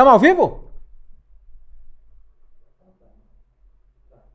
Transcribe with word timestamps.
Estamos 0.00 0.14
ao 0.14 0.18
vivo? 0.18 0.64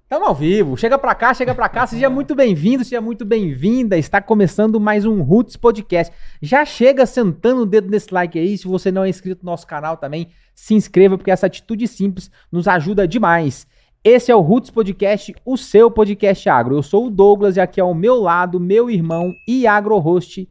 Estamos 0.03 0.27
ao 0.27 0.35
vivo. 0.35 0.77
Chega 0.77 0.95
pra 0.95 1.16
cá, 1.16 1.33
chega 1.33 1.55
pra 1.55 1.67
cá. 1.67 1.88
Seja 1.88 2.07
muito 2.07 2.35
bem-vindo, 2.35 2.83
seja 2.83 3.02
muito 3.02 3.25
bem-vinda. 3.25 3.97
Está 3.97 4.22
começando 4.22 4.80
mais 4.80 5.05
um 5.05 5.23
Roots 5.23 5.57
Podcast. 5.57 6.13
Já 6.39 6.63
chega 6.66 7.07
sentando 7.07 7.63
o 7.63 7.66
dedo 7.66 7.89
nesse 7.89 8.13
like 8.13 8.38
aí. 8.38 8.55
Se 8.55 8.67
você 8.67 8.91
não 8.91 9.05
é 9.05 9.09
inscrito 9.09 9.44
no 9.44 9.49
nosso 9.49 9.66
canal 9.66 9.97
também, 9.97 10.30
se 10.53 10.75
inscreva, 10.75 11.17
porque 11.17 11.31
essa 11.31 11.47
atitude 11.47 11.88
simples 11.88 12.29
nos 12.52 12.67
ajuda 12.67 13.07
demais. 13.07 13.66
Esse 14.03 14.31
é 14.31 14.35
o 14.35 14.41
Roots 14.41 14.69
Podcast, 14.69 15.33
o 15.44 15.57
seu 15.57 15.89
podcast 15.89 16.47
agro. 16.47 16.75
Eu 16.75 16.83
sou 16.83 17.07
o 17.07 17.09
Douglas 17.09 17.57
e 17.57 17.59
aqui 17.59 17.81
ao 17.81 17.95
meu 17.95 18.22
lado, 18.22 18.59
meu 18.59 18.88
irmão 18.88 19.33
e 19.47 19.66
agro-host, 19.66 20.47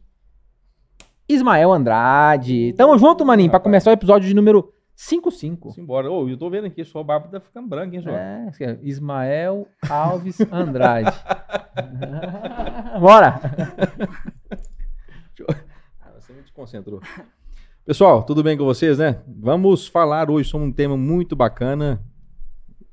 Ismael 1.29 1.71
Andrade. 1.71 2.73
Tamo 2.73 2.97
junto, 2.97 3.25
maninho, 3.25 3.49
pra 3.49 3.61
começar 3.61 3.91
o 3.91 3.93
episódio 3.93 4.27
de 4.27 4.35
número 4.35 4.74
55. 4.95 5.71
Simbora. 5.71 6.09
Ô, 6.09 6.27
eu 6.29 6.37
tô 6.37 6.49
vendo 6.49 6.65
aqui, 6.67 6.83
sua 6.85 7.03
barba 7.03 7.27
tá 7.27 7.39
ficando 7.39 7.67
branca, 7.67 7.95
hein, 7.95 8.01
João? 8.01 8.15
É, 8.15 8.51
Ismael 8.81 9.67
Alves 9.89 10.39
Andrade. 10.51 11.11
Bora! 12.99 13.39
Ah, 16.01 16.11
Você 16.17 16.33
me 16.33 16.41
desconcentrou. 16.41 17.01
Pessoal, 17.85 18.23
tudo 18.23 18.41
bem 18.41 18.57
com 18.57 18.63
vocês, 18.63 18.97
né? 18.97 19.21
Vamos 19.27 19.87
falar 19.87 20.29
hoje 20.31 20.49
sobre 20.49 20.67
um 20.67 20.71
tema 20.71 20.95
muito 20.95 21.35
bacana 21.35 22.01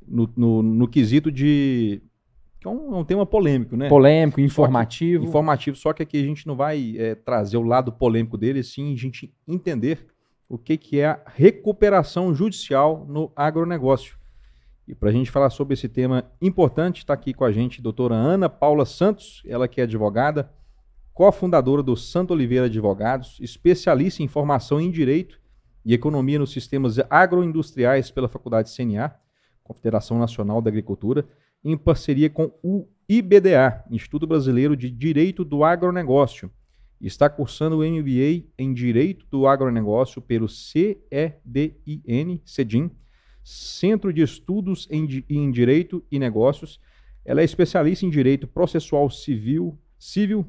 no, 0.06 0.30
no, 0.36 0.62
no 0.62 0.88
quesito 0.88 1.30
de. 1.30 2.02
que 2.60 2.66
é 2.66 2.70
um, 2.70 2.96
é 2.96 2.98
um 2.98 3.04
tema 3.04 3.24
polêmico, 3.24 3.76
né? 3.76 3.88
Polêmico, 3.88 4.40
informativo. 4.40 5.24
Informativo, 5.24 5.76
só 5.76 5.92
que 5.92 6.02
aqui 6.02 6.20
a 6.20 6.24
gente 6.24 6.46
não 6.46 6.56
vai 6.56 6.96
é, 6.98 7.14
trazer 7.14 7.56
o 7.56 7.62
lado 7.62 7.92
polêmico 7.92 8.36
dele, 8.36 8.62
sim 8.62 8.92
a 8.92 8.96
gente 8.96 9.32
entender 9.46 10.06
o 10.52 10.58
que, 10.58 10.76
que 10.76 11.00
é 11.00 11.06
a 11.06 11.18
recuperação 11.34 12.34
judicial 12.34 13.06
no 13.08 13.32
agronegócio. 13.34 14.18
E 14.86 14.94
para 14.94 15.08
a 15.08 15.12
gente 15.12 15.30
falar 15.30 15.48
sobre 15.48 15.72
esse 15.72 15.88
tema 15.88 16.30
importante, 16.42 16.98
está 16.98 17.14
aqui 17.14 17.32
com 17.32 17.42
a 17.42 17.50
gente 17.50 17.80
a 17.80 17.82
doutora 17.82 18.14
Ana 18.14 18.50
Paula 18.50 18.84
Santos, 18.84 19.42
ela 19.46 19.66
que 19.66 19.80
é 19.80 19.84
advogada, 19.84 20.52
cofundadora 21.14 21.82
do 21.82 21.96
Santo 21.96 22.34
Oliveira 22.34 22.66
Advogados, 22.66 23.38
especialista 23.40 24.22
em 24.22 24.28
formação 24.28 24.78
em 24.78 24.90
Direito 24.90 25.40
e 25.86 25.94
Economia 25.94 26.38
nos 26.38 26.52
Sistemas 26.52 26.98
Agroindustriais 27.08 28.10
pela 28.10 28.28
Faculdade 28.28 28.76
CNA, 28.76 29.10
Confederação 29.64 30.18
Nacional 30.18 30.60
da 30.60 30.68
Agricultura, 30.68 31.26
em 31.64 31.78
parceria 31.78 32.28
com 32.28 32.52
o 32.62 32.86
IBDA, 33.08 33.84
Instituto 33.90 34.26
Brasileiro 34.26 34.76
de 34.76 34.90
Direito 34.90 35.46
do 35.46 35.64
Agronegócio. 35.64 36.50
Está 37.02 37.28
cursando 37.28 37.78
o 37.78 37.84
MBA 37.84 38.44
em 38.56 38.72
Direito 38.72 39.26
do 39.28 39.46
Agronegócio 39.48 40.22
pelo 40.22 40.48
CEDIN, 40.48 42.40
CEDIN, 42.44 42.90
Centro 43.42 44.12
de 44.12 44.22
Estudos 44.22 44.86
em, 44.88 45.24
em 45.28 45.50
Direito 45.50 46.04
e 46.10 46.18
Negócios. 46.18 46.80
Ela 47.24 47.40
é 47.40 47.44
especialista 47.44 48.06
em 48.06 48.10
Direito 48.10 48.46
Processual 48.46 49.10
Civil, 49.10 49.76
Civil 49.98 50.46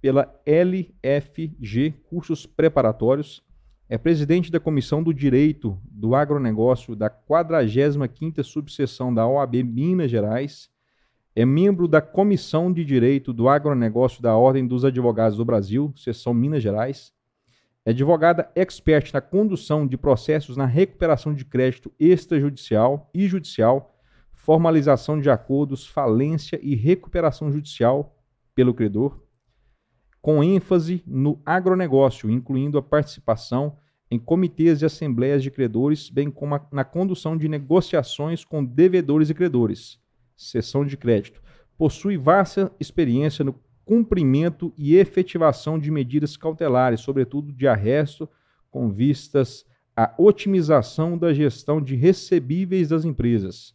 pela 0.00 0.38
LFG 0.44 1.94
Cursos 2.04 2.44
Preparatórios. 2.44 3.42
É 3.88 3.96
presidente 3.96 4.50
da 4.50 4.60
Comissão 4.60 5.02
do 5.02 5.14
Direito 5.14 5.80
do 5.84 6.14
Agronegócio 6.14 6.94
da 6.94 7.08
45ª 7.08 8.42
Subseção 8.42 9.14
da 9.14 9.26
OAB 9.26 9.62
Minas 9.62 10.10
Gerais. 10.10 10.68
É 11.38 11.44
membro 11.44 11.86
da 11.86 12.00
Comissão 12.00 12.72
de 12.72 12.82
Direito 12.82 13.30
do 13.30 13.46
Agronegócio 13.46 14.22
da 14.22 14.34
Ordem 14.34 14.66
dos 14.66 14.86
Advogados 14.86 15.36
do 15.36 15.44
Brasil, 15.44 15.92
seção 15.94 16.32
Minas 16.32 16.62
Gerais. 16.62 17.12
É 17.84 17.90
advogada 17.90 18.50
expert 18.54 19.12
na 19.12 19.20
condução 19.20 19.86
de 19.86 19.98
processos 19.98 20.56
na 20.56 20.64
recuperação 20.64 21.34
de 21.34 21.44
crédito 21.44 21.92
extrajudicial 22.00 23.10
e 23.12 23.28
judicial, 23.28 23.94
formalização 24.32 25.20
de 25.20 25.28
acordos, 25.28 25.86
falência 25.86 26.58
e 26.62 26.74
recuperação 26.74 27.52
judicial 27.52 28.16
pelo 28.54 28.72
credor, 28.72 29.22
com 30.22 30.42
ênfase 30.42 31.02
no 31.06 31.38
agronegócio, 31.44 32.30
incluindo 32.30 32.78
a 32.78 32.82
participação 32.82 33.76
em 34.10 34.18
comitês 34.18 34.80
e 34.80 34.86
assembleias 34.86 35.42
de 35.42 35.50
credores, 35.50 36.08
bem 36.08 36.30
como 36.30 36.58
na 36.72 36.82
condução 36.82 37.36
de 37.36 37.46
negociações 37.46 38.42
com 38.42 38.64
devedores 38.64 39.28
e 39.28 39.34
credores, 39.34 40.00
seção 40.36 40.84
de 40.84 40.96
crédito. 40.96 41.42
Possui 41.78 42.16
vasta 42.16 42.72
experiência 42.78 43.44
no 43.44 43.54
cumprimento 43.84 44.72
e 44.76 44.96
efetivação 44.96 45.78
de 45.78 45.90
medidas 45.90 46.36
cautelares, 46.36 47.00
sobretudo 47.00 47.52
de 47.52 47.68
arresto, 47.68 48.28
com 48.70 48.90
vistas 48.90 49.64
à 49.96 50.12
otimização 50.18 51.16
da 51.16 51.32
gestão 51.32 51.80
de 51.80 51.94
recebíveis 51.94 52.88
das 52.88 53.04
empresas. 53.04 53.74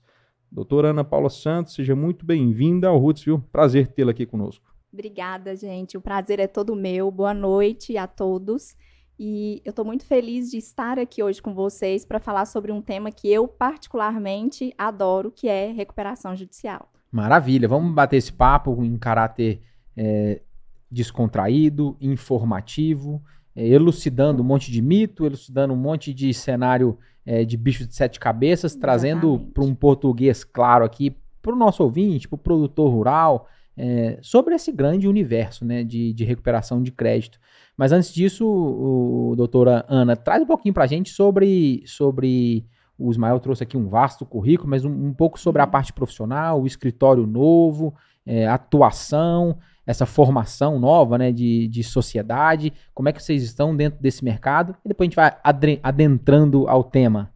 Doutora 0.52 0.90
Ana 0.90 1.04
Paula 1.04 1.30
Santos, 1.30 1.74
seja 1.74 1.96
muito 1.96 2.26
bem-vinda 2.26 2.90
ao 2.90 2.98
Roots, 2.98 3.24
viu? 3.24 3.40
Prazer 3.52 3.88
tê-la 3.88 4.12
aqui 4.12 4.26
conosco. 4.26 4.70
Obrigada, 4.92 5.56
gente. 5.56 5.98
O 5.98 6.02
prazer 6.02 6.40
é 6.40 6.48
todo 6.48 6.76
meu. 6.76 7.10
Boa 7.10 7.34
noite 7.34 7.96
a 7.96 8.06
todos. 8.06 8.76
E 9.24 9.62
eu 9.64 9.70
estou 9.70 9.86
muito 9.86 10.04
feliz 10.04 10.50
de 10.50 10.58
estar 10.58 10.98
aqui 10.98 11.22
hoje 11.22 11.40
com 11.40 11.54
vocês 11.54 12.04
para 12.04 12.20
falar 12.20 12.44
sobre 12.46 12.72
um 12.72 12.82
tema 12.82 13.12
que 13.12 13.32
eu 13.32 13.48
particularmente 13.48 14.74
adoro, 14.76 15.30
que 15.30 15.48
é 15.48 15.72
recuperação 15.72 16.36
judicial. 16.36 16.92
Maravilha, 17.12 17.68
vamos 17.68 17.94
bater 17.94 18.18
esse 18.18 18.34
papo 18.34 18.84
em 18.84 18.98
caráter 18.98 19.62
é, 19.96 20.42
descontraído, 20.90 21.96
informativo, 22.02 23.22
é, 23.56 23.64
elucidando 23.64 24.42
um 24.42 24.46
monte 24.46 24.72
de 24.72 24.82
mito, 24.82 25.24
elucidando 25.24 25.72
um 25.72 25.78
monte 25.78 26.16
de 26.16 26.34
cenário 26.34 26.98
é, 27.24 27.46
de 27.46 27.58
bicho 27.58 27.86
de 27.86 27.94
sete 27.96 28.20
cabeças, 28.20 28.76
trazendo 28.76 29.34
Exatamente. 29.36 29.54
para 29.54 29.64
um 29.64 29.76
português 29.76 30.44
claro 30.44 30.84
aqui, 30.84 31.16
para 31.44 31.54
o 31.54 31.56
nosso 31.56 31.84
ouvinte, 31.84 32.28
para 32.28 32.38
o 32.38 32.40
produtor 32.40 32.90
rural, 32.90 33.48
é, 33.78 34.20
sobre 34.22 34.54
esse 34.56 34.72
grande 34.72 35.08
universo 35.08 35.66
né, 35.66 35.84
de, 35.84 36.14
de 36.14 36.24
recuperação 36.24 36.82
de 36.82 36.92
crédito. 36.92 37.40
Mas 37.78 37.92
antes 37.92 38.14
disso, 38.14 38.48
o, 38.48 39.34
doutora 39.36 39.86
Ana, 39.88 40.16
traz 40.16 40.42
um 40.44 40.46
pouquinho 40.46 40.74
para 40.74 40.84
a 40.84 40.88
gente 40.88 41.10
sobre, 41.10 41.84
sobre 41.86 42.66
o 42.98 43.10
Ismael 43.10 43.40
trouxe 43.40 43.64
aqui 43.64 43.78
um 43.78 43.88
vasto 43.88 44.26
currículo, 44.26 44.70
mas 44.70 44.86
um, 44.86 44.92
um 44.92 45.14
pouco 45.14 45.40
sobre 45.40 45.62
a 45.62 45.68
parte 45.68 45.92
profissional, 45.92 46.62
o 46.62 46.68
escritório 46.68 47.26
novo, 47.26 47.94
é, 48.26 48.48
atuação, 48.48 49.58
essa 49.86 50.06
formação 50.06 50.80
nova 50.80 51.18
né, 51.18 51.32
de, 51.32 51.68
de 51.68 51.84
sociedade, 51.84 52.72
como 52.94 53.10
é 53.10 53.14
que 53.14 53.22
vocês 53.22 53.42
estão 53.42 53.76
dentro 53.76 54.00
desse 54.00 54.24
mercado, 54.24 54.76
e 54.86 54.90
depois 54.90 55.06
a 55.06 55.10
gente 55.10 55.16
vai 55.16 55.80
adentrando 55.82 56.68
ao 56.68 56.84
tema. 56.84 57.32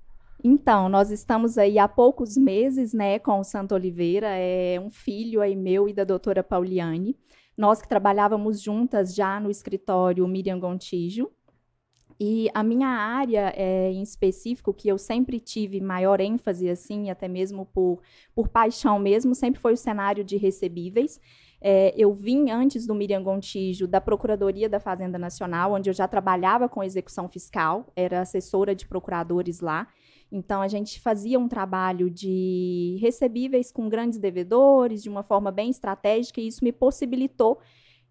Então, 0.48 0.88
nós 0.88 1.10
estamos 1.10 1.58
aí 1.58 1.80
há 1.80 1.88
poucos 1.88 2.38
meses, 2.38 2.94
né, 2.94 3.18
com 3.18 3.40
o 3.40 3.44
Santo 3.44 3.74
Oliveira, 3.74 4.28
é 4.28 4.80
um 4.80 4.92
filho 4.92 5.42
aí 5.42 5.56
meu 5.56 5.90
e 5.90 5.94
da 5.94 6.04
doutora 6.04 6.44
Pauliane. 6.44 7.18
Nós 7.58 7.82
que 7.82 7.90
trabalhávamos 7.90 8.62
juntas 8.62 9.16
já 9.16 9.40
no 9.40 9.50
escritório 9.50 10.28
Miriam 10.28 10.60
Gontijo. 10.60 11.32
E 12.20 12.48
a 12.54 12.62
minha 12.62 12.90
área 12.90 13.52
é, 13.56 13.92
em 13.92 14.04
específico, 14.04 14.72
que 14.72 14.88
eu 14.88 15.00
sempre 15.00 15.40
tive 15.40 15.82
maior 15.82 16.22
ênfase, 16.22 16.70
assim, 16.70 17.10
até 17.10 17.28
mesmo 17.28 17.66
por, 17.66 18.00
por 18.36 18.48
paixão 18.48 19.00
mesmo, 19.00 19.34
sempre 19.34 19.60
foi 19.60 19.74
o 19.74 19.78
cenário 19.78 20.24
de 20.24 20.38
recebíveis. 20.38 21.20
É, 21.60 21.92
eu 21.98 22.14
vim 22.14 22.52
antes 22.52 22.86
do 22.86 22.94
Miriam 22.94 23.24
Gontijo 23.24 23.88
da 23.88 24.00
Procuradoria 24.00 24.70
da 24.70 24.80
Fazenda 24.80 25.18
Nacional, 25.18 25.74
onde 25.74 25.90
eu 25.90 25.94
já 25.96 26.08
trabalhava 26.08 26.70
com 26.70 26.84
execução 26.84 27.28
fiscal, 27.28 27.92
era 27.96 28.22
assessora 28.22 28.76
de 28.76 28.88
procuradores 28.88 29.60
lá. 29.60 29.88
Então, 30.32 30.62
a 30.62 30.68
gente 30.68 31.00
fazia 31.00 31.40
um 31.40 31.48
trabalho 31.48 32.10
de 32.10 32.98
recebíveis 33.00 33.72
com 33.72 33.88
grandes 33.88 34.20
devedores, 34.20 35.02
de 35.02 35.10
uma 35.10 35.24
forma 35.24 35.52
bem 35.52 35.70
estratégica, 35.70 36.42
e 36.42 36.48
isso 36.48 36.64
me 36.64 36.72
possibilitou 36.72 37.60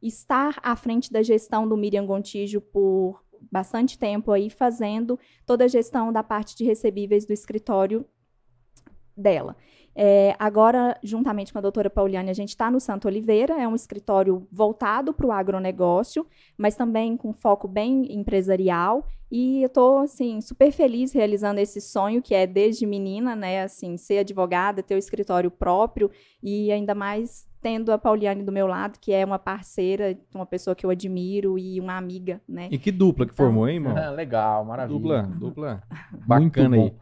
estar 0.01 0.59
à 0.63 0.77
frente 0.77 1.13
da 1.13 1.23
gestão 1.23 1.69
do 1.69 1.77
Miriam 1.77 2.07
Gontijo 2.07 2.61
por 2.61 3.23
bastante 3.51 3.99
tempo 3.99 4.33
aí, 4.33 4.49
fazendo 4.49 5.19
toda 5.45 5.65
a 5.65 5.69
gestão 5.69 6.13
da 6.13 6.23
parte 6.23 6.57
de 6.57 6.65
recebíveis 6.65 7.27
do 7.27 7.33
escritório 7.33 8.07
dela. 9.17 9.57
É, 9.97 10.35
agora, 10.39 10.99
juntamente 11.03 11.53
com 11.53 11.59
a 11.59 11.63
doutora 11.63 11.89
Pauliane, 11.89 12.31
a 12.31 12.35
gente 12.35 12.49
está 12.49 12.71
no 12.71 12.81
Santo 12.81 13.07
Oliveira, 13.07 13.55
é 13.55 13.69
um 13.69 13.75
escritório 13.75 14.47
voltado 14.51 15.13
para 15.13 15.27
o 15.27 15.33
agronegócio, 15.33 16.27
mas 16.59 16.75
também 16.75 17.17
com 17.17 17.33
foco 17.33 17.69
bem 17.69 18.13
empresarial. 18.13 19.07
E 19.31 19.63
eu 19.63 19.67
estou, 19.67 19.99
assim, 19.99 20.41
super 20.41 20.71
feliz 20.71 21.13
realizando 21.13 21.59
esse 21.59 21.81
sonho, 21.81 22.23
que 22.23 22.35
é 22.35 22.47
desde 22.47 22.87
menina, 22.87 23.35
né, 23.35 23.63
assim, 23.63 23.97
ser 23.97 24.19
advogada, 24.19 24.83
ter 24.83 24.95
o 24.95 24.99
escritório 24.99 25.51
próprio 25.51 26.11
e 26.43 26.71
ainda 26.71 26.95
mais 26.95 27.49
tendo 27.61 27.91
a 27.91 27.99
Pauliane 27.99 28.43
do 28.43 28.53
meu 28.53 28.67
lado, 28.67 28.99
que 29.01 29.13
é 29.13 29.25
uma 29.25 29.39
parceira, 29.39 30.17
uma 30.35 30.45
pessoa 30.45 30.77
que 30.77 30.85
eu 30.85 30.91
admiro 30.91 31.59
e 31.59 31.81
uma 31.81 31.97
amiga, 31.97 32.41
né. 32.47 32.69
E 32.71 32.79
que 32.79 32.93
dupla 32.93 33.25
que 33.25 33.33
Então, 33.33 33.47
formou, 33.47 33.67
hein, 33.67 33.77
irmão? 33.77 33.97
Ah, 33.97 34.11
legal, 34.11 34.65
maravilha. 34.67 35.23
Dupla, 35.23 35.23
dupla 35.23 35.83
Muito 36.13 36.27
bacana 36.29 36.77
aí. 36.77 36.93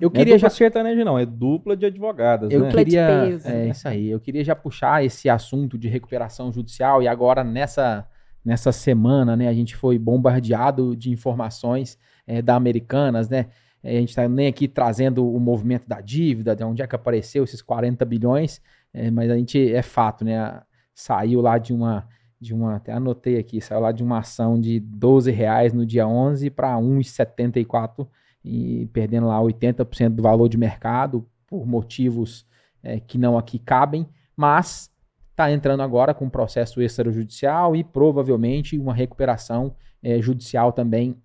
Eu 0.00 0.06
Não 0.08 0.14
queria 0.14 0.34
é 0.36 0.38
já 0.38 0.48
dupla 0.48 0.56
sertaneja, 0.56 1.04
não, 1.04 1.18
é 1.18 1.26
dupla 1.26 1.76
de 1.76 1.86
advogadas, 1.86 2.50
Eu 2.50 2.60
né? 2.60 2.66
Dupla 2.66 2.84
de 2.84 2.90
queria, 2.90 3.06
peso. 3.26 3.48
é 3.48 3.68
isso 3.68 3.88
aí. 3.88 4.08
Eu 4.10 4.20
queria 4.20 4.44
já 4.44 4.54
puxar 4.54 5.04
esse 5.04 5.28
assunto 5.28 5.76
de 5.76 5.88
recuperação 5.88 6.52
judicial 6.52 7.02
e 7.02 7.08
agora 7.08 7.42
nessa 7.44 8.06
nessa 8.44 8.72
semana, 8.72 9.36
né, 9.36 9.48
a 9.48 9.52
gente 9.52 9.76
foi 9.76 9.98
bombardeado 9.98 10.96
de 10.96 11.10
informações 11.10 11.98
é, 12.26 12.40
da 12.40 12.54
Americanas, 12.54 13.28
né, 13.28 13.46
É, 13.82 13.96
a 13.98 14.00
gente 14.00 14.08
está 14.08 14.26
nem 14.28 14.46
aqui 14.48 14.66
trazendo 14.66 15.28
o 15.30 15.38
movimento 15.38 15.86
da 15.88 16.00
dívida, 16.00 16.56
de 16.56 16.64
onde 16.64 16.82
é 16.82 16.86
que 16.86 16.96
apareceu 16.96 17.44
esses 17.44 17.60
40 17.62 18.04
bilhões, 18.04 18.60
é, 18.92 19.10
mas 19.10 19.30
a 19.30 19.36
gente 19.36 19.72
é 19.72 19.82
fato, 19.82 20.24
né? 20.24 20.62
Saiu 20.94 21.40
lá 21.40 21.58
de 21.58 21.72
uma, 21.72 22.08
de 22.40 22.52
uma, 22.54 22.76
até 22.76 22.92
anotei 22.92 23.38
aqui, 23.38 23.60
saiu 23.60 23.80
lá 23.80 23.92
de 23.92 24.02
uma 24.02 24.18
ação 24.18 24.60
de 24.60 24.80
12 24.80 25.30
reais 25.30 25.72
no 25.72 25.86
dia 25.86 26.08
11 26.08 26.50
para 26.50 26.74
1,74 26.76 28.08
e 28.48 28.86
perdendo 28.86 29.26
lá 29.26 29.38
80% 29.40 30.14
do 30.14 30.22
valor 30.22 30.48
de 30.48 30.56
mercado 30.56 31.28
por 31.46 31.66
motivos 31.66 32.46
é, 32.82 32.98
que 32.98 33.18
não 33.18 33.36
aqui 33.36 33.58
cabem, 33.58 34.08
mas 34.34 34.90
está 35.30 35.52
entrando 35.52 35.82
agora 35.82 36.14
com 36.14 36.24
um 36.24 36.30
processo 36.30 36.80
extrajudicial 36.80 37.76
e 37.76 37.84
provavelmente 37.84 38.78
uma 38.78 38.94
recuperação 38.94 39.76
é, 40.02 40.20
judicial 40.20 40.72
também 40.72 41.16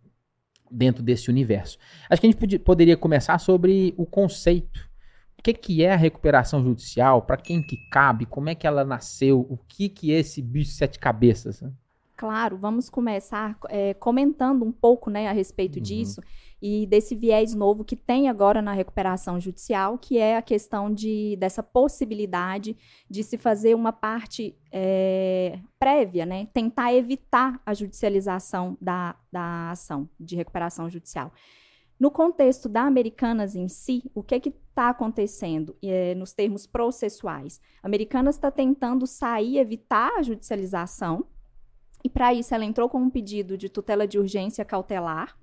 dentro 0.70 1.02
desse 1.02 1.30
universo. 1.30 1.78
Acho 2.10 2.20
que 2.20 2.28
a 2.28 2.30
gente 2.30 2.40
podia, 2.40 2.60
poderia 2.60 2.98
começar 2.98 3.38
sobre 3.40 3.94
o 3.96 4.06
conceito. 4.06 4.92
O 5.40 5.44
que, 5.44 5.54
que 5.54 5.84
é 5.84 5.94
a 5.94 5.98
recuperação 5.98 6.62
judicial? 6.62 7.22
Para 7.22 7.38
quem 7.38 7.62
que 7.62 7.78
cabe? 7.90 8.26
Como 8.26 8.50
é 8.50 8.56
que 8.56 8.68
ela 8.68 8.84
nasceu? 8.84 9.46
O 9.50 9.58
que, 9.58 9.88
que 9.88 10.14
é 10.14 10.20
esse 10.20 10.42
bicho 10.42 10.72
de 10.72 10.78
sete 10.78 11.00
cabeças? 11.00 11.64
Claro, 12.16 12.58
vamos 12.58 12.90
começar 12.90 13.58
é, 13.70 13.94
comentando 13.94 14.64
um 14.64 14.72
pouco 14.72 15.10
né, 15.10 15.28
a 15.28 15.32
respeito 15.32 15.78
uhum. 15.78 15.84
disso 15.84 16.22
e 16.66 16.88
desse 16.88 17.14
viés 17.14 17.54
novo 17.54 17.84
que 17.84 17.94
tem 17.94 18.30
agora 18.30 18.62
na 18.62 18.72
recuperação 18.72 19.38
judicial, 19.38 19.98
que 19.98 20.18
é 20.18 20.38
a 20.38 20.42
questão 20.42 20.90
de, 20.90 21.36
dessa 21.36 21.62
possibilidade 21.62 22.78
de 23.10 23.22
se 23.22 23.38
fazer 23.38 23.76
uma 23.76 23.92
parte 23.92 24.58
é, 24.72 25.60
prévia, 25.78 26.26
né? 26.26 26.48
Tentar 26.54 26.94
evitar 26.94 27.62
a 27.66 27.74
judicialização 27.74 28.78
da, 28.80 29.14
da 29.30 29.72
ação 29.72 30.08
de 30.18 30.38
recuperação 30.38 30.90
judicial. 30.90 31.34
No 32.00 32.10
contexto 32.10 32.70
da 32.70 32.84
Americanas 32.84 33.58
em 33.58 33.68
si, 33.68 34.10
o 34.16 34.24
que 34.24 34.36
está 34.36 34.88
acontecendo 34.88 35.76
é, 35.84 36.16
nos 36.16 36.32
termos 36.32 36.66
processuais? 36.66 37.60
A 37.84 37.88
Americanas 37.88 38.36
está 38.36 38.50
tentando 38.50 39.06
sair, 39.06 39.58
evitar 39.58 40.14
a 40.18 40.22
judicialização, 40.22 41.26
e 42.06 42.10
para 42.10 42.34
isso 42.34 42.56
ela 42.56 42.64
entrou 42.64 42.88
com 42.88 43.00
um 43.00 43.10
pedido 43.10 43.58
de 43.58 43.68
tutela 43.68 44.08
de 44.08 44.18
urgência 44.18 44.64
cautelar, 44.64 45.38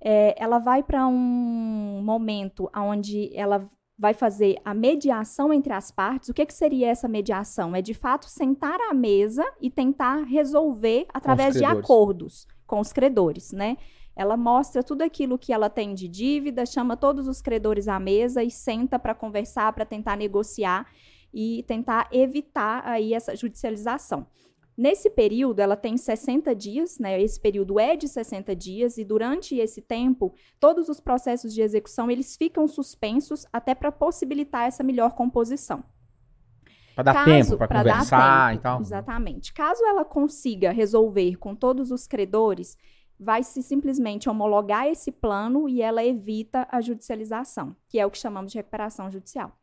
é, 0.00 0.34
ela 0.42 0.58
vai 0.58 0.82
para 0.82 1.06
um 1.06 2.02
momento 2.02 2.70
onde 2.74 3.30
ela 3.34 3.68
vai 3.98 4.12
fazer 4.12 4.56
a 4.64 4.74
mediação 4.74 5.52
entre 5.52 5.72
as 5.72 5.90
partes. 5.90 6.28
O 6.28 6.34
que, 6.34 6.44
que 6.44 6.52
seria 6.52 6.88
essa 6.88 7.08
mediação? 7.08 7.74
É 7.74 7.80
de 7.80 7.94
fato 7.94 8.26
sentar 8.26 8.78
à 8.90 8.92
mesa 8.92 9.44
e 9.60 9.70
tentar 9.70 10.22
resolver 10.24 11.06
através 11.12 11.54
de 11.54 11.64
acordos 11.64 12.46
com 12.66 12.80
os 12.80 12.92
credores, 12.92 13.52
né? 13.52 13.76
Ela 14.14 14.36
mostra 14.36 14.82
tudo 14.82 15.02
aquilo 15.02 15.38
que 15.38 15.52
ela 15.52 15.68
tem 15.68 15.94
de 15.94 16.08
dívida, 16.08 16.64
chama 16.64 16.96
todos 16.96 17.28
os 17.28 17.42
credores 17.42 17.86
à 17.86 17.98
mesa 17.98 18.42
e 18.42 18.50
senta 18.50 18.98
para 18.98 19.14
conversar, 19.14 19.72
para 19.72 19.84
tentar 19.84 20.16
negociar 20.16 20.86
e 21.32 21.62
tentar 21.64 22.08
evitar 22.10 22.82
aí 22.86 23.12
essa 23.12 23.36
judicialização. 23.36 24.26
Nesse 24.76 25.08
período, 25.08 25.60
ela 25.60 25.74
tem 25.74 25.96
60 25.96 26.54
dias, 26.54 26.98
né? 26.98 27.18
Esse 27.20 27.40
período 27.40 27.80
é 27.80 27.96
de 27.96 28.06
60 28.06 28.54
dias 28.54 28.98
e 28.98 29.04
durante 29.04 29.56
esse 29.56 29.80
tempo, 29.80 30.34
todos 30.60 30.90
os 30.90 31.00
processos 31.00 31.54
de 31.54 31.62
execução 31.62 32.10
eles 32.10 32.36
ficam 32.36 32.68
suspensos 32.68 33.46
até 33.50 33.74
para 33.74 33.90
possibilitar 33.90 34.66
essa 34.66 34.82
melhor 34.82 35.12
composição. 35.12 35.82
Para 36.94 37.04
dar 37.04 37.24
tempo 37.24 37.56
para 37.56 37.68
conversar 37.68 38.50
tempo, 38.50 38.60
e 38.60 38.62
tal. 38.62 38.80
Exatamente. 38.80 39.54
Caso 39.54 39.84
ela 39.84 40.04
consiga 40.04 40.72
resolver 40.72 41.36
com 41.36 41.54
todos 41.54 41.90
os 41.90 42.06
credores, 42.06 42.76
vai 43.18 43.42
se 43.42 43.62
simplesmente 43.62 44.28
homologar 44.28 44.86
esse 44.86 45.10
plano 45.10 45.68
e 45.68 45.80
ela 45.80 46.04
evita 46.04 46.66
a 46.70 46.82
judicialização, 46.82 47.74
que 47.88 47.98
é 47.98 48.04
o 48.04 48.10
que 48.10 48.18
chamamos 48.18 48.52
de 48.52 48.58
recuperação 48.58 49.10
judicial. 49.10 49.56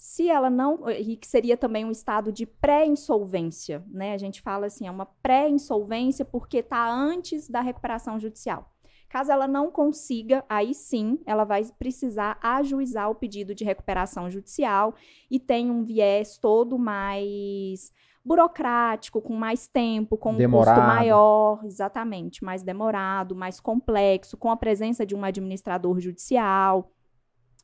Se 0.00 0.30
ela 0.30 0.48
não, 0.48 0.88
e 0.88 1.14
que 1.14 1.26
seria 1.26 1.58
também 1.58 1.84
um 1.84 1.90
estado 1.90 2.32
de 2.32 2.46
pré-insolvência, 2.46 3.84
né? 3.86 4.14
A 4.14 4.16
gente 4.16 4.40
fala 4.40 4.64
assim, 4.64 4.86
é 4.86 4.90
uma 4.90 5.04
pré-insolvência 5.04 6.24
porque 6.24 6.60
está 6.60 6.90
antes 6.90 7.50
da 7.50 7.60
recuperação 7.60 8.18
judicial. 8.18 8.72
Caso 9.10 9.30
ela 9.30 9.46
não 9.46 9.70
consiga, 9.70 10.42
aí 10.48 10.72
sim 10.72 11.20
ela 11.26 11.44
vai 11.44 11.62
precisar 11.78 12.38
ajuizar 12.42 13.10
o 13.10 13.14
pedido 13.14 13.54
de 13.54 13.62
recuperação 13.62 14.30
judicial 14.30 14.94
e 15.30 15.38
tem 15.38 15.70
um 15.70 15.84
viés 15.84 16.38
todo 16.38 16.78
mais 16.78 17.92
burocrático, 18.24 19.20
com 19.20 19.34
mais 19.34 19.68
tempo, 19.68 20.16
com 20.16 20.34
demorado. 20.34 20.78
um 20.78 20.80
custo 20.80 20.96
maior, 20.96 21.60
exatamente, 21.66 22.42
mais 22.42 22.62
demorado, 22.62 23.36
mais 23.36 23.60
complexo, 23.60 24.38
com 24.38 24.50
a 24.50 24.56
presença 24.56 25.04
de 25.04 25.14
um 25.14 25.22
administrador 25.24 26.00
judicial 26.00 26.90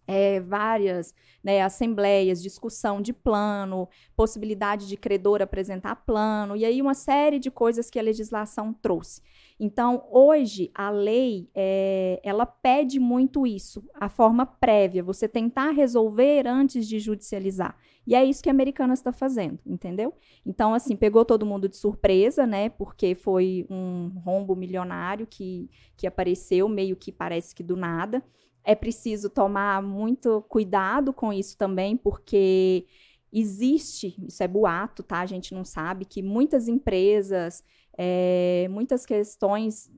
é, 0.06 0.40
várias 0.40 1.14
né, 1.42 1.62
assembleias, 1.62 2.42
discussão 2.42 3.00
de 3.00 3.12
plano, 3.12 3.88
possibilidade 4.16 4.88
de 4.88 4.96
credor 4.96 5.42
apresentar 5.42 5.96
plano, 5.96 6.56
e 6.56 6.64
aí 6.64 6.80
uma 6.80 6.94
série 6.94 7.38
de 7.38 7.50
coisas 7.50 7.90
que 7.90 7.98
a 7.98 8.02
legislação 8.02 8.72
trouxe. 8.72 9.22
Então, 9.58 10.06
hoje, 10.10 10.70
a 10.74 10.90
lei, 10.90 11.48
é, 11.54 12.20
ela 12.22 12.44
pede 12.44 13.00
muito 13.00 13.46
isso, 13.46 13.82
a 13.94 14.08
forma 14.08 14.44
prévia, 14.44 15.02
você 15.02 15.26
tentar 15.26 15.70
resolver 15.70 16.46
antes 16.46 16.86
de 16.86 16.98
judicializar. 16.98 17.76
E 18.06 18.14
é 18.14 18.24
isso 18.24 18.42
que 18.42 18.48
a 18.48 18.52
Americanas 18.52 19.00
está 19.00 19.12
fazendo, 19.12 19.58
entendeu? 19.66 20.14
Então, 20.44 20.72
assim, 20.72 20.94
pegou 20.94 21.24
todo 21.24 21.44
mundo 21.44 21.68
de 21.68 21.76
surpresa, 21.76 22.46
né? 22.46 22.68
Porque 22.68 23.16
foi 23.16 23.66
um 23.68 24.12
rombo 24.24 24.54
milionário 24.54 25.26
que, 25.26 25.68
que 25.96 26.06
apareceu, 26.06 26.68
meio 26.68 26.94
que 26.94 27.10
parece 27.10 27.52
que 27.52 27.64
do 27.64 27.76
nada. 27.76 28.22
É 28.68 28.74
preciso 28.74 29.30
tomar 29.30 29.80
muito 29.80 30.42
cuidado 30.48 31.12
com 31.12 31.32
isso 31.32 31.56
também, 31.56 31.96
porque 31.96 32.84
existe, 33.32 34.16
isso 34.26 34.42
é 34.42 34.48
boato, 34.48 35.04
tá? 35.04 35.20
A 35.20 35.26
gente 35.26 35.54
não 35.54 35.64
sabe 35.64 36.04
que 36.04 36.20
muitas 36.20 36.66
empresas, 36.66 37.62
é, 37.96 38.66
muitas 38.68 39.06
questões 39.06 39.88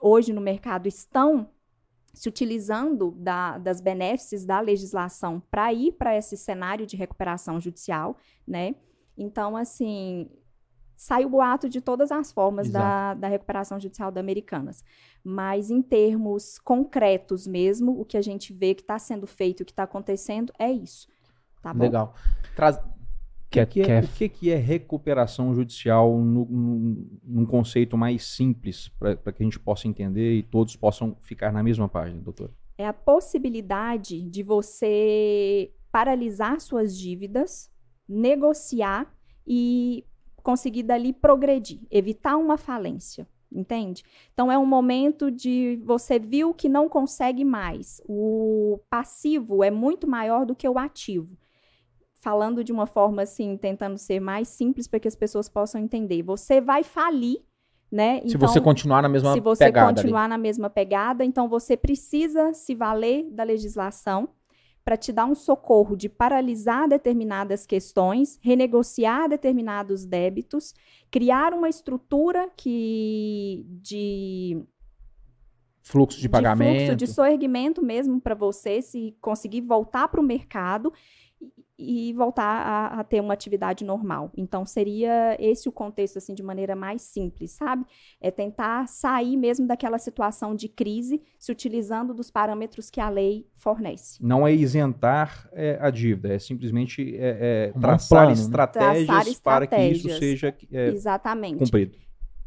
hoje 0.00 0.32
no 0.32 0.40
mercado 0.40 0.88
estão 0.88 1.48
se 2.12 2.28
utilizando 2.28 3.12
da, 3.12 3.56
das 3.58 3.80
benefícios 3.80 4.44
da 4.44 4.58
legislação 4.60 5.40
para 5.48 5.72
ir 5.72 5.92
para 5.92 6.16
esse 6.16 6.36
cenário 6.36 6.86
de 6.86 6.96
recuperação 6.96 7.60
judicial, 7.60 8.16
né? 8.44 8.74
Então, 9.16 9.56
assim, 9.56 10.28
sai 10.98 11.24
o 11.24 11.28
boato 11.28 11.68
de 11.68 11.80
todas 11.80 12.10
as 12.10 12.32
formas 12.32 12.68
da, 12.70 13.14
da 13.14 13.28
recuperação 13.28 13.78
judicial 13.78 14.10
da 14.10 14.20
Americanas. 14.20 14.84
Mas 15.22 15.70
em 15.70 15.80
termos 15.80 16.58
concretos 16.58 17.46
mesmo, 17.46 18.00
o 18.00 18.04
que 18.04 18.16
a 18.16 18.22
gente 18.22 18.52
vê 18.52 18.74
que 18.74 18.82
está 18.82 18.98
sendo 18.98 19.24
feito, 19.24 19.60
o 19.60 19.64
que 19.64 19.70
está 19.70 19.84
acontecendo, 19.84 20.52
é 20.58 20.72
isso. 20.72 21.06
Tá 21.62 21.72
bom? 21.72 21.84
Legal. 21.84 22.14
Traz... 22.56 22.80
Que, 23.48 23.64
que 23.64 23.80
é, 23.80 24.00
o 24.00 24.08
que, 24.08 24.28
que 24.28 24.50
é 24.50 24.56
recuperação 24.56 25.54
judicial 25.54 26.18
no, 26.18 26.44
no, 26.44 27.06
num 27.24 27.46
conceito 27.46 27.96
mais 27.96 28.24
simples, 28.24 28.88
para 28.98 29.32
que 29.32 29.42
a 29.42 29.44
gente 29.44 29.58
possa 29.58 29.88
entender 29.88 30.34
e 30.34 30.42
todos 30.42 30.76
possam 30.76 31.16
ficar 31.22 31.50
na 31.50 31.62
mesma 31.62 31.88
página, 31.88 32.20
doutor? 32.20 32.50
É 32.76 32.86
a 32.86 32.92
possibilidade 32.92 34.20
de 34.20 34.42
você 34.42 35.72
paralisar 35.90 36.60
suas 36.60 36.98
dívidas, 36.98 37.70
negociar 38.06 39.10
e 39.46 40.04
conseguir 40.42 40.82
dali 40.82 41.12
progredir, 41.12 41.80
evitar 41.90 42.36
uma 42.36 42.56
falência. 42.56 43.26
Entende? 43.50 44.04
Então 44.34 44.52
é 44.52 44.58
um 44.58 44.66
momento 44.66 45.30
de 45.30 45.80
você 45.82 46.18
viu 46.18 46.52
que 46.52 46.68
não 46.68 46.86
consegue 46.86 47.46
mais. 47.46 47.98
O 48.06 48.78
passivo 48.90 49.64
é 49.64 49.70
muito 49.70 50.06
maior 50.06 50.44
do 50.44 50.54
que 50.54 50.68
o 50.68 50.78
ativo. 50.78 51.34
Falando 52.20 52.62
de 52.62 52.72
uma 52.72 52.86
forma 52.86 53.22
assim, 53.22 53.56
tentando 53.56 53.96
ser 53.96 54.20
mais 54.20 54.48
simples 54.48 54.86
para 54.86 55.00
que 55.00 55.08
as 55.08 55.16
pessoas 55.16 55.48
possam 55.48 55.80
entender. 55.80 56.22
Você 56.22 56.60
vai 56.60 56.82
falir 56.82 57.42
né? 57.90 58.20
Se 58.20 58.36
então, 58.36 58.46
você 58.46 58.60
continuar 58.60 59.02
na 59.02 59.08
mesma 59.08 59.32
pegada. 59.32 59.56
Se 59.56 59.64
você 59.64 59.72
continuar 59.72 60.24
ali. 60.24 60.28
na 60.28 60.36
mesma 60.36 60.68
pegada, 60.68 61.24
então 61.24 61.48
você 61.48 61.74
precisa 61.74 62.52
se 62.52 62.74
valer 62.74 63.24
da 63.30 63.42
legislação 63.42 64.28
para 64.88 64.96
te 64.96 65.12
dar 65.12 65.26
um 65.26 65.34
socorro 65.34 65.94
de 65.94 66.08
paralisar 66.08 66.88
determinadas 66.88 67.66
questões, 67.66 68.38
renegociar 68.40 69.28
determinados 69.28 70.06
débitos, 70.06 70.74
criar 71.10 71.52
uma 71.52 71.68
estrutura 71.68 72.48
que 72.56 73.66
de 73.68 74.64
fluxo 75.82 76.18
de 76.18 76.26
pagamento, 76.26 76.70
de 76.70 76.78
fluxo 76.86 76.96
de 76.96 77.06
soerguimento 77.06 77.84
mesmo 77.84 78.18
para 78.18 78.34
você 78.34 78.80
se 78.80 79.14
conseguir 79.20 79.60
voltar 79.60 80.08
para 80.08 80.22
o 80.22 80.24
mercado 80.24 80.90
e 81.78 82.12
voltar 82.12 82.44
a, 82.44 83.00
a, 83.00 83.04
ter 83.04 83.20
uma 83.20 83.32
atividade 83.32 83.84
normal. 83.84 84.32
Então, 84.36 84.66
seria 84.66 85.36
esse 85.38 85.68
o 85.68 85.72
contexto, 85.72 86.18
assim, 86.18 86.34
de 86.34 86.42
maneira 86.42 86.74
mais 86.74 87.02
simples, 87.02 87.52
sabe? 87.52 87.84
É 88.20 88.30
tentar 88.30 88.88
sair 88.88 89.36
mesmo 89.36 89.66
daquela 89.66 89.98
situação 89.98 90.56
de 90.56 90.68
crise, 90.68 91.22
se 91.38 91.52
utilizando 91.52 92.12
dos 92.12 92.30
parâmetros 92.30 92.90
que 92.90 93.00
a 93.00 93.08
lei 93.08 93.46
fornece. 93.54 94.18
Não 94.20 94.46
é 94.46 94.52
isentar 94.52 95.48
é, 95.52 95.78
a 95.80 95.88
dívida, 95.90 96.34
é 96.34 96.38
simplesmente 96.38 97.16
é, 97.16 97.70
é, 97.74 97.80
traçar, 97.80 98.32
estratégias 98.32 99.06
traçar, 99.06 99.28
estratégias 99.28 99.40
para 99.40 99.66
que 99.66 99.76
isso 99.82 100.18
seja 100.18 100.54
é, 100.72 100.88
Exatamente. 100.88 101.58
cumprido. 101.58 101.96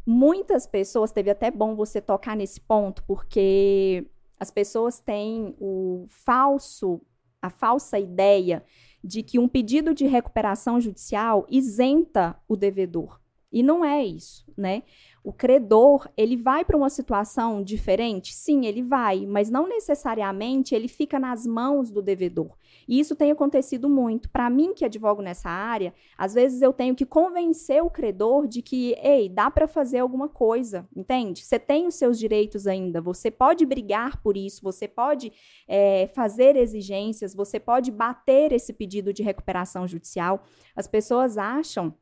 Muitas 0.06 0.66
pessoas, 0.66 1.10
teve 1.10 1.30
até 1.30 1.50
bom 1.50 1.74
você 1.74 2.00
tocar 2.00 2.36
nesse 2.36 2.60
ponto, 2.60 3.02
porque 3.04 4.06
As 4.42 4.50
pessoas 4.50 4.98
têm 4.98 5.54
o 5.60 6.04
falso, 6.08 7.00
a 7.42 7.50
falsa 7.50 7.98
ideia 7.98 8.64
de 9.04 9.22
que 9.22 9.38
um 9.38 9.48
pedido 9.48 9.92
de 9.92 10.06
recuperação 10.06 10.80
judicial 10.80 11.44
isenta 11.50 12.36
o 12.48 12.56
devedor. 12.56 13.20
E 13.52 13.62
não 13.62 13.84
é 13.84 14.02
isso, 14.02 14.46
né? 14.56 14.82
O 15.22 15.32
credor, 15.32 16.08
ele 16.16 16.36
vai 16.36 16.64
para 16.64 16.76
uma 16.76 16.88
situação 16.88 17.62
diferente? 17.62 18.34
Sim, 18.34 18.64
ele 18.64 18.82
vai, 18.82 19.26
mas 19.26 19.50
não 19.50 19.68
necessariamente 19.68 20.74
ele 20.74 20.88
fica 20.88 21.18
nas 21.18 21.46
mãos 21.46 21.90
do 21.90 22.00
devedor. 22.00 22.56
E 22.86 22.98
isso 22.98 23.14
tem 23.14 23.30
acontecido 23.30 23.88
muito. 23.88 24.28
Para 24.30 24.48
mim, 24.50 24.74
que 24.74 24.84
advogo 24.84 25.22
nessa 25.22 25.48
área, 25.48 25.94
às 26.16 26.34
vezes 26.34 26.62
eu 26.62 26.72
tenho 26.72 26.94
que 26.94 27.06
convencer 27.06 27.82
o 27.82 27.90
credor 27.90 28.46
de 28.46 28.62
que, 28.62 28.94
ei, 29.02 29.28
dá 29.28 29.50
para 29.50 29.66
fazer 29.66 29.98
alguma 29.98 30.28
coisa, 30.28 30.88
entende? 30.94 31.44
Você 31.44 31.58
tem 31.58 31.86
os 31.86 31.94
seus 31.94 32.18
direitos 32.18 32.66
ainda, 32.66 33.00
você 33.00 33.30
pode 33.30 33.64
brigar 33.66 34.20
por 34.22 34.36
isso, 34.36 34.62
você 34.62 34.88
pode 34.88 35.32
é, 35.66 36.08
fazer 36.14 36.56
exigências, 36.56 37.34
você 37.34 37.58
pode 37.58 37.90
bater 37.90 38.52
esse 38.52 38.72
pedido 38.72 39.12
de 39.12 39.22
recuperação 39.22 39.86
judicial. 39.86 40.42
As 40.74 40.86
pessoas 40.86 41.38
acham 41.38 41.94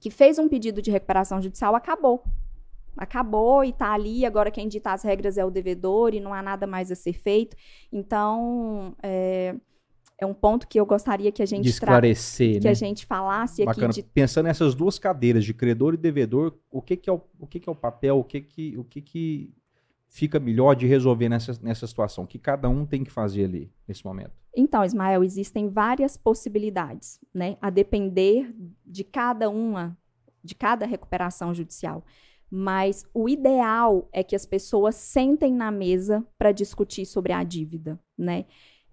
que 0.00 0.10
fez 0.10 0.38
um 0.38 0.48
pedido 0.48 0.82
de 0.82 0.90
recuperação 0.90 1.40
judicial, 1.40 1.74
acabou 1.74 2.22
acabou 2.96 3.62
e 3.62 3.70
está 3.70 3.92
ali, 3.92 4.24
agora 4.24 4.50
quem 4.50 4.68
dita 4.68 4.92
as 4.92 5.02
regras 5.02 5.36
é 5.36 5.44
o 5.44 5.50
devedor 5.50 6.14
e 6.14 6.20
não 6.20 6.32
há 6.32 6.42
nada 6.42 6.66
mais 6.66 6.90
a 6.90 6.94
ser 6.94 7.12
feito. 7.12 7.56
Então, 7.92 8.96
é, 9.02 9.54
é 10.18 10.24
um 10.24 10.32
ponto 10.32 10.66
que 10.66 10.80
eu 10.80 10.86
gostaria 10.86 11.30
que 11.30 11.42
a 11.42 11.46
gente 11.46 11.64
de 11.64 11.70
esclarecer, 11.70 12.60
que 12.60 12.64
né? 12.64 12.70
a 12.70 12.74
gente 12.74 13.04
falasse 13.04 13.64
Bacana. 13.64 13.88
aqui 13.88 14.02
de 14.02 14.08
Pensando 14.08 14.46
nessas 14.46 14.74
duas 14.74 14.98
cadeiras 14.98 15.44
de 15.44 15.52
credor 15.52 15.94
e 15.94 15.96
devedor, 15.96 16.54
o 16.70 16.80
que, 16.80 16.96
que 16.96 17.10
é 17.10 17.12
o, 17.12 17.20
o 17.38 17.46
que, 17.46 17.60
que 17.60 17.68
é 17.68 17.72
o 17.72 17.76
papel, 17.76 18.18
o 18.18 18.24
que 18.24 18.40
que 18.40 18.78
o 18.78 18.84
que 18.84 19.02
que 19.02 19.54
fica 20.08 20.40
melhor 20.40 20.74
de 20.74 20.86
resolver 20.86 21.28
nessa, 21.28 21.58
nessa 21.62 21.86
situação, 21.86 22.24
o 22.24 22.26
que 22.26 22.38
cada 22.38 22.68
um 22.68 22.86
tem 22.86 23.04
que 23.04 23.10
fazer 23.10 23.44
ali 23.44 23.70
nesse 23.86 24.04
momento? 24.04 24.32
Então, 24.56 24.82
Ismael, 24.82 25.22
existem 25.22 25.68
várias 25.68 26.16
possibilidades, 26.16 27.20
né? 27.34 27.58
A 27.60 27.68
depender 27.68 28.54
de 28.86 29.04
cada 29.04 29.50
uma, 29.50 29.96
de 30.42 30.54
cada 30.54 30.86
recuperação 30.86 31.52
judicial. 31.52 32.02
Mas 32.50 33.04
o 33.12 33.28
ideal 33.28 34.08
é 34.12 34.22
que 34.22 34.36
as 34.36 34.46
pessoas 34.46 34.94
sentem 34.94 35.52
na 35.52 35.70
mesa 35.70 36.26
para 36.38 36.52
discutir 36.52 37.04
sobre 37.04 37.32
a 37.32 37.42
dívida, 37.42 38.00
né? 38.16 38.46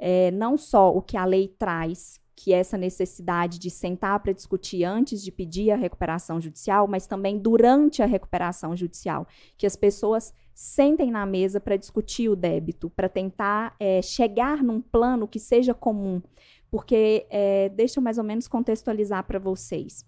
É, 0.05 0.31
não 0.31 0.57
só 0.57 0.93
o 0.93 1.01
que 1.01 1.15
a 1.15 1.23
lei 1.23 1.47
traz, 1.47 2.19
que 2.35 2.51
é 2.51 2.57
essa 2.57 2.77
necessidade 2.77 3.57
de 3.57 3.69
sentar 3.69 4.19
para 4.19 4.33
discutir 4.33 4.83
antes 4.83 5.23
de 5.23 5.31
pedir 5.31 5.71
a 5.71 5.77
recuperação 5.77 6.41
judicial, 6.41 6.87
mas 6.87 7.07
também 7.07 7.37
durante 7.37 8.03
a 8.03 8.05
recuperação 8.05 8.75
judicial, 8.75 9.25
que 9.57 9.65
as 9.65 9.77
pessoas 9.77 10.33
sentem 10.53 11.09
na 11.09 11.25
mesa 11.25 11.61
para 11.61 11.77
discutir 11.77 12.27
o 12.27 12.35
débito, 12.35 12.89
para 12.89 13.07
tentar 13.07 13.75
é, 13.79 14.01
chegar 14.01 14.61
num 14.61 14.81
plano 14.81 15.27
que 15.27 15.39
seja 15.39 15.73
comum. 15.73 16.21
Porque, 16.69 17.25
é, 17.29 17.69
deixa 17.69 17.99
eu 17.99 18.03
mais 18.03 18.17
ou 18.17 18.23
menos 18.25 18.47
contextualizar 18.47 19.23
para 19.25 19.39
vocês 19.39 20.05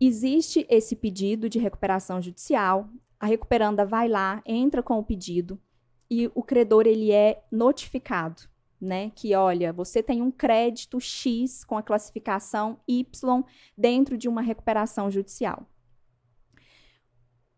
existe 0.00 0.66
esse 0.68 0.94
pedido 0.94 1.48
de 1.48 1.58
recuperação 1.58 2.20
judicial, 2.20 2.88
a 3.18 3.26
recuperanda 3.26 3.84
vai 3.84 4.08
lá, 4.08 4.42
entra 4.44 4.82
com 4.82 4.98
o 4.98 5.04
pedido 5.04 5.58
e 6.10 6.30
o 6.34 6.42
credor 6.42 6.86
ele 6.86 7.12
é 7.12 7.42
notificado, 7.50 8.42
né, 8.80 9.10
que 9.14 9.34
olha, 9.34 9.72
você 9.72 10.02
tem 10.02 10.22
um 10.22 10.30
crédito 10.30 11.00
X 11.00 11.64
com 11.64 11.76
a 11.76 11.82
classificação 11.82 12.78
Y 12.86 13.44
dentro 13.76 14.16
de 14.16 14.28
uma 14.28 14.42
recuperação 14.42 15.10
judicial. 15.10 15.66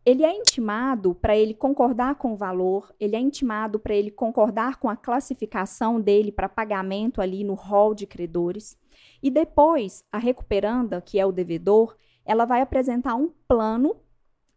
Ele 0.05 0.25
é 0.25 0.35
intimado 0.35 1.15
para 1.15 1.37
ele 1.37 1.53
concordar 1.53 2.15
com 2.15 2.33
o 2.33 2.37
valor, 2.37 2.95
ele 2.99 3.15
é 3.15 3.21
intimado 3.21 3.79
para 3.79 3.95
ele 3.95 4.11
concordar 4.11 4.79
com 4.79 4.89
a 4.89 4.97
classificação 4.97 6.01
dele 6.01 6.33
para 6.33 6.49
pagamento 6.49 7.21
ali 7.21 7.45
no 7.45 7.53
rol 7.53 7.95
de 7.95 8.07
credores. 8.07 8.75
E 9.23 9.31
depois, 9.31 10.03
a 10.11 10.17
recuperanda, 10.17 11.03
que 11.03 11.21
é 11.21 11.27
o 11.27 11.33
devedor, 11.33 11.95
ela 12.25 12.47
vai 12.47 12.63
apresentar 12.63 13.17
um 13.17 13.31
plano 13.47 13.97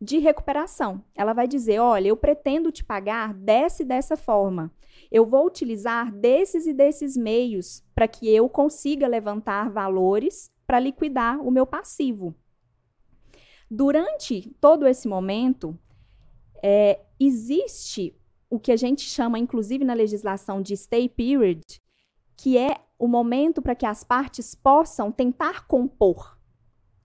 de 0.02 0.18
recuperação. 0.18 1.04
Ela 1.16 1.32
vai 1.32 1.48
dizer: 1.48 1.80
olha, 1.80 2.08
eu 2.08 2.18
pretendo 2.18 2.72
te 2.72 2.84
pagar 2.84 3.34
dessa 3.34 3.84
e 3.84 3.86
dessa 3.86 4.18
forma. 4.18 4.74
Eu 5.12 5.26
vou 5.26 5.46
utilizar 5.46 6.12
desses 6.12 6.66
e 6.66 6.74
desses 6.74 7.16
meios 7.16 7.84
para 7.94 8.08
que 8.08 8.28
eu 8.30 8.50
consiga 8.50 9.08
levantar 9.08 9.70
valores 9.70 10.52
para 10.66 10.80
liquidar 10.80 11.40
o 11.40 11.52
meu 11.52 11.68
passivo. 11.68 12.34
Durante 13.70 14.54
todo 14.60 14.88
esse 14.88 15.08
momento, 15.08 15.78
é, 16.64 17.00
existe 17.20 18.16
o 18.50 18.60
que 18.60 18.72
a 18.72 18.76
gente 18.76 19.04
chama, 19.04 19.40
inclusive 19.40 19.86
na 19.86 19.94
legislação, 19.94 20.62
de 20.62 20.76
stay 20.76 21.08
period, 21.08 21.62
que 22.36 22.58
é 22.58 22.76
o 23.00 23.08
momento 23.08 23.62
para 23.62 23.76
que 23.76 23.86
as 23.86 24.04
partes 24.04 24.54
possam 24.56 25.12
tentar 25.12 25.68
compor 25.68 26.38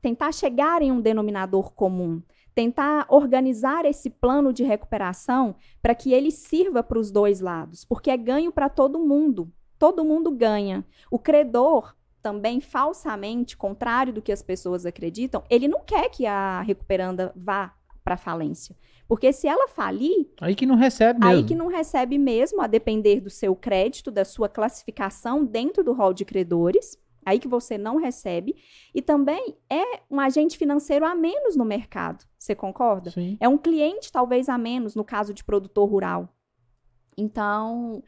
tentar 0.07 0.31
chegar 0.31 0.83
em 0.83 0.93
um 0.93 1.01
denominador 1.01 1.73
comum, 1.73 2.23
tentar 2.57 3.05
organizar 3.11 3.85
esse 3.85 4.09
plano 4.09 4.51
de 4.51 4.65
recuperação 4.65 5.55
para 5.83 5.95
que 5.95 6.15
ele 6.15 6.31
sirva 6.31 6.83
para 6.83 6.99
os 6.99 7.11
dois 7.11 7.43
lados, 7.43 7.85
porque 7.85 8.11
é 8.11 8.17
ganho 8.17 8.51
para 8.51 8.71
todo 8.71 8.99
mundo. 8.99 9.53
Todo 9.79 10.03
mundo 10.03 10.31
ganha. 10.31 10.83
O 11.11 11.19
credor 11.19 11.95
também 12.23 12.63
falsamente, 12.63 13.59
contrário 13.59 14.11
do 14.11 14.23
que 14.23 14.33
as 14.33 14.41
pessoas 14.41 14.87
acreditam, 14.87 15.45
ele 15.51 15.69
não 15.69 15.81
quer 15.81 16.09
que 16.09 16.25
a 16.25 16.63
recuperanda 16.63 17.31
vá 17.37 17.75
para 18.03 18.17
falência. 18.17 18.75
Porque 19.07 19.35
se 19.35 19.47
ela 19.47 19.69
falir. 19.69 20.27
Aí 20.41 20.55
que 20.55 20.65
não 20.65 20.77
recebe 20.77 21.21
mesmo. 21.21 21.37
Aí 21.37 21.45
que 21.45 21.55
não 21.55 21.67
recebe 21.67 22.17
mesmo, 22.17 22.63
a 22.63 22.67
depender 22.67 23.21
do 23.21 23.29
seu 23.29 23.55
crédito, 23.55 24.11
da 24.11 24.25
sua 24.25 24.49
classificação 24.49 25.45
dentro 25.45 25.85
do 25.85 25.93
rol 25.93 26.15
de 26.15 26.25
credores 26.25 26.99
aí 27.27 27.41
que 27.41 27.49
você 27.49 27.77
não 27.77 27.97
recebe, 27.97 28.55
e 28.95 29.03
também 29.03 29.59
é 29.69 30.01
um 30.09 30.21
agente 30.21 30.57
financeiro 30.57 31.05
a 31.05 31.15
menos 31.15 31.57
no 31.57 31.65
mercado. 31.65 32.25
Você 32.39 32.55
concorda? 32.55 33.11
Sim. 33.11 33.37
É 33.41 33.49
um 33.49 33.59
cliente 33.59 34.13
talvez 34.13 34.49
a 34.49 34.57
menos 34.57 34.95
no 34.95 35.05
caso 35.05 35.35
de 35.35 35.43
produtor 35.43 35.91
rural. 35.91 36.33
Então, 37.19 38.03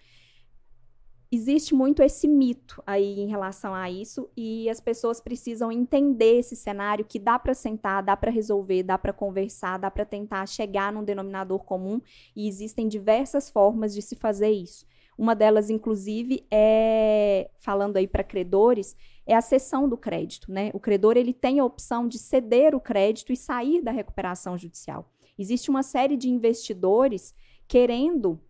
existe 1.33 1.75
muito 1.75 2.03
esse 2.03 2.29
mito 2.29 2.81
aí 2.87 3.21
em 3.21 3.27
relação 3.27 3.75
a 3.75 3.91
isso 3.91 4.31
e 4.37 4.71
as 4.71 4.81
pessoas 4.81 5.21
precisam 5.21 5.73
entender 5.73 6.39
esse 6.39 6.55
cenário 6.55 7.05
que 7.05 7.19
dá 7.19 7.39
para 7.39 7.55
sentar, 7.55 8.03
dá 8.03 8.17
para 8.17 8.31
resolver, 8.31 8.85
dá 8.85 8.97
para 8.97 9.13
conversar, 9.13 9.79
dá 9.79 9.91
para 9.91 10.05
tentar 10.05 10.47
chegar 10.47 10.93
num 10.93 11.03
denominador 11.03 11.65
comum 11.65 12.01
e 12.37 12.47
existem 12.47 12.87
diversas 12.87 13.51
formas 13.51 13.93
de 13.93 14.01
se 14.01 14.15
fazer 14.15 14.51
isso. 14.51 14.87
Uma 15.19 15.35
delas, 15.35 15.69
inclusive, 15.69 16.47
é 16.49 17.51
falando 17.59 17.97
aí 17.97 18.07
para 18.07 18.23
credores, 18.23 18.95
é 19.27 19.35
a 19.35 19.41
cessão 19.41 19.89
do 19.89 19.97
crédito, 19.97 20.51
né? 20.51 20.71
O 20.73 20.79
credor 20.79 21.17
ele 21.17 21.35
tem 21.35 21.59
a 21.59 21.65
opção 21.65 22.07
de 22.07 22.19
ceder 22.19 22.73
o 22.73 22.81
crédito 22.81 23.33
e 23.33 23.37
sair 23.37 23.83
da 23.83 23.91
recuperação 23.91 24.57
judicial. 24.57 25.11
Existe 25.37 25.71
uma 25.71 25.83
série 25.83 26.17
de 26.17 26.31
investidores 26.31 27.35
querendo 27.67 28.41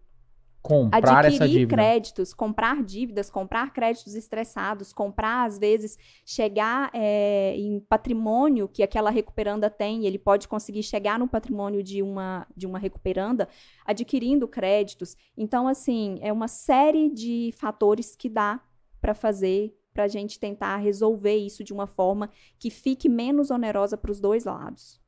comprar 0.68 1.24
adquirir 1.24 1.34
essa 1.34 1.48
dívida. 1.48 1.74
créditos, 1.74 2.34
comprar 2.34 2.82
dívidas, 2.84 3.30
comprar 3.30 3.72
créditos 3.72 4.14
estressados, 4.14 4.92
comprar, 4.92 5.46
às 5.46 5.58
vezes, 5.58 5.96
chegar 6.26 6.90
é, 6.92 7.54
em 7.56 7.80
patrimônio 7.80 8.68
que 8.68 8.82
aquela 8.82 9.08
recuperanda 9.08 9.70
tem, 9.70 10.04
ele 10.04 10.18
pode 10.18 10.46
conseguir 10.46 10.82
chegar 10.82 11.18
no 11.18 11.26
patrimônio 11.26 11.82
de 11.82 12.02
uma, 12.02 12.46
de 12.54 12.66
uma 12.66 12.78
recuperanda 12.78 13.48
adquirindo 13.86 14.46
créditos. 14.46 15.16
Então, 15.34 15.66
assim, 15.66 16.18
é 16.20 16.30
uma 16.30 16.48
série 16.48 17.08
de 17.08 17.50
fatores 17.56 18.14
que 18.14 18.28
dá 18.28 18.60
para 19.00 19.14
fazer 19.14 19.74
para 19.94 20.04
a 20.04 20.08
gente 20.08 20.38
tentar 20.38 20.76
resolver 20.76 21.34
isso 21.34 21.64
de 21.64 21.72
uma 21.72 21.86
forma 21.86 22.30
que 22.58 22.70
fique 22.70 23.08
menos 23.08 23.50
onerosa 23.50 23.96
para 23.96 24.12
os 24.12 24.20
dois 24.20 24.44
lados. 24.44 25.00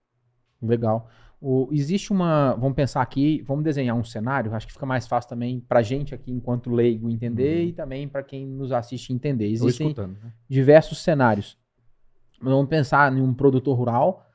Legal. 0.60 1.08
O, 1.40 1.68
existe 1.72 2.12
uma. 2.12 2.54
Vamos 2.54 2.74
pensar 2.74 3.00
aqui, 3.00 3.42
vamos 3.46 3.64
desenhar 3.64 3.96
um 3.96 4.04
cenário, 4.04 4.54
acho 4.54 4.66
que 4.66 4.74
fica 4.74 4.84
mais 4.84 5.06
fácil 5.06 5.30
também 5.30 5.60
pra 5.60 5.80
gente 5.80 6.14
aqui, 6.14 6.30
enquanto 6.30 6.70
leigo, 6.70 7.08
entender 7.08 7.62
Uhum. 7.62 7.68
e 7.68 7.72
também 7.72 8.06
para 8.06 8.22
quem 8.22 8.46
nos 8.46 8.72
assiste 8.72 9.12
entender. 9.12 9.46
Existem 9.46 9.94
né? 9.96 10.32
diversos 10.48 10.98
cenários. 10.98 11.56
Vamos 12.42 12.68
pensar 12.68 13.10
em 13.16 13.22
um 13.22 13.32
produtor 13.32 13.76
rural 13.76 14.26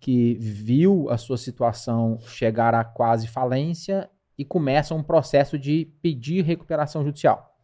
que 0.00 0.34
viu 0.40 1.08
a 1.10 1.16
sua 1.16 1.36
situação 1.36 2.18
chegar 2.20 2.74
a 2.74 2.82
quase 2.82 3.28
falência 3.28 4.08
e 4.36 4.44
começa 4.44 4.94
um 4.94 5.02
processo 5.02 5.58
de 5.58 5.92
pedir 6.00 6.42
recuperação 6.42 7.04
judicial. 7.04 7.54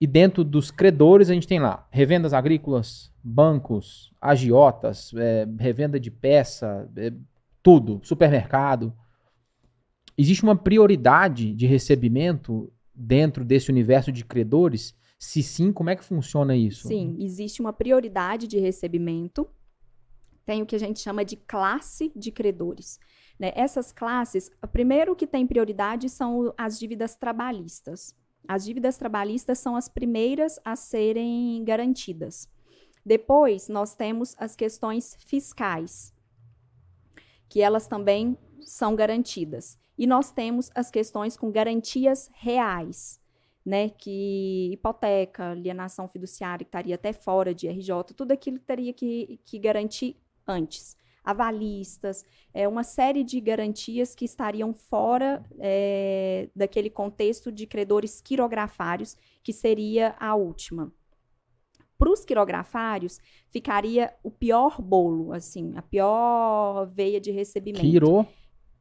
E 0.00 0.06
dentro 0.06 0.44
dos 0.44 0.70
credores 0.70 1.30
a 1.30 1.34
gente 1.34 1.46
tem 1.46 1.58
lá 1.60 1.86
revendas 1.90 2.34
agrícolas, 2.34 3.12
bancos, 3.22 4.12
agiotas, 4.20 5.12
é, 5.14 5.46
revenda 5.58 5.98
de 5.98 6.10
peça, 6.10 6.90
é, 6.96 7.12
tudo, 7.62 8.00
supermercado. 8.02 8.92
Existe 10.16 10.42
uma 10.42 10.56
prioridade 10.56 11.54
de 11.54 11.66
recebimento 11.66 12.72
dentro 12.94 13.44
desse 13.44 13.70
universo 13.70 14.12
de 14.12 14.24
credores? 14.24 14.94
Se 15.18 15.42
sim, 15.42 15.72
como 15.72 15.88
é 15.90 15.96
que 15.96 16.04
funciona 16.04 16.56
isso? 16.56 16.88
Sim, 16.88 17.16
existe 17.20 17.60
uma 17.60 17.72
prioridade 17.72 18.46
de 18.46 18.58
recebimento. 18.58 19.48
Tem 20.44 20.60
o 20.60 20.66
que 20.66 20.74
a 20.74 20.78
gente 20.78 20.98
chama 20.98 21.24
de 21.24 21.36
classe 21.36 22.12
de 22.16 22.32
credores. 22.32 22.98
Né? 23.38 23.52
Essas 23.54 23.92
classes, 23.92 24.50
primeiro 24.72 25.14
que 25.14 25.26
tem 25.26 25.46
prioridade 25.46 26.08
são 26.08 26.52
as 26.58 26.78
dívidas 26.78 27.14
trabalhistas. 27.14 28.14
As 28.46 28.64
dívidas 28.64 28.96
trabalhistas 28.96 29.60
são 29.60 29.76
as 29.76 29.88
primeiras 29.88 30.58
a 30.64 30.74
serem 30.74 31.62
garantidas. 31.64 32.48
Depois, 33.06 33.68
nós 33.68 33.94
temos 33.94 34.34
as 34.38 34.54
questões 34.54 35.16
fiscais, 35.26 36.12
que 37.52 37.60
elas 37.60 37.86
também 37.86 38.34
são 38.62 38.96
garantidas. 38.96 39.78
E 39.98 40.06
nós 40.06 40.32
temos 40.32 40.70
as 40.74 40.90
questões 40.90 41.36
com 41.36 41.52
garantias 41.52 42.30
reais, 42.32 43.20
né? 43.62 43.90
Que 43.90 44.70
hipoteca, 44.72 45.50
alienação 45.50 46.08
fiduciária, 46.08 46.64
que 46.64 46.70
estaria 46.70 46.94
até 46.94 47.12
fora 47.12 47.54
de 47.54 47.68
RJ, 47.68 48.14
tudo 48.16 48.32
aquilo 48.32 48.58
que 48.58 48.64
teria 48.64 48.94
que, 48.94 49.38
que 49.44 49.58
garantir 49.58 50.16
antes. 50.48 50.96
Avalistas, 51.22 52.24
é, 52.54 52.66
uma 52.66 52.82
série 52.82 53.22
de 53.22 53.38
garantias 53.38 54.14
que 54.14 54.24
estariam 54.24 54.72
fora 54.72 55.44
é, 55.58 56.48
daquele 56.56 56.88
contexto 56.88 57.52
de 57.52 57.66
credores 57.66 58.22
quirografários, 58.22 59.14
que 59.42 59.52
seria 59.52 60.16
a 60.18 60.34
última. 60.34 60.90
Para 62.02 62.10
os 62.10 62.24
quirografários, 62.24 63.20
ficaria 63.52 64.12
o 64.24 64.30
pior 64.30 64.82
bolo, 64.82 65.32
assim, 65.32 65.72
a 65.76 65.82
pior 65.82 66.84
veia 66.92 67.20
de 67.20 67.30
recebimento. 67.30 67.84
Quiro. 67.84 68.26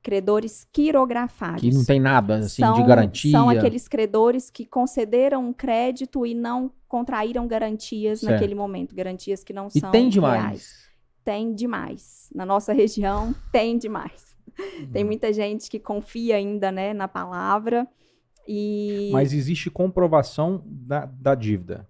Credores 0.02 0.66
quirografários. 0.74 1.62
Que 1.62 1.72
não 1.72 1.86
tem 1.86 2.00
nada 2.00 2.38
assim 2.38 2.64
são, 2.64 2.74
de 2.74 2.82
garantia. 2.82 3.32
São 3.32 3.48
aqueles 3.48 3.88
credores 3.88 4.50
que 4.50 4.66
concederam 4.66 5.50
um 5.50 5.54
crédito 5.54 6.26
e 6.26 6.34
não 6.34 6.72
contraíram 6.88 7.48
garantias 7.48 8.22
certo. 8.22 8.32
naquele 8.32 8.56
momento, 8.56 8.96
garantias 8.96 9.44
que 9.44 9.54
não 9.54 9.68
e 9.68 9.80
são 9.80 9.92
tem 9.92 10.10
demais. 10.10 10.42
reais. 10.42 10.90
Tem 11.24 11.54
demais. 11.54 12.28
Na 12.34 12.44
nossa 12.44 12.74
região 12.74 13.36
tem 13.54 13.78
demais. 13.78 14.36
Tem 14.92 15.04
muita 15.04 15.32
gente 15.32 15.70
que 15.70 15.80
confia 15.80 16.38
ainda, 16.38 16.72
né, 16.72 16.92
na 16.92 17.08
palavra. 17.08 17.88
E... 18.48 19.12
Mas 19.14 19.32
existe 19.32 19.70
comprovação 19.70 20.64
da, 20.66 21.06
da 21.06 21.36
dívida. 21.36 21.88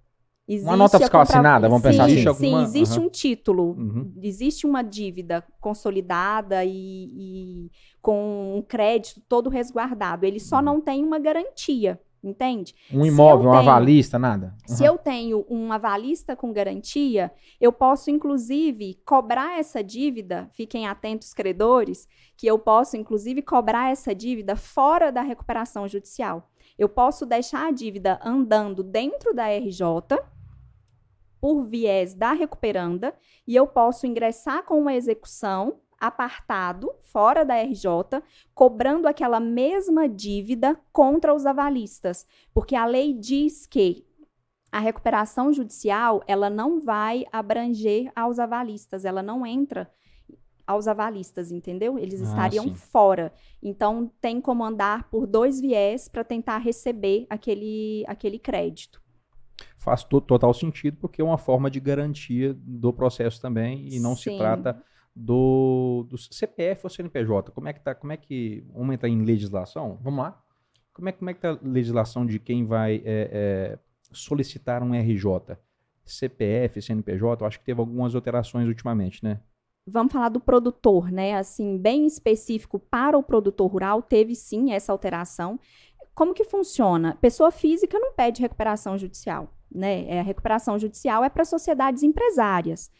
Existe 0.51 0.67
uma 0.67 0.75
nota 0.75 0.99
fiscal 0.99 1.21
compra... 1.21 1.33
assinada, 1.33 1.69
vamos 1.69 1.81
pensar 1.81 2.09
sim, 2.09 2.27
assim. 2.27 2.27
Alguma... 2.27 2.59
Sim, 2.59 2.63
existe 2.63 2.99
uhum. 2.99 3.05
um 3.05 3.09
título, 3.09 3.63
uhum. 3.71 4.13
existe 4.21 4.67
uma 4.67 4.81
dívida 4.81 5.41
consolidada 5.61 6.65
e, 6.65 6.69
e, 6.71 7.71
com 8.01 8.57
um 8.57 8.61
crédito 8.61 9.21
todo 9.29 9.49
resguardado. 9.49 10.25
Ele 10.25 10.41
só 10.41 10.57
uhum. 10.57 10.61
não 10.61 10.81
tem 10.81 11.05
uma 11.05 11.19
garantia, 11.19 11.97
entende? 12.21 12.75
Um 12.91 13.05
imóvel, 13.05 13.51
um 13.51 13.53
avalista, 13.53 14.19
nada. 14.19 14.53
Se 14.65 14.83
eu 14.83 14.97
tenho 14.97 15.45
um 15.49 15.71
avalista 15.71 16.35
com 16.35 16.51
garantia, 16.51 17.31
eu 17.59 17.71
posso, 17.71 18.11
inclusive, 18.11 18.99
cobrar 19.05 19.57
essa 19.57 19.81
dívida, 19.81 20.49
fiquem 20.51 20.85
atentos, 20.85 21.33
credores, 21.33 22.09
que 22.35 22.45
eu 22.45 22.59
posso, 22.59 22.97
inclusive, 22.97 23.41
cobrar 23.41 23.89
essa 23.89 24.13
dívida 24.13 24.57
fora 24.57 25.13
da 25.13 25.21
recuperação 25.21 25.87
judicial. 25.87 26.49
Eu 26.77 26.89
posso 26.89 27.25
deixar 27.25 27.67
a 27.67 27.71
dívida 27.71 28.19
andando 28.21 28.83
dentro 28.83 29.33
da 29.33 29.45
RJ 29.47 30.19
por 31.41 31.63
viés 31.63 32.13
da 32.13 32.33
recuperanda 32.33 33.15
e 33.47 33.55
eu 33.55 33.65
posso 33.65 34.05
ingressar 34.05 34.63
com 34.63 34.79
uma 34.79 34.93
execução 34.93 35.79
apartado, 35.99 36.91
fora 37.01 37.43
da 37.43 37.55
RJ, 37.55 38.23
cobrando 38.53 39.07
aquela 39.07 39.39
mesma 39.39 40.07
dívida 40.07 40.79
contra 40.91 41.33
os 41.33 41.45
avalistas, 41.45 42.25
porque 42.53 42.75
a 42.75 42.85
lei 42.85 43.13
diz 43.13 43.65
que 43.65 44.05
a 44.71 44.79
recuperação 44.79 45.51
judicial, 45.51 46.23
ela 46.25 46.49
não 46.49 46.79
vai 46.79 47.25
abranger 47.31 48.11
aos 48.15 48.39
avalistas, 48.39 49.03
ela 49.03 49.21
não 49.21 49.45
entra 49.45 49.91
aos 50.65 50.87
avalistas, 50.87 51.51
entendeu? 51.51 51.99
Eles 51.99 52.21
ah, 52.21 52.25
estariam 52.25 52.63
sim. 52.63 52.73
fora. 52.73 53.33
Então, 53.61 54.09
tem 54.21 54.39
como 54.39 54.63
andar 54.63 55.09
por 55.09 55.27
dois 55.27 55.59
viés 55.59 56.07
para 56.07 56.23
tentar 56.23 56.59
receber 56.59 57.27
aquele, 57.29 58.05
aquele 58.07 58.39
crédito 58.39 59.01
faz 59.81 60.03
total 60.03 60.53
sentido, 60.53 60.97
porque 60.97 61.21
é 61.21 61.25
uma 61.25 61.39
forma 61.39 61.69
de 61.69 61.79
garantia 61.79 62.53
do 62.55 62.93
processo 62.93 63.41
também, 63.41 63.87
e 63.91 63.99
não 63.99 64.15
Sim. 64.15 64.31
se 64.31 64.37
trata 64.37 64.81
do, 65.15 66.05
do 66.07 66.17
CPF 66.19 66.81
ou 66.83 66.89
CNPJ. 66.89 67.51
Como 67.51 67.67
é 67.67 67.73
que 67.73 67.79
tá? 67.79 67.95
Como 67.95 68.13
é 68.13 68.17
que. 68.17 68.63
Vamos 68.71 68.93
entrar 68.93 69.09
em 69.09 69.23
legislação? 69.23 69.97
Vamos 70.01 70.23
lá. 70.23 70.39
Como 70.93 71.09
é, 71.09 71.11
como 71.11 71.29
é 71.31 71.33
que 71.33 71.39
tá 71.39 71.51
a 71.51 71.59
legislação 71.63 72.27
de 72.27 72.37
quem 72.37 72.63
vai 72.63 72.97
é, 72.97 73.01
é, 73.05 73.79
solicitar 74.11 74.83
um 74.83 74.93
RJ? 74.93 75.57
CPF, 76.05 76.81
CNPJ, 76.81 77.41
eu 77.41 77.47
acho 77.47 77.59
que 77.59 77.65
teve 77.65 77.79
algumas 77.79 78.13
alterações 78.13 78.67
ultimamente, 78.67 79.23
né? 79.23 79.39
Vamos 79.87 80.11
falar 80.11 80.29
do 80.29 80.39
produtor, 80.39 81.11
né? 81.11 81.35
Assim, 81.35 81.77
bem 81.77 82.05
específico 82.05 82.77
para 82.77 83.17
o 83.17 83.23
produtor 83.23 83.71
rural, 83.71 84.01
teve 84.01 84.35
sim 84.35 84.73
essa 84.73 84.91
alteração. 84.91 85.59
Como 86.13 86.33
que 86.33 86.43
funciona? 86.43 87.17
Pessoa 87.21 87.49
física 87.51 87.97
não 87.97 88.13
pede 88.13 88.41
recuperação 88.41 88.97
judicial 88.97 89.49
né? 89.73 90.05
É, 90.07 90.19
a 90.19 90.23
recuperação 90.23 90.77
judicial 90.77 91.23
é 91.23 91.29
para 91.29 91.45
sociedades 91.45 92.03
empresárias. 92.03 92.91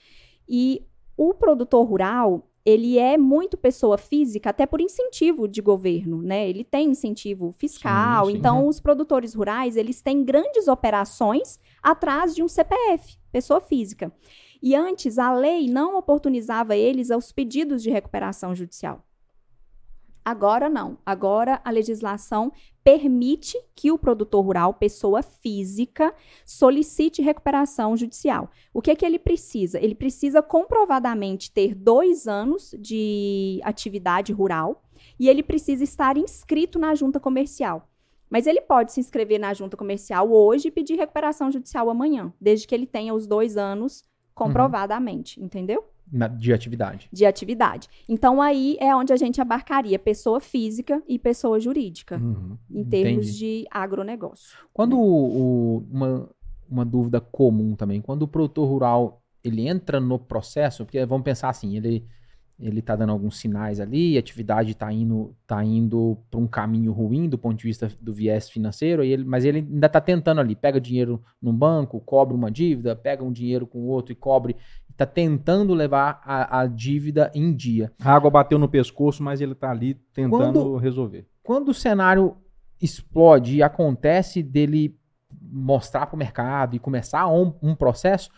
E 0.48 0.86
o 1.18 1.34
produtor 1.34 1.86
rural, 1.86 2.48
ele 2.66 2.98
é 2.98 3.18
muito 3.18 3.58
pessoa 3.58 3.98
física, 3.98 4.50
até 4.50 4.66
por 4.66 4.82
incentivo 4.82 5.48
de 5.48 5.62
governo, 5.62 6.22
né? 6.22 6.48
Ele 6.48 6.64
tem 6.64 6.90
incentivo 6.90 7.52
fiscal. 7.52 8.26
Sim, 8.26 8.32
sim, 8.32 8.38
então, 8.38 8.68
os 8.68 8.80
produtores 8.80 9.34
rurais, 9.34 9.76
eles 9.76 10.02
têm 10.02 10.24
grandes 10.24 10.68
operações 10.68 11.60
atrás 11.82 12.36
de 12.36 12.44
um 12.44 12.48
CPF, 12.48 13.18
pessoa 13.32 13.60
física. 13.60 14.12
E 14.62 14.76
antes, 14.76 15.18
a 15.18 15.34
lei 15.34 15.68
não 15.68 15.98
oportunizava 15.98 16.76
eles 16.76 17.10
aos 17.10 17.32
pedidos 17.32 17.82
de 17.82 17.90
recuperação 17.90 18.54
judicial. 18.54 19.04
Agora 20.24 20.70
não. 20.70 20.98
Agora 21.06 21.60
a 21.64 21.72
legislação 21.72 22.52
permite 22.84 23.60
que 23.76 23.92
o 23.92 23.98
produtor 23.98 24.46
rural, 24.46 24.74
pessoa 24.74 25.22
física, 25.22 26.14
solicite 26.46 27.22
recuperação 27.22 27.98
judicial. 27.98 28.50
O 28.74 28.82
que 28.82 28.92
é 28.92 28.96
que 28.96 29.06
ele 29.06 29.20
precisa? 29.20 29.80
Ele 29.80 29.96
precisa 29.96 30.42
comprovadamente 30.42 31.52
ter 31.52 31.74
dois 31.74 32.28
anos 32.28 32.76
de 32.80 33.60
atividade 33.64 34.32
rural 34.32 34.84
e 35.20 35.28
ele 35.28 35.44
precisa 35.44 35.84
estar 35.84 36.18
inscrito 36.18 36.78
na 36.78 36.94
junta 36.94 37.20
comercial. 37.20 37.88
Mas 38.30 38.48
ele 38.48 38.62
pode 38.62 38.94
se 38.94 39.00
inscrever 39.00 39.40
na 39.40 39.54
junta 39.54 39.76
comercial 39.76 40.32
hoje 40.32 40.70
e 40.70 40.72
pedir 40.72 40.96
recuperação 40.96 41.52
judicial 41.52 41.90
amanhã, 41.90 42.34
desde 42.40 42.66
que 42.66 42.74
ele 42.74 42.88
tenha 42.88 43.14
os 43.14 43.28
dois 43.28 43.58
anos 43.58 44.04
comprovadamente, 44.34 45.40
uhum. 45.40 45.46
entendeu? 45.46 45.84
De 46.38 46.52
atividade. 46.52 47.08
De 47.12 47.26
atividade. 47.26 47.88
Então, 48.08 48.42
aí 48.42 48.76
é 48.80 48.94
onde 48.94 49.14
a 49.14 49.16
gente 49.16 49.40
abarcaria 49.40 49.98
pessoa 49.98 50.42
física 50.42 51.02
e 51.08 51.18
pessoa 51.18 51.60
jurídica, 51.60 52.18
uhum, 52.18 52.58
em 52.70 52.84
termos 52.84 53.28
entendi. 53.28 53.38
de 53.38 53.68
agronegócio. 53.72 54.58
Quando 54.74 54.98
né? 54.98 55.02
o, 55.02 55.84
uma, 55.90 56.30
uma 56.70 56.86
dúvida 56.86 57.22
comum 57.22 57.76
também, 57.76 58.02
quando 58.02 58.24
o 58.24 58.28
produtor 58.28 58.68
rural 58.68 59.22
ele 59.44 59.68
entra 59.68 60.00
no 60.00 60.20
processo, 60.20 60.86
porque 60.86 61.06
vamos 61.06 61.24
pensar 61.24 61.50
assim, 61.50 61.78
ele 61.78 62.06
ele 62.62 62.80
está 62.80 62.96
dando 62.96 63.12
alguns 63.12 63.40
sinais 63.40 63.80
ali, 63.80 64.16
a 64.16 64.20
atividade 64.20 64.72
está 64.72 64.94
indo, 64.94 65.36
tá 65.48 65.64
indo 65.66 66.18
para 66.30 66.40
um 66.40 66.46
caminho 66.48 66.92
ruim 66.92 67.28
do 67.28 67.38
ponto 67.38 67.58
de 67.58 67.64
vista 67.64 67.92
do 68.00 68.14
viés 68.14 68.50
financeiro, 68.50 69.04
ele, 69.04 69.24
mas 69.24 69.44
ele 69.44 69.60
ainda 69.60 69.88
está 69.88 70.00
tentando 70.00 70.40
ali, 70.40 70.56
pega 70.56 70.80
dinheiro 70.80 71.22
num 71.42 71.54
banco, 71.54 72.00
cobre 72.00 72.36
uma 72.36 72.52
dívida, 72.52 72.96
pega 72.96 73.24
um 73.24 73.32
dinheiro 73.32 73.66
com 73.66 73.80
o 73.80 73.88
outro 73.88 74.12
e 74.12 74.16
cobre, 74.16 74.56
está 75.04 75.14
tentando 75.14 75.74
levar 75.74 76.22
a, 76.24 76.62
a, 76.62 76.68
dívida 76.68 77.32
em 77.34 77.54
dia. 77.54 77.92
A 78.00 78.14
água 78.14 78.30
bateu 78.30 78.60
no 78.60 78.70
pescoço, 78.70 79.24
mas 79.24 79.42
ele 79.42 79.54
está 79.54 79.72
ali 79.72 79.96
tentando 80.14 80.62
quando, 80.62 80.78
resolver. 80.78 81.28
Quando 81.44 81.70
o 81.70 81.74
cenário 81.74 82.38
explode 82.82 83.58
e 83.58 83.64
acontece 83.64 84.42
dele 84.42 84.98
mostrar 85.42 86.08
para 86.08 86.16
o 86.16 86.20
mercado 86.20 86.76
e 86.76 86.80
começar 86.80 87.28
um, 87.28 87.54
um 87.62 87.76
processo, 87.76 88.30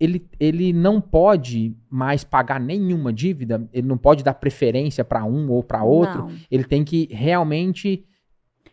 ele, 0.00 0.28
ele 0.38 0.72
não 0.72 1.00
pode 1.00 1.76
mais 1.90 2.24
pagar 2.24 2.60
nenhuma 2.60 3.12
dívida, 3.12 3.68
ele 3.72 3.86
não 3.86 3.98
pode 3.98 4.22
dar 4.22 4.34
preferência 4.34 5.04
para 5.04 5.24
um 5.24 5.50
ou 5.50 5.62
para 5.62 5.82
outro, 5.82 6.26
não. 6.26 6.32
ele 6.50 6.64
tem 6.64 6.84
que 6.84 7.08
realmente 7.10 8.04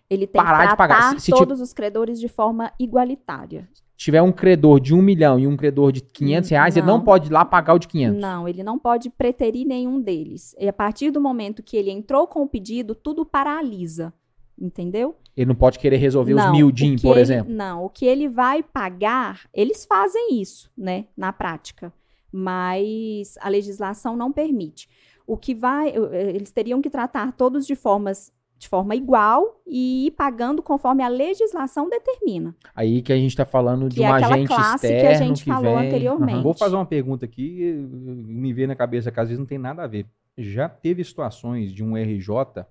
ele 0.09 0.27
tem 0.27 0.41
parar 0.41 0.65
que 0.65 0.71
de 0.71 0.77
pagar. 0.77 1.19
Se, 1.19 1.31
todos 1.31 1.59
os 1.59 1.73
credores 1.73 2.19
de 2.19 2.27
forma 2.27 2.71
igualitária. 2.79 3.67
Se 3.97 4.05
tiver 4.05 4.21
um 4.21 4.31
credor 4.31 4.79
de 4.79 4.93
um 4.93 5.01
milhão 5.01 5.39
e 5.39 5.47
um 5.47 5.55
credor 5.55 5.91
de 5.91 6.01
500 6.01 6.49
reais, 6.49 6.75
não. 6.75 6.81
ele 6.81 6.87
não 6.87 7.01
pode 7.01 7.29
ir 7.29 7.31
lá 7.31 7.45
pagar 7.45 7.75
o 7.75 7.79
de 7.79 7.87
500. 7.87 8.19
Não, 8.19 8.47
ele 8.47 8.61
não 8.61 8.77
pode 8.77 9.09
preterir 9.09 9.65
nenhum 9.65 10.01
deles. 10.01 10.53
E 10.59 10.67
a 10.67 10.73
partir 10.73 11.11
do 11.11 11.21
momento 11.21 11.63
que 11.63 11.77
ele 11.77 11.91
entrou 11.91 12.27
com 12.27 12.41
o 12.41 12.47
pedido, 12.47 12.93
tudo 12.93 13.25
paralisa. 13.25 14.13
Entendeu? 14.59 15.15
Ele 15.35 15.47
não 15.47 15.55
pode 15.55 15.79
querer 15.79 15.97
resolver 15.97 16.33
não, 16.33 16.45
os 16.45 16.51
mil 16.51 16.71
DIN, 16.71 16.97
por 16.97 17.11
ele, 17.11 17.21
exemplo. 17.21 17.53
Não, 17.53 17.85
o 17.85 17.89
que 17.89 18.05
ele 18.05 18.29
vai 18.29 18.63
pagar, 18.63 19.41
eles 19.53 19.85
fazem 19.85 20.41
isso, 20.41 20.71
né, 20.77 21.05
na 21.15 21.33
prática. 21.33 21.91
Mas 22.31 23.37
a 23.39 23.49
legislação 23.49 24.15
não 24.15 24.31
permite. 24.31 24.89
O 25.27 25.35
que 25.37 25.55
vai, 25.55 25.93
eles 26.35 26.51
teriam 26.51 26.81
que 26.81 26.89
tratar 26.89 27.31
todos 27.33 27.65
de 27.65 27.75
formas 27.75 28.31
de 28.65 28.69
forma 28.69 28.95
igual 28.95 29.61
e 29.65 30.07
ir 30.07 30.11
pagando 30.11 30.61
conforme 30.61 31.03
a 31.03 31.07
legislação 31.07 31.87
determina. 31.87 32.55
Aí 32.75 33.01
que 33.01 33.13
a 33.13 33.15
gente 33.15 33.29
está 33.29 33.45
falando 33.45 33.87
que 33.87 33.95
de 33.95 34.03
é 34.03 34.09
um 34.09 34.13
agente 34.13 34.47
classe 34.47 34.87
externo 34.87 35.01
que 35.01 35.07
a 35.07 35.13
gente 35.13 35.43
que 35.43 35.49
falou 35.49 35.77
vem... 35.77 35.87
anteriormente. 35.87 36.37
Uhum. 36.37 36.43
Vou 36.43 36.53
fazer 36.53 36.75
uma 36.75 36.85
pergunta 36.85 37.25
aqui, 37.25 37.73
me 37.73 38.51
vê 38.51 38.67
na 38.67 38.75
cabeça 38.75 39.11
que 39.11 39.19
às 39.19 39.27
vezes 39.27 39.39
não 39.39 39.45
tem 39.45 39.57
nada 39.57 39.83
a 39.83 39.87
ver. 39.87 40.07
já 40.37 40.67
teve 40.67 41.03
situações 41.03 41.71
de 41.71 41.83
um 41.83 41.95
RJ 41.95 42.65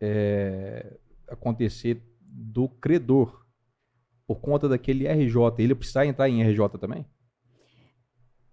é, 0.00 0.96
acontecer 1.28 2.02
do 2.20 2.68
credor 2.68 3.44
por 4.26 4.40
conta 4.40 4.68
daquele 4.68 5.08
RJ, 5.08 5.36
ele 5.58 5.74
precisar 5.74 6.06
entrar 6.06 6.28
em 6.28 6.40
RJ 6.40 6.78
também? 6.80 7.04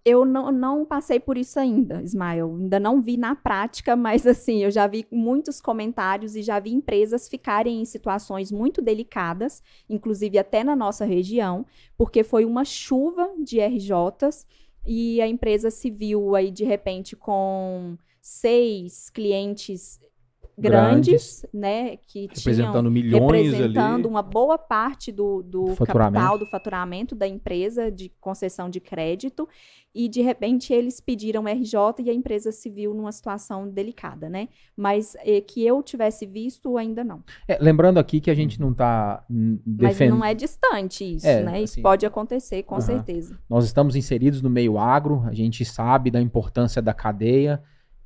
Eu 0.04 0.24
não, 0.24 0.50
não 0.50 0.84
passei 0.84 1.20
por 1.20 1.36
isso 1.36 1.58
ainda, 1.58 2.02
Ismael. 2.02 2.56
Ainda 2.58 2.80
não 2.80 3.02
vi 3.02 3.16
na 3.16 3.34
prática, 3.34 3.94
mas 3.96 4.26
assim, 4.26 4.62
eu 4.64 4.70
já 4.70 4.86
vi 4.86 5.06
muitos 5.10 5.60
comentários 5.60 6.34
e 6.34 6.42
já 6.42 6.58
vi 6.58 6.72
empresas 6.72 7.28
ficarem 7.28 7.80
em 7.80 7.84
situações 7.84 8.50
muito 8.50 8.80
delicadas, 8.80 9.62
inclusive 9.88 10.38
até 10.38 10.64
na 10.64 10.74
nossa 10.74 11.04
região, 11.04 11.66
porque 11.96 12.22
foi 12.22 12.44
uma 12.44 12.64
chuva 12.64 13.30
de 13.42 13.60
RJs 13.60 14.46
e 14.86 15.20
a 15.20 15.28
empresa 15.28 15.70
se 15.70 15.90
viu 15.90 16.34
aí 16.34 16.50
de 16.50 16.64
repente 16.64 17.14
com 17.14 17.98
seis 18.22 19.10
clientes 19.10 20.00
grandes, 20.58 21.46
né, 21.54 21.96
que 21.96 22.28
representando 22.34 22.90
tinham 22.90 22.90
milhões 22.90 23.52
representando 23.52 24.06
ali. 24.06 24.06
uma 24.08 24.22
boa 24.22 24.58
parte 24.58 25.12
do, 25.12 25.42
do 25.42 25.76
capital, 25.76 26.38
do 26.38 26.46
faturamento 26.46 27.14
da 27.14 27.26
empresa 27.26 27.90
de 27.90 28.10
concessão 28.20 28.68
de 28.68 28.80
crédito 28.80 29.48
e 29.94 30.08
de 30.08 30.20
repente 30.20 30.72
eles 30.72 31.00
pediram 31.00 31.44
RJ 31.48 32.04
e 32.04 32.10
a 32.10 32.14
empresa 32.14 32.52
se 32.52 32.68
viu 32.68 32.92
numa 32.94 33.10
situação 33.10 33.68
delicada, 33.68 34.28
né? 34.28 34.48
Mas 34.76 35.16
eh, 35.20 35.40
que 35.40 35.64
eu 35.64 35.82
tivesse 35.82 36.26
visto 36.26 36.76
ainda 36.76 37.02
não. 37.02 37.22
É, 37.48 37.58
lembrando 37.60 37.98
aqui 37.98 38.20
que 38.20 38.30
a 38.30 38.34
gente 38.34 38.60
não 38.60 38.72
está 38.72 39.24
Mas 39.28 39.60
defendendo. 39.64 40.18
não 40.18 40.24
é 40.24 40.34
distante 40.34 41.16
isso, 41.16 41.26
É, 41.26 41.42
né? 41.42 41.62
Isso 41.62 41.74
assim, 41.74 41.82
pode 41.82 42.04
acontecer, 42.04 42.62
com 42.64 42.74
aham. 42.76 42.82
certeza. 42.82 43.38
Nós 43.48 43.64
estamos 43.64 43.96
inseridos 43.96 44.42
no 44.42 44.50
meio 44.50 44.78
agro, 44.78 45.22
a 45.26 45.32
gente 45.32 45.64
sabe 45.64 46.10
da 46.10 46.20
importância 46.20 46.82
da 46.82 46.92
cadeia. 46.92 47.62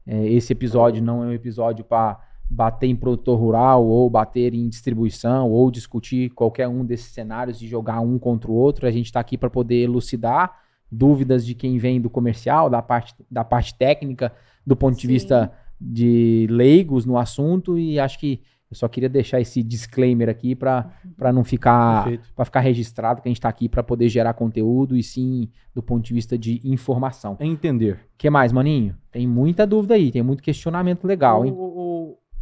É, 0.07 0.27
esse 0.29 0.53
episódio 0.53 1.03
não 1.03 1.23
é 1.23 1.27
um 1.27 1.33
episódio 1.33 1.85
para 1.85 2.19
bater 2.53 2.87
em 2.87 2.95
produtor 2.95 3.39
rural 3.39 3.87
ou 3.87 4.11
bater 4.11 4.53
em 4.53 4.69
distribuição 4.69 5.51
ou 5.51 5.71
discutir 5.71 6.29
qualquer 6.31 6.69
um 6.69 6.85
desses 6.85 7.13
cenários 7.13 7.63
e 7.63 7.67
jogar 7.67 8.01
um 8.01 8.19
contra 8.19 8.51
o 8.51 8.55
outro. 8.55 8.87
A 8.87 8.91
gente 8.91 9.07
está 9.07 9.21
aqui 9.21 9.39
para 9.39 9.49
poder 9.49 9.83
elucidar 9.83 10.61
dúvidas 10.91 11.47
de 11.47 11.55
quem 11.55 11.79
vem 11.79 11.99
do 11.99 12.11
comercial, 12.11 12.69
da 12.69 12.83
parte, 12.83 13.15
da 13.31 13.43
parte 13.43 13.75
técnica, 13.75 14.31
do 14.67 14.77
ponto 14.77 14.97
de 14.97 15.03
Sim. 15.03 15.09
vista 15.09 15.53
de 15.81 16.47
leigos 16.51 17.07
no 17.07 17.17
assunto 17.17 17.79
e 17.79 17.99
acho 17.99 18.19
que 18.19 18.43
eu 18.73 18.77
só 18.77 18.89
queria 18.89 19.09
deixar 19.09 19.39
esse 19.39 19.63
disclaimer 19.63 20.31
aqui 20.31 20.55
para 20.55 21.31
não 21.31 21.45
ficar 21.45 22.07
para 22.35 22.45
ficar 22.47 22.61
registrado 22.61 23.21
que 23.21 23.29
a 23.29 23.31
gente 23.31 23.37
está 23.37 23.51
aqui 23.51 23.69
para 23.69 23.83
poder 23.83 24.09
gerar 24.09 24.33
conteúdo 24.33 24.97
e 24.97 25.03
sim 25.03 25.51
do 25.75 25.83
ponto 25.83 26.03
de 26.03 26.15
vista 26.15 26.39
de 26.39 26.59
informação. 26.65 27.37
É 27.39 27.47
entender. 27.47 28.01
O 28.15 28.17
que 28.17 28.31
mais, 28.31 28.51
maninho? 28.51 28.97
Tem 29.11 29.27
muita 29.27 29.67
dúvida 29.67 29.93
aí, 29.93 30.11
tem 30.11 30.23
muito 30.23 30.43
questionamento 30.43 31.07
legal, 31.07 31.45
hein? 31.45 31.53
o, 31.53 31.72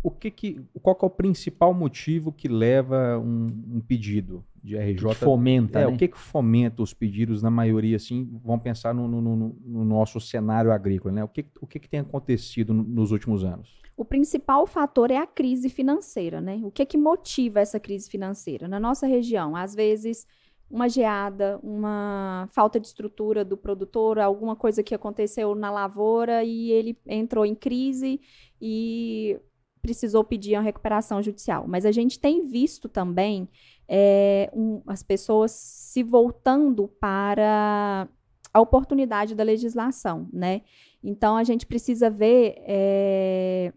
o 0.02 0.10
que 0.10 0.30
que, 0.30 0.60
qual 0.82 0.94
que 0.96 1.04
é 1.04 1.08
o 1.08 1.10
principal 1.10 1.74
motivo 1.74 2.32
que 2.32 2.48
leva 2.48 3.18
um, 3.18 3.46
um 3.76 3.80
pedido 3.80 4.44
de 4.62 4.76
RJ? 4.76 5.08
Que 5.10 5.14
fomenta, 5.16 5.78
é, 5.80 5.86
né? 5.86 5.92
o 5.92 5.96
que 5.96 6.08
que 6.08 6.18
fomenta 6.18 6.82
os 6.82 6.94
pedidos 6.94 7.42
na 7.42 7.50
maioria, 7.50 7.96
assim, 7.96 8.28
vamos 8.44 8.62
pensar 8.62 8.94
no, 8.94 9.06
no- 9.06 9.20
no- 9.20 9.56
no 9.64 9.84
nosso 9.84 10.18
cenário 10.20 10.72
agrícola, 10.72 11.12
né? 11.14 11.24
O 11.24 11.28
que, 11.28 11.44
o 11.60 11.66
que 11.66 11.78
que 11.78 11.88
tem 11.88 12.00
acontecido 12.00 12.72
no- 12.72 12.82
nos 12.82 13.10
últimos 13.12 13.44
anos? 13.44 13.78
O 13.96 14.04
principal 14.04 14.66
fator 14.66 15.10
é 15.10 15.18
a 15.18 15.26
crise 15.26 15.68
financeira, 15.68 16.40
né? 16.40 16.58
O 16.64 16.70
que 16.70 16.86
que 16.86 16.96
motiva 16.96 17.60
essa 17.60 17.78
crise 17.78 18.08
financeira? 18.08 18.66
Na 18.66 18.80
nossa 18.80 19.06
região, 19.06 19.54
às 19.54 19.74
vezes, 19.74 20.26
uma 20.70 20.88
geada, 20.88 21.58
uma 21.62 22.48
falta 22.52 22.80
de 22.80 22.86
estrutura 22.86 23.44
do 23.44 23.56
produtor, 23.58 24.18
alguma 24.18 24.56
coisa 24.56 24.82
que 24.82 24.94
aconteceu 24.94 25.54
na 25.54 25.70
lavoura 25.70 26.42
e 26.44 26.70
ele 26.70 26.96
entrou 27.06 27.44
em 27.44 27.54
crise 27.54 28.18
e 28.62 29.38
precisou 29.80 30.22
pedir 30.24 30.56
uma 30.56 30.62
recuperação 30.62 31.22
judicial. 31.22 31.64
Mas 31.66 31.84
a 31.86 31.92
gente 31.92 32.18
tem 32.18 32.46
visto 32.46 32.88
também 32.88 33.48
é, 33.88 34.48
um- 34.54 34.80
as 34.86 35.02
pessoas 35.02 35.50
se 35.50 36.02
voltando 36.02 36.86
para 37.00 38.08
a 38.52 38.60
oportunidade 38.60 39.34
da 39.34 39.42
legislação, 39.42 40.28
né? 40.32 40.62
Então 41.02 41.36
a 41.36 41.42
gente 41.44 41.66
precisa 41.66 42.08
ver 42.08 42.54
é, 42.58 43.72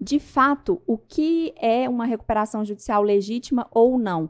de 0.00 0.18
fato 0.18 0.82
o 0.86 0.98
que 0.98 1.52
é 1.56 1.88
uma 1.88 2.04
recuperação 2.04 2.64
judicial 2.64 3.02
legítima 3.02 3.68
ou 3.70 3.98
não. 3.98 4.28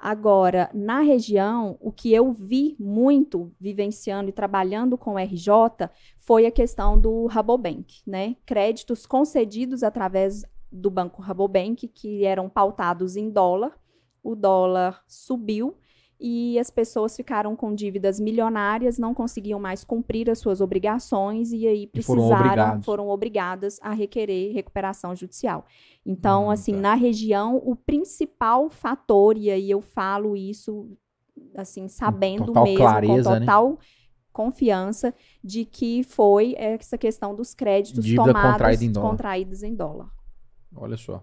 Agora, 0.00 0.70
na 0.72 1.00
região, 1.00 1.76
o 1.80 1.90
que 1.90 2.12
eu 2.12 2.32
vi 2.32 2.76
muito 2.78 3.52
vivenciando 3.58 4.28
e 4.28 4.32
trabalhando 4.32 4.96
com 4.96 5.14
o 5.14 5.18
RJ 5.18 5.90
foi 6.18 6.46
a 6.46 6.50
questão 6.50 6.98
do 6.98 7.26
Rabobank, 7.26 8.02
né? 8.06 8.36
Créditos 8.46 9.06
concedidos 9.06 9.82
através 9.82 10.44
do 10.70 10.90
Banco 10.90 11.20
Rabobank, 11.20 11.88
que 11.88 12.24
eram 12.24 12.48
pautados 12.48 13.16
em 13.16 13.28
dólar. 13.28 13.76
O 14.22 14.36
dólar 14.36 15.02
subiu 15.06 15.76
e 16.20 16.58
as 16.58 16.70
pessoas 16.70 17.16
ficaram 17.16 17.54
com 17.54 17.74
dívidas 17.74 18.18
milionárias, 18.18 18.98
não 18.98 19.14
conseguiam 19.14 19.60
mais 19.60 19.84
cumprir 19.84 20.28
as 20.28 20.38
suas 20.38 20.60
obrigações 20.60 21.52
e 21.52 21.66
aí 21.66 21.88
foram 22.02 22.22
precisaram, 22.22 22.44
obrigados. 22.44 22.84
foram 22.84 23.08
obrigadas 23.08 23.78
a 23.80 23.92
requerer 23.92 24.52
recuperação 24.52 25.14
judicial. 25.14 25.64
Então, 26.04 26.46
Hum, 26.46 26.50
assim, 26.50 26.72
tá. 26.72 26.80
na 26.80 26.94
região, 26.94 27.56
o 27.64 27.76
principal 27.76 28.68
fator, 28.68 29.36
e 29.36 29.50
aí 29.50 29.70
eu 29.70 29.80
falo 29.80 30.36
isso, 30.36 30.90
assim, 31.54 31.86
sabendo 31.86 32.46
total 32.46 32.64
mesmo, 32.64 32.78
clareza, 32.78 33.22
com 33.30 33.30
né? 33.34 33.40
total 33.40 33.78
confiança, 34.32 35.14
de 35.42 35.64
que 35.64 36.02
foi 36.02 36.54
essa 36.56 36.96
questão 36.98 37.34
dos 37.34 37.54
créditos 37.54 38.04
Dívida 38.04 38.24
tomados, 38.24 38.52
contraída 38.52 38.84
em 38.84 38.92
contraídos 38.92 39.62
em 39.62 39.74
dólar. 39.74 40.08
Olha 40.74 40.96
só. 40.96 41.22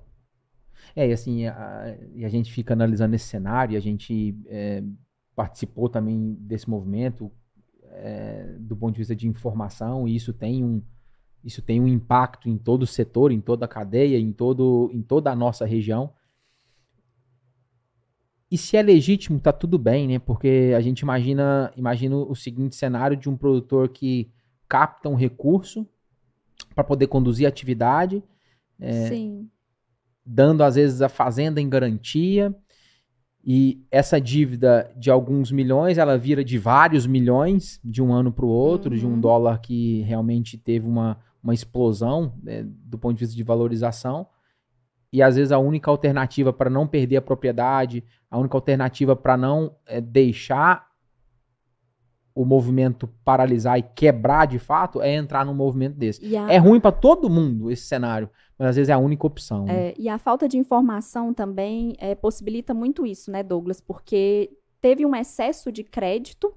É, 0.95 1.07
e 1.07 1.13
assim, 1.13 1.45
a, 1.45 1.97
e 2.13 2.25
a 2.25 2.29
gente 2.29 2.51
fica 2.51 2.73
analisando 2.73 3.15
esse 3.15 3.25
cenário, 3.25 3.77
a 3.77 3.81
gente 3.81 4.37
é, 4.47 4.83
participou 5.35 5.87
também 5.87 6.35
desse 6.39 6.69
movimento 6.69 7.31
é, 7.91 8.55
do 8.59 8.75
ponto 8.75 8.93
de 8.93 8.99
vista 8.99 9.15
de 9.15 9.27
informação, 9.27 10.07
e 10.07 10.15
isso 10.15 10.33
tem 10.33 10.63
um, 10.63 10.81
isso 11.43 11.61
tem 11.61 11.79
um 11.79 11.87
impacto 11.87 12.49
em 12.49 12.57
todo 12.57 12.83
o 12.83 12.87
setor, 12.87 13.31
em 13.31 13.39
toda 13.39 13.65
a 13.65 13.69
cadeia, 13.69 14.19
em, 14.19 14.31
todo, 14.31 14.89
em 14.93 15.01
toda 15.01 15.31
a 15.31 15.35
nossa 15.35 15.65
região. 15.65 16.11
E 18.49 18.57
se 18.57 18.77
é 18.77 18.81
legítimo, 18.81 19.39
tá 19.39 19.51
tudo 19.51 19.77
bem, 19.77 20.07
né? 20.07 20.19
Porque 20.19 20.73
a 20.75 20.81
gente 20.81 21.01
imagina, 21.01 21.71
imagina 21.75 22.15
o 22.15 22.35
seguinte 22.35 22.75
cenário 22.75 23.17
de 23.17 23.29
um 23.29 23.35
produtor 23.35 23.89
que 23.89 24.31
capta 24.67 25.09
um 25.09 25.15
recurso 25.15 25.87
para 26.73 26.83
poder 26.83 27.07
conduzir 27.07 27.45
a 27.45 27.49
atividade, 27.49 28.23
É. 28.79 29.07
Sim. 29.07 29.49
Dando 30.25 30.63
às 30.63 30.75
vezes 30.75 31.01
a 31.01 31.09
fazenda 31.09 31.61
em 31.61 31.69
garantia 31.69 32.53
e 33.47 33.85
essa 33.91 34.19
dívida 34.19 34.91
de 34.97 35.11
alguns 35.11 35.51
milhões 35.51 35.97
ela 35.99 36.17
vira 36.17 36.43
de 36.43 36.57
vários 36.57 37.05
milhões 37.05 37.79
de 37.83 38.01
um 38.01 38.11
ano 38.11 38.31
para 38.31 38.45
o 38.45 38.49
outro, 38.49 38.97
de 38.97 39.05
um 39.05 39.11
Uhum. 39.13 39.19
dólar 39.19 39.59
que 39.59 40.01
realmente 40.01 40.57
teve 40.57 40.87
uma, 40.87 41.19
uma 41.43 41.53
explosão 41.53 42.33
né, 42.41 42.63
do 42.65 42.97
ponto 42.97 43.13
de 43.15 43.19
vista 43.19 43.35
de 43.35 43.43
valorização. 43.43 44.25
E 45.13 45.21
às 45.21 45.35
vezes 45.35 45.51
a 45.51 45.59
única 45.59 45.91
alternativa 45.91 46.51
para 46.51 46.69
não 46.71 46.87
perder 46.87 47.17
a 47.17 47.21
propriedade, 47.21 48.03
a 48.31 48.37
única 48.39 48.57
alternativa 48.57 49.15
para 49.15 49.37
não 49.37 49.75
eh, 49.85 50.01
deixar 50.01 50.87
o 52.33 52.43
movimento 52.43 53.07
paralisar 53.23 53.77
e 53.79 53.83
quebrar 53.83 54.45
de 54.45 54.59
fato 54.59 55.01
é 55.01 55.13
entrar 55.15 55.45
num 55.45 55.53
movimento 55.53 55.95
desse. 55.95 56.35
A- 56.35 56.51
É 56.51 56.57
ruim 56.57 56.79
para 56.81 56.91
todo 56.91 57.29
mundo 57.29 57.71
esse 57.71 57.83
cenário, 57.83 58.29
mas 58.57 58.69
às 58.69 58.75
vezes 58.75 58.89
é 58.89 58.93
a 58.93 58.97
única 58.97 59.27
opção. 59.27 59.65
né? 59.65 59.89
É, 59.89 59.93
e 59.97 60.07
a 60.07 60.17
falta 60.17 60.47
de 60.47 60.57
informação 60.57 61.33
também 61.33 61.95
é, 61.99 62.15
possibilita 62.15 62.73
muito 62.73 63.05
isso, 63.05 63.31
né, 63.31 63.43
Douglas? 63.43 63.81
Porque 63.81 64.51
teve 64.81 65.05
um 65.05 65.15
excesso 65.15 65.71
de 65.71 65.83
crédito, 65.83 66.53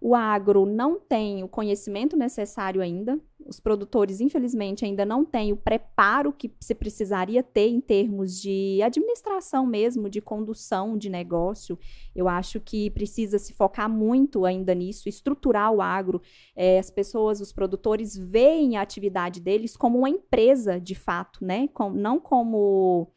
o 0.00 0.14
agro 0.14 0.66
não 0.66 0.98
tem 0.98 1.42
o 1.42 1.48
conhecimento 1.48 2.16
necessário 2.16 2.80
ainda, 2.80 3.18
os 3.46 3.60
produtores, 3.60 4.20
infelizmente, 4.20 4.84
ainda 4.84 5.04
não 5.04 5.24
têm 5.24 5.52
o 5.52 5.56
preparo 5.56 6.32
que 6.32 6.52
se 6.60 6.74
precisaria 6.74 7.42
ter 7.42 7.68
em 7.68 7.80
termos 7.80 8.40
de 8.40 8.80
administração 8.82 9.66
mesmo, 9.66 10.08
de 10.08 10.20
condução 10.20 10.96
de 10.96 11.08
negócio. 11.08 11.78
Eu 12.14 12.28
acho 12.28 12.60
que 12.60 12.90
precisa 12.90 13.38
se 13.38 13.52
focar 13.52 13.88
muito 13.88 14.44
ainda 14.44 14.74
nisso, 14.74 15.08
estruturar 15.08 15.72
o 15.72 15.82
agro. 15.82 16.20
É, 16.56 16.78
as 16.78 16.90
pessoas, 16.90 17.40
os 17.40 17.52
produtores, 17.52 18.16
veem 18.16 18.76
a 18.76 18.82
atividade 18.82 19.40
deles 19.40 19.76
como 19.76 19.98
uma 19.98 20.08
empresa, 20.08 20.80
de 20.80 20.94
fato, 20.94 21.44
né? 21.44 21.68
Com- 21.68 21.90
não 21.90 22.18
como 22.18 23.08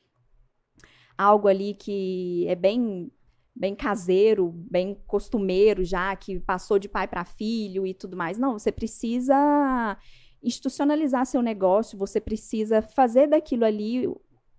algo 1.18 1.48
ali 1.48 1.74
que 1.74 2.46
é 2.48 2.56
bem 2.56 3.12
bem 3.58 3.76
caseiro, 3.76 4.52
bem 4.70 4.98
costumeiro 5.08 5.84
já, 5.84 6.16
que 6.16 6.40
passou 6.40 6.78
de 6.78 6.88
pai 6.88 7.08
para 7.08 7.26
filho 7.26 7.88
e 7.88 7.94
tudo 7.94 8.16
mais. 8.16 8.38
Não, 8.38 8.58
você 8.58 8.72
precisa 8.72 9.98
institucionalizar 10.44 11.26
seu 11.26 11.42
negócio, 11.42 11.98
você 11.98 12.22
precisa 12.22 12.82
fazer 12.82 13.28
daquilo 13.28 13.66
ali 13.66 14.08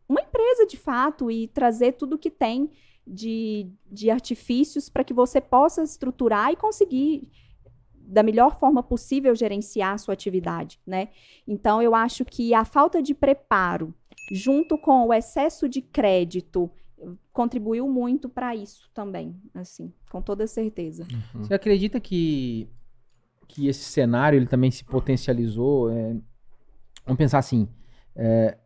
uma 0.08 0.20
empresa 0.20 0.66
de 0.66 0.76
fato 0.76 1.30
e 1.30 1.46
trazer 1.48 1.92
tudo 1.92 2.18
que 2.18 2.30
tem 2.30 2.70
de, 3.06 3.70
de 3.90 4.10
artifícios 4.10 4.88
para 4.88 5.04
que 5.04 5.14
você 5.14 5.40
possa 5.40 5.82
estruturar 5.82 6.50
e 6.50 6.56
conseguir 6.56 7.30
da 7.94 8.22
melhor 8.22 8.58
forma 8.58 8.82
possível 8.82 9.34
gerenciar 9.34 9.92
a 9.92 9.98
sua 9.98 10.14
atividade, 10.14 10.80
né? 10.86 11.08
Então, 11.46 11.82
eu 11.82 11.94
acho 11.94 12.24
que 12.24 12.54
a 12.54 12.64
falta 12.64 13.02
de 13.02 13.14
preparo, 13.14 13.94
junto 14.32 14.78
com 14.78 15.06
o 15.06 15.12
excesso 15.12 15.68
de 15.68 15.82
crédito, 15.82 16.70
contribuiu 17.32 17.88
muito 17.88 18.28
para 18.28 18.54
isso 18.54 18.90
também, 18.92 19.36
assim, 19.54 19.92
com 20.10 20.20
toda 20.20 20.46
certeza. 20.46 21.06
Uhum. 21.34 21.42
Você 21.42 21.54
acredita 21.54 22.00
que, 22.00 22.68
que 23.46 23.68
esse 23.68 23.84
cenário 23.84 24.36
ele 24.36 24.46
também 24.46 24.70
se 24.70 24.84
potencializou? 24.84 25.90
É, 25.90 26.16
vamos 27.04 27.18
pensar 27.18 27.38
assim, 27.38 27.68
é, 28.14 28.56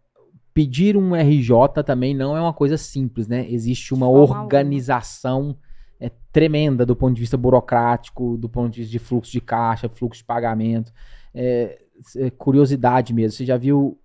pedir 0.55 0.97
um 0.97 1.15
RJ 1.15 1.83
também 1.85 2.15
não 2.15 2.37
é 2.37 2.41
uma 2.41 2.53
coisa 2.53 2.77
simples, 2.77 3.29
né? 3.29 3.47
Existe 3.51 3.95
uma 3.95 4.09
organização 4.09 5.57
é, 6.01 6.11
tremenda 6.31 6.85
do 6.85 6.97
ponto 6.97 7.15
de 7.15 7.21
vista 7.21 7.37
burocrático, 7.37 8.37
do 8.37 8.49
ponto 8.49 8.73
de 8.73 8.81
vista 8.81 8.93
de 8.93 8.99
fluxo 8.99 9.33
de 9.33 9.41
caixa, 9.41 9.89
fluxo 9.89 10.21
de 10.21 10.25
pagamento. 10.25 10.93
É, 11.35 11.83
é 12.17 12.31
curiosidade 12.31 13.15
mesmo. 13.15 13.37
Você 13.37 13.47
já 13.47 13.57
viu 13.57 13.99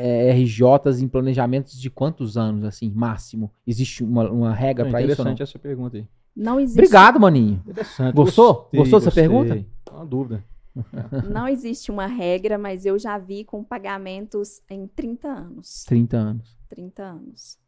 é, 0.00 0.32
RJs 0.32 1.00
em 1.02 1.08
planejamentos 1.08 1.80
de 1.80 1.90
quantos 1.90 2.36
anos, 2.36 2.64
assim, 2.64 2.90
máximo? 2.90 3.52
Existe 3.66 4.02
uma, 4.02 4.30
uma 4.30 4.54
regra 4.54 4.88
para 4.88 5.00
isso? 5.02 5.12
Interessante 5.12 5.42
essa 5.42 5.58
pergunta 5.58 5.96
aí. 5.96 6.06
Não 6.34 6.58
existe. 6.58 6.78
Obrigado, 6.78 7.20
maninho. 7.20 7.62
Interessante. 7.66 8.14
Gostou? 8.14 8.54
Gostei, 8.54 8.80
Gostou 8.80 9.00
dessa 9.00 9.12
pergunta? 9.12 9.64
Uma 9.90 10.06
dúvida. 10.06 10.44
Não 11.30 11.48
existe 11.48 11.90
uma 11.90 12.06
regra, 12.06 12.56
mas 12.56 12.86
eu 12.86 12.98
já 12.98 13.18
vi 13.18 13.44
com 13.44 13.62
pagamentos 13.62 14.62
em 14.70 14.86
30 14.86 15.28
anos. 15.28 15.84
30 15.84 16.16
anos. 16.16 16.58
30 16.68 17.02
anos. 17.02 17.58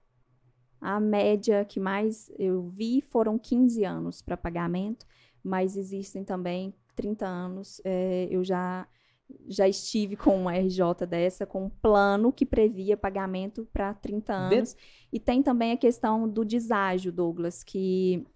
A 0.81 0.99
média 0.99 1.65
que 1.65 1.79
mais 1.79 2.31
eu 2.39 2.63
vi 2.63 3.01
foram 3.01 3.39
15 3.39 3.85
anos 3.85 4.23
para 4.23 4.37
pagamento, 4.37 5.07
mas 5.43 5.77
existem 5.77 6.25
também 6.25 6.75
30 6.95 7.27
anos. 7.27 7.81
É, 7.85 8.29
eu 8.31 8.43
já, 8.43 8.87
já 9.49 9.69
estive 9.69 10.17
com 10.17 10.37
uma 10.37 10.53
RJ 10.53 11.07
dessa, 11.09 11.47
com 11.47 11.67
um 11.67 11.71
plano 11.71 12.33
que 12.33 12.47
previa 12.47 12.97
pagamento 12.97 13.67
para 13.73 13.95
30 13.95 14.33
anos. 14.33 14.75
De... 14.75 14.81
E 15.13 15.21
tem 15.21 15.43
também 15.43 15.73
a 15.73 15.77
questão 15.77 16.29
do 16.29 16.45
deságio, 16.45 17.13
Douglas, 17.13 17.63
que 17.63 18.27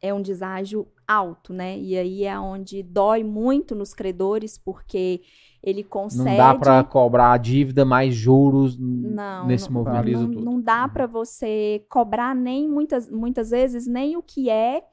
é 0.00 0.12
um 0.12 0.22
deságio 0.22 0.86
alto, 1.06 1.52
né? 1.52 1.78
E 1.78 1.96
aí 1.96 2.24
é 2.24 2.38
onde 2.38 2.82
dói 2.82 3.24
muito 3.24 3.74
nos 3.74 3.92
credores, 3.92 4.58
porque 4.58 5.22
ele 5.62 5.82
concede. 5.82 6.24
Não 6.24 6.36
dá 6.36 6.54
para 6.54 6.84
cobrar 6.84 7.32
a 7.32 7.36
dívida 7.36 7.84
mais 7.84 8.14
juros 8.14 8.78
não, 8.78 9.46
nesse 9.46 9.70
não, 9.70 9.82
movimento. 9.82 10.28
Não, 10.28 10.52
não 10.52 10.60
dá 10.60 10.88
para 10.88 11.06
você 11.06 11.84
cobrar 11.88 12.34
nem 12.34 12.68
muitas, 12.68 13.10
muitas 13.10 13.50
vezes 13.50 13.86
nem 13.86 14.16
o 14.16 14.22
que 14.22 14.48
é 14.48 14.84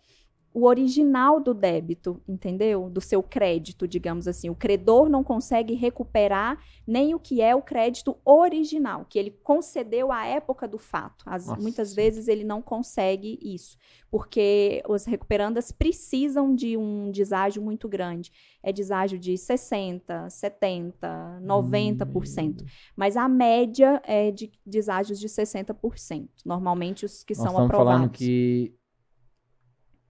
o 0.57 0.65
original 0.65 1.39
do 1.39 1.53
débito, 1.53 2.19
entendeu? 2.27 2.89
Do 2.89 2.99
seu 2.99 3.21
crédito, 3.21 3.87
digamos 3.87 4.27
assim. 4.27 4.49
O 4.49 4.55
credor 4.55 5.07
não 5.07 5.23
consegue 5.23 5.75
recuperar 5.75 6.57
nem 6.87 7.13
o 7.13 7.19
que 7.19 7.43
é 7.43 7.55
o 7.55 7.61
crédito 7.61 8.17
original, 8.25 9.05
que 9.07 9.19
ele 9.19 9.29
concedeu 9.43 10.11
à 10.11 10.25
época 10.25 10.67
do 10.67 10.79
fato. 10.79 11.23
As, 11.27 11.45
muitas 11.59 11.93
vezes 11.93 12.27
ele 12.27 12.43
não 12.43 12.59
consegue 12.59 13.37
isso, 13.39 13.77
porque 14.09 14.81
os 14.89 15.05
recuperandas 15.05 15.71
precisam 15.71 16.55
de 16.55 16.75
um 16.75 17.11
deságio 17.11 17.61
muito 17.61 17.87
grande. 17.87 18.31
É 18.63 18.73
deságio 18.73 19.19
de 19.19 19.37
60, 19.37 20.27
70, 20.27 21.39
90%. 21.43 22.63
Hum. 22.63 22.65
Mas 22.95 23.15
a 23.15 23.29
média 23.29 24.01
é 24.03 24.31
de 24.31 24.51
deságios 24.65 25.19
de 25.19 25.27
60%. 25.27 26.29
Normalmente 26.43 27.05
os 27.05 27.23
que 27.23 27.37
Nós 27.37 27.43
são 27.43 27.63
aprovados. 27.63 27.77
falando 27.77 28.09
que 28.09 28.73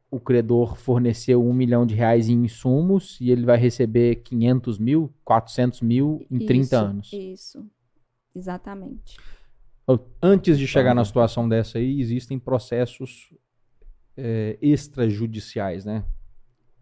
o 0.10 0.20
credor 0.20 0.78
forneceu 0.78 1.43
um 1.43 1.54
milhão 1.54 1.86
de 1.86 1.93
reais 1.93 2.30
em 2.30 2.46
insumos 2.46 3.20
e 3.20 3.30
ele 3.30 3.46
vai 3.46 3.58
receber 3.58 4.15
500 4.17 4.80
mil, 4.80 5.13
400 5.24 5.82
mil 5.82 6.26
em 6.32 6.38
isso, 6.38 6.48
30 6.48 6.80
anos. 6.80 7.13
Isso, 7.13 7.65
exatamente. 8.34 9.17
Antes 10.22 10.58
de 10.58 10.67
chegar 10.67 10.93
na 10.93 11.06
situação 11.06 11.48
dessa 11.48 11.78
aí, 11.78 12.02
existem 12.02 12.38
processos 12.38 13.34
é, 14.17 14.58
extrajudiciais, 14.62 15.86
né? 15.86 16.04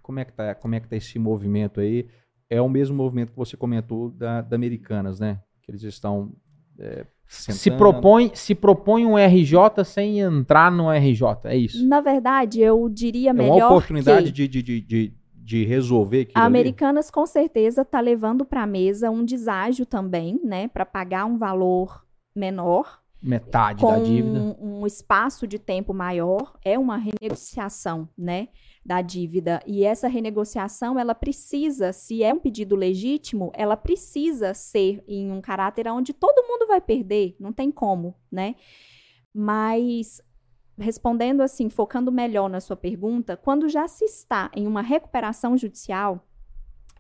Como 0.02 0.20
é, 0.20 0.26
que 0.26 0.34
tá, 0.34 0.56
como 0.56 0.76
é 0.76 0.80
que 0.80 0.88
tá 0.88 0.96
esse 0.96 1.20
movimento 1.20 1.80
aí? 1.80 2.08
É 2.50 2.62
o 2.62 2.70
mesmo 2.70 2.96
movimento 2.96 3.32
que 3.32 3.38
você 3.38 3.58
comentou 3.58 4.10
da, 4.10 4.42
da 4.42 4.56
Americanas, 4.56 5.20
né? 5.20 5.42
Que 5.62 5.72
eles 5.72 5.84
estão 5.84 6.32
é, 6.80 7.06
se 7.28 7.72
propõe, 7.72 8.32
se 8.34 8.54
propõe 8.54 9.06
um 9.06 9.16
RJ 9.18 9.84
sem 9.84 10.20
entrar 10.20 10.72
no 10.72 10.90
RJ, 10.90 11.24
é 11.46 11.58
isso? 11.58 11.88
Na 11.88 12.02
verdade, 12.02 12.62
eu 12.62 12.88
diria 12.90 13.34
melhor. 13.34 13.60
É 13.60 13.64
uma 13.64 13.68
oportunidade 13.68 14.32
que... 14.32 14.48
de, 14.48 14.62
de, 14.62 14.82
de, 14.82 15.14
de 15.36 15.66
resolver 15.66 16.22
aquilo. 16.22 16.44
A 16.44 16.46
Americanas, 16.46 17.08
ali. 17.08 17.14
com 17.14 17.26
certeza, 17.26 17.82
está 17.82 18.00
levando 18.00 18.46
para 18.46 18.64
a 18.64 18.68
mesa 18.68 19.10
um 19.10 19.24
deságio 19.24 19.86
também, 19.86 20.40
né? 20.44 20.68
Para 20.68 20.86
pagar 20.86 21.26
um 21.26 21.38
valor 21.38 22.06
menor. 22.36 23.00
Metade 23.22 23.82
da 23.82 23.98
dívida. 23.98 24.40
Um, 24.40 24.82
um 24.82 24.88
espaço 24.88 25.48
de 25.48 25.58
tempo 25.58 25.94
maior. 25.94 26.54
É 26.64 26.78
uma 26.78 26.98
renegociação, 26.98 28.08
né? 28.18 28.50
Da 28.86 29.02
dívida. 29.02 29.60
E 29.66 29.84
essa 29.84 30.08
renegociação, 30.08 31.00
ela 31.00 31.16
precisa, 31.16 31.92
se 31.92 32.22
é 32.24 32.32
um 32.32 32.40
pedido 32.40 32.76
legítimo, 32.76 33.52
ela 33.56 33.76
precisa 33.76 34.54
ser 34.54 35.04
em 35.08 35.32
um 35.32 35.42
caráter 35.42 35.88
onde 35.88 36.14
todo 36.14 36.48
mundo 36.48 36.68
vai 36.68 36.80
perder, 36.80 37.36
não 37.40 37.52
tem 37.52 37.72
como, 37.72 38.14
né? 38.32 38.56
Mas 39.34 40.22
respondendo 40.78 41.42
assim, 41.42 41.70
focando 41.70 42.12
melhor 42.12 42.50
na 42.50 42.60
sua 42.60 42.76
pergunta, 42.76 43.36
quando 43.36 43.68
já 43.68 43.88
se 43.88 44.06
está 44.06 44.52
em 44.54 44.68
uma 44.68 44.82
recuperação 44.82 45.58
judicial, 45.58 46.28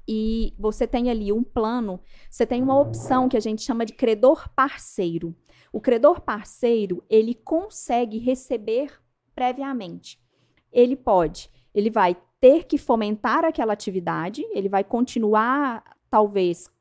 e 0.07 0.53
você 0.57 0.85
tem 0.85 1.09
ali 1.09 1.31
um 1.31 1.43
plano, 1.43 1.99
você 2.29 2.45
tem 2.45 2.61
uma 2.61 2.79
opção 2.79 3.27
que 3.27 3.37
a 3.37 3.39
gente 3.39 3.63
chama 3.63 3.85
de 3.85 3.93
credor 3.93 4.49
parceiro. 4.55 5.35
O 5.73 5.81
credor 5.81 6.21
parceiro, 6.21 7.03
ele 7.09 7.33
consegue 7.33 8.19
receber 8.19 8.91
previamente. 9.33 10.19
Ele 10.71 10.95
pode 10.95 11.49
ele 11.75 11.89
vai 11.91 12.15
ter 12.39 12.63
que 12.63 12.77
fomentar 12.77 13.43
aquela 13.43 13.73
atividade, 13.73 14.41
ele 14.53 14.69
vai 14.69 14.83
continuar, 14.83 15.83
talvez, 16.09 16.71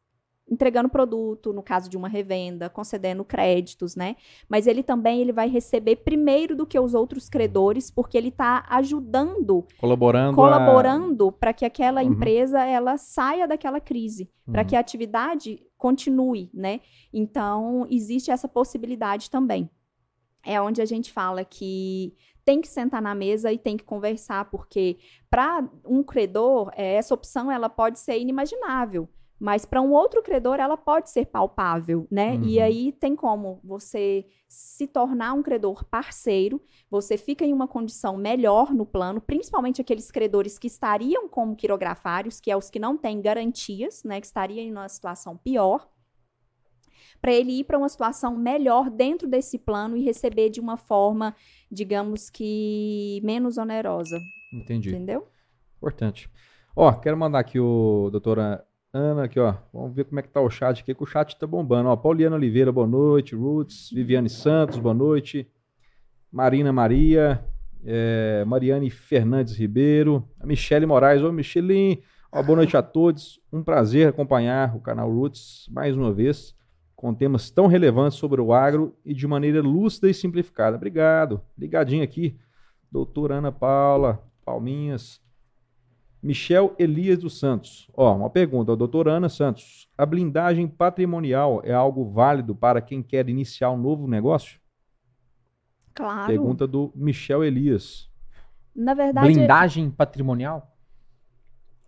entregando 0.48 0.88
produto, 0.88 1.52
no 1.52 1.62
caso 1.62 1.88
de 1.88 1.96
uma 1.96 2.09
revenda, 2.09 2.68
concedendo 2.68 3.24
créditos, 3.24 3.96
né? 3.96 4.14
Mas 4.48 4.66
ele 4.66 4.83
também 4.83 5.20
ele 5.20 5.33
vai 5.33 5.48
receber 5.48 5.96
primeiro 5.96 6.54
do 6.54 6.66
que 6.66 6.78
os 6.78 6.94
outros 6.94 7.28
credores, 7.28 7.90
porque 7.90 8.16
ele 8.16 8.28
está 8.28 8.64
ajudando, 8.68 9.66
colaborando, 9.78 10.37
colaborando 10.37 11.28
a... 11.28 11.33
para 11.33 11.52
que 11.52 11.64
aquela 11.64 12.02
uhum. 12.02 12.12
empresa 12.12 12.62
ela 12.64 12.96
saia 12.96 13.48
daquela 13.48 13.80
crise, 13.80 14.30
uhum. 14.46 14.52
para 14.52 14.64
que 14.64 14.76
a 14.76 14.80
atividade 14.80 15.61
continue, 15.78 16.50
né? 16.52 16.80
Então 17.12 17.87
existe 17.90 18.30
essa 18.30 18.48
possibilidade 18.48 19.30
também. 19.30 19.68
É 20.46 20.61
onde 20.61 20.83
a 20.83 20.85
gente 20.85 21.11
fala 21.11 21.42
que 21.42 22.14
tem 22.44 22.61
que 22.61 22.68
sentar 22.68 23.00
na 23.00 23.14
mesa 23.14 23.52
e 23.52 23.59
tem 23.59 23.76
que 23.76 23.85
conversar, 23.85 24.50
porque 24.50 24.98
para 25.30 25.68
um 25.85 26.02
credor, 26.02 26.70
é, 26.76 26.94
essa 26.94 27.14
opção 27.14 27.50
ela 27.50 27.68
pode 27.68 27.98
ser 27.98 28.18
inimaginável. 28.18 29.09
Mas 29.38 29.64
para 29.64 29.83
um 29.83 29.92
outro 29.92 30.22
credor, 30.22 30.61
ela 30.61 30.76
pode 30.76 31.11
ser 31.11 31.26
palpável, 31.26 32.07
né? 32.11 32.35
Uhum. 32.35 32.44
E 32.44 32.61
aí 32.61 32.92
tem 32.92 33.16
como 33.16 33.61
você 33.64 34.24
se 34.48 34.87
tornar 34.87 35.33
um 35.33 35.42
credor 35.42 35.85
parceiro, 35.85 36.62
você 36.88 37.18
fica 37.18 37.44
em 37.44 37.52
uma 37.52 37.66
condição 37.66 38.16
melhor 38.16 38.72
no 38.72 38.87
plano, 38.87 39.20
principalmente 39.20 39.80
aqueles 39.80 40.11
credores 40.11 40.59
que 40.59 40.68
estariam 40.68 41.28
como 41.28 41.57
quirografários, 41.57 42.40
que 42.40 42.50
é 42.50 42.57
os 42.57 42.70
que 42.70 42.78
não 42.78 42.96
têm 42.96 43.20
garantias, 43.20 44.04
né? 44.04 44.20
Que 44.20 44.26
estariam 44.26 44.64
em 44.64 44.70
uma 44.70 44.88
situação 44.88 45.37
pior 45.37 45.88
para 47.20 47.33
ele 47.33 47.61
ir 47.61 47.64
para 47.64 47.79
uma 47.79 47.88
situação 47.88 48.37
melhor 48.37 48.90
dentro 48.90 49.29
desse 49.29 49.59
plano 49.59 49.96
e 49.96 50.03
receber 50.03 50.50
de 50.50 50.61
uma 50.61 50.77
forma, 50.77 51.35
digamos 51.70 52.31
que 52.31 53.20
menos 53.24 53.57
onerosa. 53.57 54.20
Entendi. 54.53 54.90
Entendeu? 54.90 55.27
Importante. 55.77 56.31
Ó, 56.77 56.92
quero 56.92 57.16
mandar 57.16 57.38
aqui 57.38 57.59
o 57.59 58.09
doutora 58.11 58.64
Ana 58.92 59.24
aqui, 59.24 59.40
ó. 59.40 59.55
Vamos 59.72 59.94
ver 59.94 60.05
como 60.05 60.20
é 60.20 60.22
que 60.22 60.29
tá 60.29 60.40
o 60.40 60.48
chat 60.48 60.81
aqui, 60.81 60.94
que 60.94 61.03
o 61.03 61.07
chat 61.07 61.37
tá 61.37 61.46
bombando. 61.46 61.88
Ó, 61.88 61.96
Pauliana 61.96 62.37
Oliveira, 62.37 62.70
boa 62.70 62.87
noite. 62.87 63.35
Roots, 63.35 63.90
Viviane 63.92 64.29
Santos, 64.29 64.79
boa 64.79 64.94
noite. 64.94 65.48
Marina 66.31 66.72
Maria, 66.72 67.44
é, 67.85 68.44
Mariane 68.46 68.90
Fernandes 68.90 69.57
Ribeiro, 69.57 70.29
a 70.38 70.46
Michele 70.46 70.87
Moraes. 70.87 71.22
Ô, 71.22 71.33
Michelin, 71.33 72.03
ó, 72.31 72.42
boa 72.42 72.57
noite 72.57 72.77
a 72.77 72.83
todos. 72.83 73.40
Um 73.53 73.62
prazer 73.62 74.09
acompanhar 74.09 74.77
o 74.77 74.81
canal 74.81 75.11
Roots 75.11 75.68
mais 75.70 75.96
uma 75.96 76.12
vez 76.12 76.55
com 76.96 77.14
temas 77.14 77.50
tão 77.50 77.66
relevantes 77.66 78.18
sobre 78.18 78.40
o 78.40 78.52
agro 78.52 78.96
e 79.04 79.12
de 79.12 79.26
maneira 79.26 79.61
lúcida 79.61 80.09
e 80.09 80.14
simplificada. 80.14 80.76
Obrigado. 80.76 81.40
Ligadinho 81.57 82.02
aqui, 82.02 82.38
doutora 82.90 83.37
Ana 83.37 83.52
Paula, 83.52 84.22
Palminhas. 84.44 85.22
Michel 86.22 86.74
Elias 86.78 87.18
dos 87.18 87.38
Santos. 87.38 87.90
Ó, 87.94 88.16
uma 88.16 88.30
pergunta, 88.30 88.74
doutora 88.74 89.12
Ana 89.12 89.28
Santos. 89.28 89.90
A 89.96 90.07
blindagem 90.07 90.66
patrimonial 90.66 91.61
é 91.62 91.74
algo 91.74 92.11
válido 92.11 92.54
para 92.54 92.80
quem 92.80 93.02
quer 93.02 93.28
iniciar 93.28 93.70
um 93.70 93.76
novo 93.76 94.09
negócio? 94.09 94.59
Claro. 95.94 96.26
Pergunta 96.26 96.66
do 96.66 96.90
Michel 96.94 97.44
Elias. 97.44 98.11
Na 98.74 98.94
verdade. 98.94 99.26
Blindagem 99.26 99.90
patrimonial? 99.90 100.73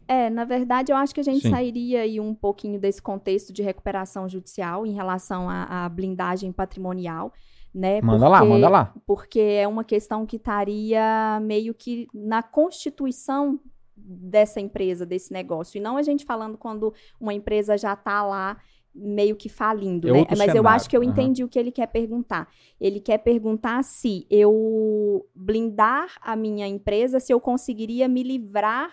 É, 0.08 0.30
na 0.30 0.44
verdade, 0.44 0.92
eu 0.92 0.96
acho 0.96 1.14
que 1.14 1.20
a 1.20 1.24
gente 1.24 1.42
Sim. 1.42 1.50
sairia 1.50 2.02
aí 2.02 2.20
um 2.20 2.34
pouquinho 2.34 2.78
desse 2.78 3.02
contexto 3.02 3.52
de 3.52 3.62
recuperação 3.62 4.28
judicial 4.28 4.86
em 4.86 4.92
relação 4.92 5.50
à, 5.50 5.84
à 5.84 5.88
blindagem 5.88 6.52
patrimonial, 6.52 7.32
né? 7.74 8.00
Manda 8.00 8.28
lá, 8.28 8.38
Porque- 8.38 8.52
manda 8.52 8.68
lá. 8.68 8.94
Porque 9.06 9.40
é 9.40 9.66
uma 9.66 9.82
questão 9.84 10.24
que 10.24 10.36
estaria 10.36 11.40
meio 11.42 11.74
que 11.74 12.06
na 12.14 12.42
constituição 12.42 13.58
dessa 13.96 14.60
empresa, 14.60 15.04
desse 15.04 15.32
negócio. 15.32 15.78
E 15.78 15.80
não 15.80 15.96
a 15.96 16.02
gente 16.02 16.24
falando 16.24 16.56
quando 16.56 16.94
uma 17.20 17.34
empresa 17.34 17.76
já 17.76 17.94
está 17.94 18.22
lá 18.24 18.56
meio 18.94 19.36
que 19.36 19.48
falindo, 19.48 20.08
É 20.08 20.12
né? 20.12 20.26
Mas 20.30 20.40
eu 20.48 20.54
cenário. 20.54 20.68
acho 20.68 20.88
que 20.88 20.96
eu 20.96 21.02
entendi 21.02 21.42
o 21.44 21.48
que 21.48 21.58
ele 21.58 21.70
quer 21.72 21.86
perguntar. 21.86 22.48
Ele 22.80 22.98
quer 23.00 23.18
perguntar 23.18 23.82
se 23.82 24.26
eu 24.30 25.26
blindar 25.34 26.14
a 26.22 26.34
minha 26.36 26.66
empresa, 26.66 27.20
se 27.20 27.32
eu 27.32 27.40
conseguiria 27.40 28.08
me 28.08 28.22
livrar 28.22 28.90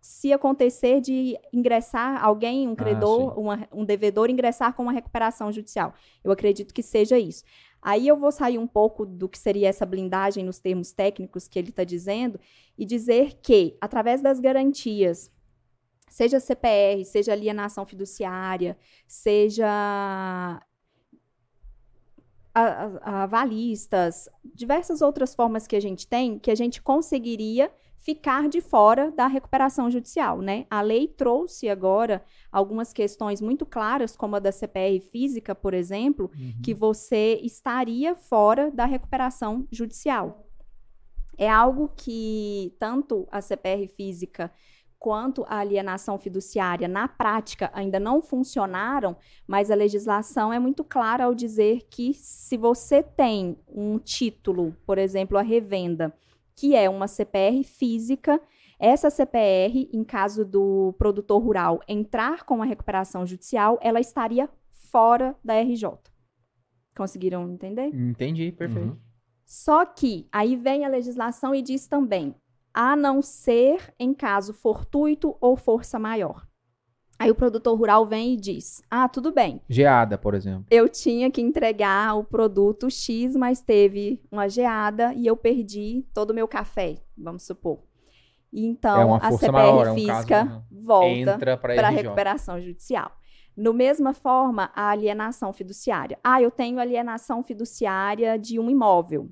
se 0.00 0.32
acontecer 0.32 1.00
de 1.00 1.38
ingressar 1.52 2.24
alguém, 2.24 2.66
um 2.68 2.74
credor, 2.74 3.38
uma- 3.38 3.68
um 3.72 3.84
devedor, 3.84 4.30
ingressar 4.30 4.72
com 4.74 4.82
uma 4.84 4.92
recuperação 4.92 5.50
judicial. 5.52 5.92
Eu 6.22 6.30
acredito 6.30 6.72
que 6.72 6.82
seja 6.82 7.18
isso. 7.18 7.44
Aí 7.80 8.08
eu 8.08 8.16
vou 8.16 8.32
sair 8.32 8.58
um 8.58 8.66
pouco 8.66 9.06
do 9.06 9.28
que 9.28 9.38
seria 9.38 9.68
essa 9.68 9.86
blindagem 9.86 10.44
nos 10.44 10.58
termos 10.58 10.92
técnicos 10.92 11.46
que 11.46 11.58
ele 11.58 11.70
está 11.70 11.84
dizendo 11.84 12.38
e 12.76 12.84
dizer 12.84 13.38
que, 13.42 13.76
através 13.80 14.20
das 14.20 14.40
garantias, 14.40 15.30
seja 16.08 16.40
CPR, 16.40 17.04
seja 17.04 17.32
alienação 17.32 17.86
fiduciária, 17.86 18.76
seja 19.06 20.60
avalistas, 23.02 24.28
diversas 24.42 25.00
outras 25.00 25.32
formas 25.34 25.66
que 25.66 25.76
a 25.76 25.80
gente 25.80 26.08
tem, 26.08 26.38
que 26.40 26.50
a 26.50 26.54
gente 26.56 26.82
conseguiria 26.82 27.70
ficar 27.98 28.48
de 28.48 28.60
fora 28.60 29.10
da 29.10 29.26
recuperação 29.26 29.90
judicial, 29.90 30.40
né? 30.40 30.66
A 30.70 30.80
lei 30.80 31.08
trouxe 31.08 31.68
agora 31.68 32.24
algumas 32.50 32.92
questões 32.92 33.40
muito 33.40 33.66
claras, 33.66 34.16
como 34.16 34.36
a 34.36 34.38
da 34.38 34.52
CPR 34.52 35.00
física, 35.00 35.54
por 35.54 35.74
exemplo, 35.74 36.30
que 36.62 36.72
você 36.72 37.40
estaria 37.42 38.14
fora 38.14 38.70
da 38.70 38.84
recuperação 38.84 39.66
judicial. 39.70 40.46
É 41.36 41.48
algo 41.48 41.92
que 41.96 42.74
tanto 42.78 43.28
a 43.30 43.40
CPR 43.40 43.86
física 43.88 44.50
quanto 44.98 45.44
a 45.48 45.58
alienação 45.58 46.18
fiduciária 46.18 46.88
na 46.88 47.06
prática 47.06 47.70
ainda 47.72 48.00
não 48.00 48.20
funcionaram, 48.20 49.16
mas 49.46 49.70
a 49.70 49.74
legislação 49.74 50.52
é 50.52 50.58
muito 50.58 50.82
clara 50.82 51.24
ao 51.24 51.34
dizer 51.34 51.86
que 51.88 52.12
se 52.14 52.56
você 52.56 53.02
tem 53.02 53.56
um 53.68 53.98
título, 53.98 54.76
por 54.84 54.98
exemplo, 54.98 55.38
a 55.38 55.42
revenda, 55.42 56.12
que 56.58 56.74
é 56.74 56.90
uma 56.90 57.06
CPR 57.06 57.62
física, 57.62 58.40
essa 58.80 59.10
CPR, 59.10 59.88
em 59.92 60.02
caso 60.02 60.44
do 60.44 60.92
produtor 60.98 61.40
rural 61.40 61.80
entrar 61.86 62.44
com 62.44 62.60
a 62.60 62.64
recuperação 62.64 63.24
judicial, 63.24 63.78
ela 63.80 64.00
estaria 64.00 64.48
fora 64.90 65.36
da 65.44 65.54
RJ. 65.54 65.88
Conseguiram 66.96 67.48
entender? 67.48 67.94
Entendi, 67.94 68.50
perfeito. 68.50 68.88
Uhum. 68.88 68.98
Só 69.46 69.86
que 69.86 70.26
aí 70.32 70.56
vem 70.56 70.84
a 70.84 70.88
legislação 70.88 71.54
e 71.54 71.62
diz 71.62 71.86
também, 71.86 72.34
a 72.74 72.96
não 72.96 73.22
ser 73.22 73.94
em 73.96 74.12
caso 74.12 74.52
fortuito 74.52 75.36
ou 75.40 75.56
força 75.56 75.96
maior. 75.96 76.44
Aí 77.18 77.30
o 77.30 77.34
produtor 77.34 77.76
rural 77.76 78.06
vem 78.06 78.34
e 78.34 78.36
diz: 78.36 78.80
Ah, 78.90 79.08
tudo 79.08 79.32
bem, 79.32 79.60
Geada, 79.68 80.16
por 80.16 80.34
exemplo. 80.34 80.64
eu 80.70 80.88
tinha 80.88 81.30
que 81.30 81.40
entregar 81.40 82.16
o 82.16 82.22
produto 82.24 82.88
X, 82.88 83.34
mas 83.34 83.60
teve 83.60 84.22
uma 84.30 84.48
geada 84.48 85.12
e 85.14 85.26
eu 85.26 85.36
perdi 85.36 86.06
todo 86.14 86.30
o 86.30 86.34
meu 86.34 86.46
café, 86.46 86.96
vamos 87.16 87.42
supor. 87.44 87.80
Então, 88.52 89.16
É 89.16 89.18
a 89.26 89.32
CPR 89.32 89.52
maior, 89.52 89.86
é 89.88 89.90
um 89.90 89.94
física 89.94 90.46
caso, 90.46 90.62
volta 90.70 91.06
Entra 91.08 91.56
pra 91.56 91.74
para 91.74 91.88
RJ. 91.90 92.02
recuperação 92.02 92.60
judicial. 92.60 93.12
No 93.56 93.74
mesma 93.74 94.14
forma, 94.14 94.70
a 94.74 94.90
alienação 94.90 95.52
fiduciária. 95.52 96.16
Ah, 96.22 96.40
eu 96.40 96.50
tenho 96.50 96.78
alienação 96.78 97.42
fiduciária 97.42 98.38
de 98.38 98.58
um 98.60 98.70
imóvel. 98.70 99.28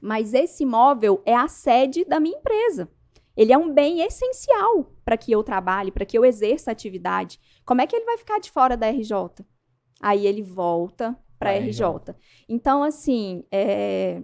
Mas 0.00 0.32
esse 0.32 0.62
imóvel 0.62 1.20
é 1.26 1.34
a 1.34 1.48
sede 1.48 2.04
da 2.04 2.20
minha 2.20 2.38
empresa. 2.38 2.88
Ele 3.36 3.52
é 3.52 3.58
um 3.58 3.72
bem 3.72 4.00
essencial 4.00 4.92
para 5.04 5.16
que 5.16 5.30
eu 5.30 5.42
trabalhe, 5.42 5.90
para 5.90 6.06
que 6.06 6.16
eu 6.16 6.24
exerça 6.24 6.70
a 6.70 6.72
atividade. 6.72 7.38
Como 7.64 7.80
é 7.80 7.86
que 7.86 7.94
ele 7.94 8.06
vai 8.06 8.16
ficar 8.16 8.38
de 8.38 8.50
fora 8.50 8.76
da 8.76 8.88
RJ? 8.88 9.44
Aí 10.00 10.26
ele 10.26 10.42
volta 10.42 11.16
para 11.38 11.50
a 11.50 11.54
RJ. 11.54 11.84
RJ. 11.84 12.14
Então, 12.48 12.82
assim, 12.82 13.44
é, 13.50 14.22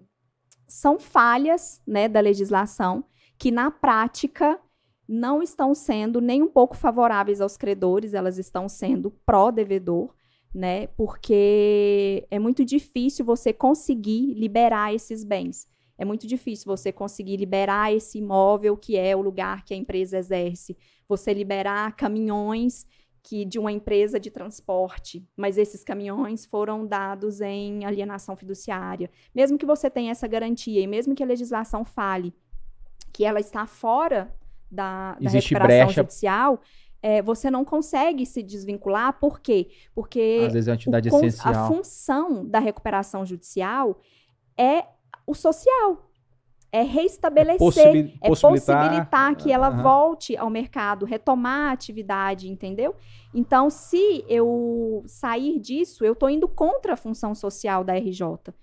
são 0.66 0.98
falhas 0.98 1.82
né, 1.86 2.08
da 2.08 2.20
legislação 2.20 3.04
que, 3.38 3.50
na 3.50 3.70
prática, 3.70 4.58
não 5.06 5.42
estão 5.42 5.74
sendo 5.74 6.20
nem 6.20 6.42
um 6.42 6.48
pouco 6.48 6.76
favoráveis 6.76 7.40
aos 7.40 7.56
credores, 7.56 8.14
elas 8.14 8.38
estão 8.38 8.68
sendo 8.68 9.10
pró-devedor, 9.26 10.14
né? 10.54 10.86
Porque 10.88 12.26
é 12.30 12.38
muito 12.38 12.64
difícil 12.64 13.24
você 13.24 13.52
conseguir 13.52 14.34
liberar 14.34 14.94
esses 14.94 15.24
bens. 15.24 15.66
É 15.98 16.04
muito 16.04 16.26
difícil 16.26 16.66
você 16.66 16.92
conseguir 16.92 17.36
liberar 17.36 17.92
esse 17.92 18.18
imóvel 18.18 18.76
que 18.76 18.96
é 18.96 19.14
o 19.14 19.20
lugar 19.20 19.64
que 19.64 19.74
a 19.74 19.76
empresa 19.76 20.18
exerce, 20.18 20.76
você 21.08 21.32
liberar 21.32 21.94
caminhões 21.96 22.86
que 23.22 23.44
de 23.44 23.58
uma 23.58 23.70
empresa 23.70 24.18
de 24.18 24.30
transporte, 24.30 25.24
mas 25.36 25.56
esses 25.56 25.84
caminhões 25.84 26.44
foram 26.44 26.84
dados 26.84 27.40
em 27.40 27.84
alienação 27.84 28.36
fiduciária. 28.36 29.08
Mesmo 29.34 29.56
que 29.56 29.64
você 29.64 29.88
tenha 29.88 30.10
essa 30.10 30.26
garantia 30.26 30.80
e 30.80 30.86
mesmo 30.86 31.14
que 31.14 31.22
a 31.22 31.26
legislação 31.26 31.84
fale 31.84 32.34
que 33.12 33.24
ela 33.24 33.38
está 33.38 33.66
fora 33.66 34.34
da, 34.70 35.16
da 35.20 35.30
recuperação 35.30 35.86
brecha. 35.86 36.02
judicial, 36.02 36.60
é, 37.02 37.20
você 37.20 37.50
não 37.50 37.64
consegue 37.64 38.24
se 38.24 38.42
desvincular. 38.42 39.18
Por 39.18 39.40
quê? 39.40 39.68
Porque 39.94 40.44
Às 40.46 40.52
vezes 40.52 40.68
é 40.68 40.70
uma 40.70 40.74
atividade 40.74 41.10
o 41.10 41.16
essencial. 41.16 41.54
A 41.54 41.68
função 41.68 42.46
da 42.46 42.58
recuperação 42.58 43.26
judicial 43.26 44.00
é 44.56 44.86
o 45.26 45.34
social. 45.34 46.08
É 46.74 46.82
restabelecer, 46.82 47.58
Possibi- 47.58 48.18
é 48.22 48.28
possibilitar- 48.28 48.88
possibilitar 48.88 49.36
que 49.36 49.52
ela 49.52 49.68
Aham. 49.68 49.82
volte 49.82 50.34
ao 50.38 50.48
mercado, 50.48 51.04
retomar 51.04 51.68
a 51.68 51.72
atividade, 51.72 52.48
entendeu? 52.50 52.94
Então, 53.34 53.68
se 53.68 54.24
eu 54.26 55.02
sair 55.06 55.58
disso, 55.60 56.02
eu 56.02 56.14
estou 56.14 56.30
indo 56.30 56.48
contra 56.48 56.94
a 56.94 56.96
função 56.96 57.34
social 57.34 57.84
da 57.84 57.92
RJ. 57.94 58.54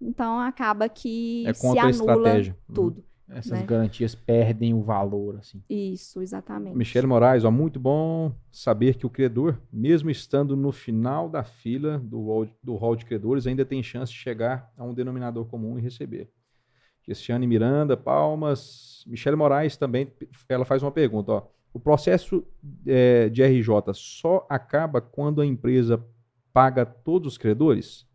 Então, 0.00 0.38
acaba 0.38 0.88
que 0.88 1.44
É 1.46 1.52
se 1.52 1.66
anula. 1.78 2.32
Uhum. 2.68 3.02
Essas 3.34 3.60
né? 3.60 3.66
garantias 3.66 4.14
perdem 4.14 4.74
o 4.74 4.82
valor, 4.82 5.36
assim. 5.36 5.62
Isso, 5.68 6.20
exatamente. 6.20 6.76
Michele 6.76 7.06
Moraes, 7.06 7.44
ó, 7.44 7.50
muito 7.50 7.80
bom 7.80 8.32
saber 8.50 8.96
que 8.96 9.06
o 9.06 9.10
credor, 9.10 9.58
mesmo 9.72 10.10
estando 10.10 10.56
no 10.56 10.70
final 10.70 11.28
da 11.28 11.42
fila 11.42 11.98
do 11.98 12.20
hall, 12.26 12.48
do 12.62 12.74
hall 12.76 12.94
de 12.94 13.04
credores, 13.04 13.46
ainda 13.46 13.64
tem 13.64 13.82
chance 13.82 14.12
de 14.12 14.18
chegar 14.18 14.70
a 14.76 14.84
um 14.84 14.92
denominador 14.92 15.46
comum 15.46 15.78
e 15.78 15.82
receber. 15.82 16.30
Cristiane 17.02 17.46
Miranda, 17.46 17.96
Palmas. 17.96 19.04
Michele 19.06 19.36
Moraes 19.36 19.76
também, 19.76 20.12
ela 20.48 20.64
faz 20.64 20.82
uma 20.82 20.92
pergunta. 20.92 21.32
Ó, 21.32 21.48
o 21.72 21.80
processo 21.80 22.46
eh, 22.86 23.28
de 23.30 23.42
RJ 23.42 23.94
só 23.94 24.46
acaba 24.48 25.00
quando 25.00 25.40
a 25.40 25.46
empresa 25.46 26.04
paga 26.52 26.84
todos 26.84 27.32
os 27.32 27.38
credores? 27.38 28.06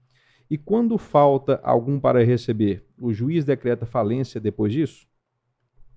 E 0.49 0.57
quando 0.57 0.97
falta 0.97 1.59
algum 1.63 1.99
para 1.99 2.24
receber, 2.24 2.86
o 2.97 3.11
juiz 3.11 3.43
decreta 3.43 3.86
falência 3.86 4.39
depois 4.39 4.72
disso? 4.72 5.07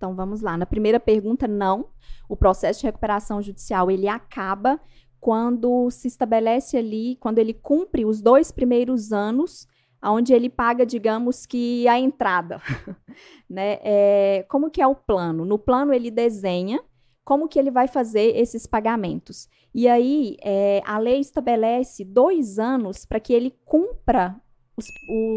Então 0.01 0.15
vamos 0.15 0.41
lá. 0.41 0.57
Na 0.57 0.65
primeira 0.65 0.99
pergunta, 0.99 1.47
não. 1.47 1.91
O 2.27 2.35
processo 2.35 2.81
de 2.81 2.87
recuperação 2.87 3.43
judicial 3.43 3.91
ele 3.91 4.09
acaba 4.09 4.81
quando 5.21 5.91
se 5.91 6.09
estabelece 6.09 6.79
ali, 6.79 7.17
quando 7.21 7.39
ele 7.39 7.53
cumpre 7.53 8.07
os 8.07 8.23
dois 8.23 8.51
primeiros 8.51 9.13
anos, 9.13 9.69
onde 10.03 10.33
ele 10.33 10.49
paga, 10.49 10.87
digamos 10.87 11.45
que 11.45 11.87
a 11.87 12.01
entrada, 12.01 12.63
né? 13.47 13.79
É, 13.83 14.47
como 14.49 14.71
que 14.71 14.81
é 14.81 14.87
o 14.87 14.95
plano? 14.95 15.45
No 15.45 15.59
plano 15.59 15.93
ele 15.93 16.11
desenha 16.11 16.83
como 17.23 17.47
que 17.47 17.59
ele 17.59 17.71
vai 17.71 17.87
fazer 17.87 18.35
esses 18.35 18.67
pagamentos. 18.67 19.51
E 19.75 19.87
aí 19.87 20.39
é, 20.43 20.81
a 20.87 20.99
lei 20.99 21.21
estabelece 21.21 22.07
dois 22.07 22.59
anos 22.59 23.05
para 23.05 23.21
que 23.21 23.35
ele 23.35 23.55
cumpra 23.67 24.41
os, 24.75 24.87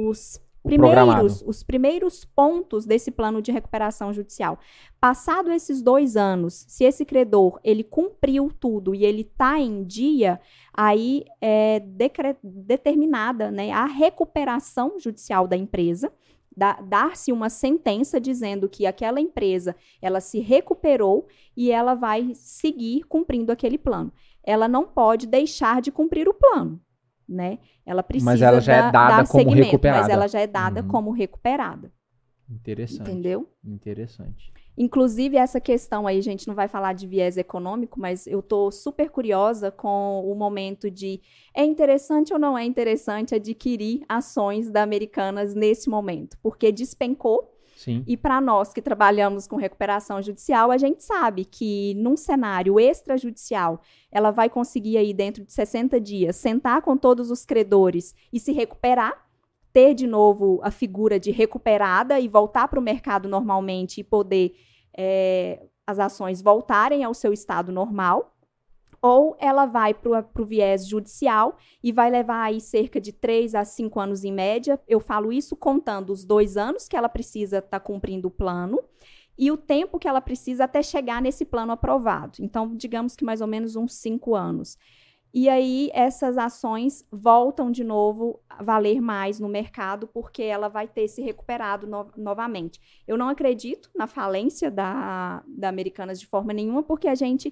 os. 0.09 0.41
Primeiros, 0.63 1.43
os 1.45 1.63
primeiros 1.63 2.25
pontos 2.25 2.85
desse 2.85 3.11
plano 3.11 3.41
de 3.41 3.51
recuperação 3.51 4.13
judicial. 4.13 4.57
Passado 4.99 5.51
esses 5.51 5.81
dois 5.81 6.15
anos, 6.15 6.65
se 6.67 6.83
esse 6.85 7.03
credor 7.05 7.59
ele 7.63 7.83
cumpriu 7.83 8.51
tudo 8.59 8.95
e 8.95 9.03
ele 9.05 9.21
está 9.21 9.59
em 9.59 9.83
dia, 9.83 10.39
aí 10.73 11.25
é 11.41 11.81
determinada 12.43 13.51
né, 13.51 13.71
a 13.71 13.85
recuperação 13.85 14.99
judicial 14.99 15.47
da 15.47 15.57
empresa, 15.57 16.11
da- 16.55 16.79
dar-se 16.81 17.31
uma 17.31 17.49
sentença 17.49 18.19
dizendo 18.21 18.69
que 18.69 18.85
aquela 18.85 19.19
empresa 19.19 19.75
ela 20.01 20.21
se 20.21 20.39
recuperou 20.39 21.27
e 21.57 21.71
ela 21.71 21.95
vai 21.95 22.31
seguir 22.35 23.03
cumprindo 23.03 23.51
aquele 23.51 23.77
plano. 23.77 24.11
Ela 24.43 24.67
não 24.67 24.85
pode 24.85 25.25
deixar 25.27 25.81
de 25.81 25.91
cumprir 25.91 26.27
o 26.29 26.33
plano, 26.33 26.79
né? 27.33 27.59
Ela 27.85 28.03
precisa 28.03 28.45
ela 28.45 28.61
já 28.61 28.73
é 28.73 28.81
da- 28.83 28.91
dada 28.91 29.17
dar 29.23 29.27
como 29.27 29.43
seguimento, 29.43 29.65
recuperada. 29.65 30.01
Mas 30.01 30.09
ela 30.09 30.27
já 30.27 30.39
é 30.39 30.47
dada 30.47 30.81
Uhum. 30.81 30.87
como 30.87 31.11
recuperada, 31.11 31.91
Interessante. 32.49 33.09
entendeu? 33.09 33.49
Interessante. 33.65 34.51
Inclusive, 34.77 35.37
essa 35.37 35.61
questão 35.61 36.07
aí, 36.07 36.17
a 36.17 36.21
gente 36.21 36.47
não 36.47 36.55
vai 36.55 36.67
falar 36.67 36.93
de 36.93 37.05
viés 37.05 37.37
econômico, 37.37 37.99
mas 37.99 38.25
eu 38.25 38.39
estou 38.39 38.71
super 38.71 39.09
curiosa 39.09 39.69
com 39.71 40.21
o 40.25 40.33
momento 40.33 40.89
de 40.89 41.21
é 41.55 41.63
interessante 41.63 42.33
ou 42.33 42.39
não 42.39 42.57
é 42.57 42.65
interessante 42.65 43.35
adquirir 43.35 44.03
ações 44.09 44.71
da 44.71 44.81
Americanas 44.81 45.53
nesse 45.53 45.89
momento, 45.89 46.37
porque 46.41 46.71
despencou. 46.71 47.52
Sim. 47.83 48.03
E 48.07 48.15
para 48.15 48.39
nós 48.39 48.71
que 48.71 48.81
trabalhamos 48.81 49.45
com 49.45 49.57
recuperação 49.57 50.21
judicial, 50.21 50.71
a 50.71 50.77
gente 50.77 51.03
sabe 51.03 51.43
que 51.43 51.93
num 51.95 52.15
cenário 52.15 52.79
extrajudicial, 52.79 53.81
ela 54.09 54.31
vai 54.31 54.49
conseguir 54.49 54.97
aí 54.97 55.13
dentro 55.13 55.43
de 55.43 55.51
60 55.51 55.99
dias 55.99 56.37
sentar 56.37 56.81
com 56.81 56.95
todos 56.95 57.29
os 57.29 57.45
credores 57.45 58.15
e 58.31 58.39
se 58.39 58.53
recuperar 58.53 59.27
ter 59.73 59.95
de 59.95 60.05
novo 60.05 60.61
a 60.63 60.69
figura 60.69 61.19
de 61.19 61.31
recuperada 61.31 62.19
e 62.19 62.27
voltar 62.27 62.67
para 62.67 62.79
o 62.79 62.81
mercado 62.81 63.27
normalmente 63.27 63.99
e 63.99 64.03
poder 64.03 64.55
é, 64.95 65.65
as 65.85 65.99
ações 65.99 66.41
voltarem 66.41 67.03
ao 67.03 67.13
seu 67.13 67.33
estado 67.33 67.71
normal, 67.71 68.32
ou 69.03 69.35
ela 69.37 69.65
vai 69.65 69.93
para 69.93 70.23
o 70.39 70.45
viés 70.45 70.87
judicial 70.87 71.57
e 71.83 71.91
vai 71.91 72.09
levar 72.09 72.43
aí 72.43 72.61
cerca 72.61 73.01
de 73.01 73.11
três 73.11 73.53
a 73.53 73.65
cinco 73.65 73.99
anos 73.99 74.23
em 74.23 74.31
média. 74.31 74.79
Eu 74.87 75.01
falo 75.01 75.33
isso 75.33 75.57
contando 75.57 76.13
os 76.13 76.23
dois 76.23 76.55
anos 76.55 76.87
que 76.87 76.95
ela 76.95 77.09
precisa 77.09 77.57
estar 77.57 77.69
tá 77.69 77.79
cumprindo 77.81 78.29
o 78.29 78.31
plano 78.31 78.79
e 79.37 79.51
o 79.51 79.57
tempo 79.57 79.99
que 79.99 80.07
ela 80.07 80.21
precisa 80.21 80.63
até 80.63 80.81
chegar 80.81 81.21
nesse 81.21 81.43
plano 81.43 81.73
aprovado. 81.73 82.37
Então, 82.39 82.73
digamos 82.73 83.13
que 83.13 83.25
mais 83.25 83.41
ou 83.41 83.47
menos 83.47 83.75
uns 83.75 83.93
cinco 83.93 84.35
anos. 84.35 84.77
E 85.33 85.49
aí 85.49 85.89
essas 85.95 86.37
ações 86.37 87.03
voltam 87.11 87.71
de 87.71 87.83
novo 87.83 88.39
a 88.47 88.61
valer 88.61 89.01
mais 89.01 89.39
no 89.39 89.49
mercado 89.49 90.07
porque 90.07 90.43
ela 90.43 90.67
vai 90.67 90.87
ter 90.87 91.07
se 91.07 91.23
recuperado 91.23 91.87
no 91.87 92.07
novamente. 92.15 92.79
Eu 93.07 93.17
não 93.17 93.29
acredito 93.29 93.89
na 93.95 94.05
falência 94.05 94.69
da, 94.69 95.43
da 95.47 95.69
Americanas 95.69 96.19
de 96.19 96.27
forma 96.27 96.53
nenhuma, 96.53 96.83
porque 96.83 97.07
a 97.07 97.15
gente 97.15 97.51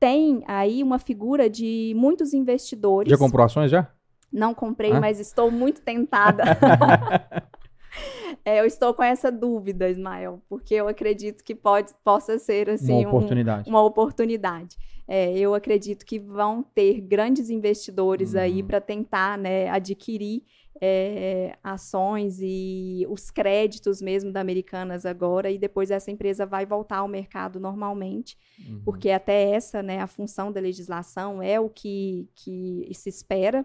tem 0.00 0.42
aí 0.46 0.82
uma 0.82 0.98
figura 0.98 1.48
de 1.48 1.92
muitos 1.94 2.32
investidores. 2.32 3.10
Já 3.10 3.18
comprou 3.18 3.44
ações 3.44 3.70
já? 3.70 3.92
Não 4.32 4.54
comprei, 4.54 4.92
ah? 4.92 5.00
mas 5.00 5.20
estou 5.20 5.50
muito 5.50 5.82
tentada. 5.82 6.42
é, 8.44 8.60
eu 8.60 8.64
estou 8.64 8.94
com 8.94 9.02
essa 9.02 9.30
dúvida, 9.30 9.88
Ismael, 9.90 10.40
porque 10.48 10.74
eu 10.74 10.88
acredito 10.88 11.44
que 11.44 11.54
pode, 11.54 11.92
possa 12.02 12.38
ser 12.38 12.70
assim, 12.70 13.04
uma 13.04 13.08
oportunidade. 13.08 13.68
Um, 13.68 13.72
uma 13.72 13.82
oportunidade. 13.82 14.78
É, 15.06 15.36
eu 15.36 15.54
acredito 15.54 16.06
que 16.06 16.18
vão 16.18 16.62
ter 16.62 17.00
grandes 17.00 17.50
investidores 17.50 18.34
uhum. 18.34 18.40
aí 18.40 18.62
para 18.62 18.80
tentar 18.80 19.36
né, 19.36 19.68
adquirir 19.68 20.44
é, 20.80 21.56
ações 21.62 22.38
e 22.40 23.06
os 23.08 23.30
créditos 23.30 24.00
mesmo 24.02 24.32
da 24.32 24.40
Americanas 24.40 25.06
agora, 25.06 25.50
e 25.50 25.58
depois 25.58 25.90
essa 25.90 26.10
empresa 26.10 26.44
vai 26.44 26.66
voltar 26.66 26.98
ao 26.98 27.08
mercado 27.08 27.58
normalmente, 27.58 28.36
uhum. 28.58 28.82
porque 28.84 29.10
até 29.10 29.50
essa, 29.50 29.82
né, 29.82 30.00
a 30.00 30.06
função 30.06 30.52
da 30.52 30.60
legislação 30.60 31.42
é 31.42 31.58
o 31.58 31.68
que, 31.68 32.28
que 32.34 32.90
se 32.92 33.08
espera, 33.08 33.64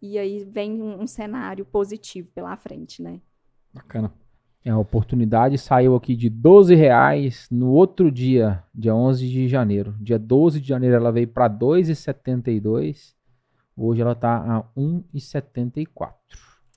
e 0.00 0.18
aí 0.18 0.44
vem 0.44 0.80
um, 0.80 1.02
um 1.02 1.06
cenário 1.06 1.64
positivo 1.64 2.28
pela 2.34 2.56
frente, 2.56 3.02
né? 3.02 3.20
Bacana. 3.72 4.12
É, 4.64 4.70
a 4.70 4.78
oportunidade 4.78 5.56
saiu 5.58 5.94
aqui 5.94 6.16
de 6.16 6.28
12 6.28 6.74
reais 6.74 7.46
no 7.52 7.70
outro 7.70 8.10
dia, 8.10 8.64
dia 8.74 8.94
11 8.94 9.28
de 9.28 9.46
janeiro. 9.46 9.94
Dia 10.00 10.18
12 10.18 10.60
de 10.60 10.66
janeiro 10.66 10.96
ela 10.96 11.12
veio 11.12 11.28
para 11.28 11.48
2,72. 11.48 13.14
Hoje 13.76 14.00
ela 14.00 14.12
está 14.12 14.36
a 14.36 14.62
1,74. 14.78 16.12